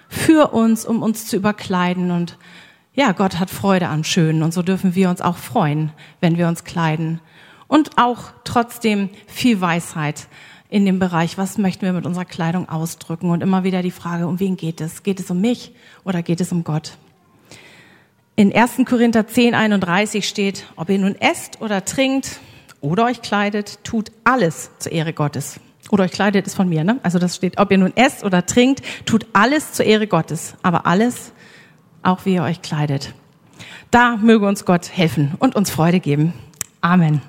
für 0.09 0.52
uns, 0.52 0.84
um 0.84 1.02
uns 1.02 1.26
zu 1.26 1.36
überkleiden 1.36 2.11
und 2.11 2.38
ja, 2.94 3.11
Gott 3.11 3.40
hat 3.40 3.50
Freude 3.50 3.88
am 3.88 4.05
Schönen 4.05 4.42
und 4.42 4.55
so 4.55 4.62
dürfen 4.62 4.94
wir 4.94 5.11
uns 5.11 5.20
auch 5.20 5.36
freuen, 5.36 5.90
wenn 6.20 6.38
wir 6.38 6.46
uns 6.46 6.62
kleiden. 6.62 7.20
Und 7.66 7.98
auch 7.98 8.30
trotzdem 8.44 9.11
viel 9.26 9.61
Weisheit 9.61 10.28
in 10.75 10.85
dem 10.85 10.99
Bereich, 10.99 11.39
was 11.39 11.57
möchten 11.57 11.83
wir 11.83 11.93
mit 11.93 12.05
unserer 12.05 12.25
Kleidung 12.25 12.68
ausdrücken 12.68 13.31
und 13.31 13.45
immer 13.45 13.62
wieder 13.62 13.81
die 13.81 13.93
Frage, 13.93 14.27
um 14.27 14.41
wen 14.41 14.57
geht 14.57 14.81
es? 14.81 15.05
Geht 15.05 15.20
es 15.20 15.31
um 15.31 15.41
mich 15.41 15.72
oder 16.03 16.20
geht 16.20 16.41
es 16.41 16.51
um 16.51 16.64
Gott? 16.64 16.99
In 18.35 18.53
1. 18.53 18.79
Korinther 18.85 19.29
10, 19.29 19.55
31 19.55 20.27
steht, 20.27 20.66
ob 20.75 20.91
ihr 20.91 20.99
nun 20.99 21.14
esst 21.14 21.62
oder 21.62 21.85
trinkt 21.85 22.41
oder 22.81 23.05
euch 23.05 23.22
kleidet, 23.22 23.85
tut 23.85 24.11
alles 24.25 24.68
zur 24.81 24.91
Ehre 24.91 25.12
Gottes. 25.12 25.61
Oder 25.91 26.03
euch 26.03 26.11
kleidet 26.11 26.45
ist 26.49 26.57
von 26.57 26.68
mir, 26.68 26.83
ne? 26.83 26.99
Also 27.05 27.20
das 27.20 27.37
steht, 27.37 27.61
ob 27.61 27.70
ihr 27.70 27.79
nun 27.79 27.97
esst 27.97 28.25
oder 28.25 28.45
trinkt, 28.45 28.83
tut 29.07 29.27
alles 29.33 29.75
zur 29.75 29.87
Ehre 29.87 30.09
Gottes. 30.09 30.57
Aber 30.64 30.87
alles, 30.87 31.31
auch 32.03 32.25
wie 32.25 32.35
ihr 32.35 32.43
euch 32.43 32.62
kleidet. 32.62 33.14
Da 33.93 34.16
möge 34.16 34.45
uns 34.45 34.64
Gott 34.64 34.91
helfen 34.91 35.35
und 35.39 35.55
uns 35.55 35.70
Freude 35.70 36.01
geben. 36.01 36.33
Amen. 36.81 37.22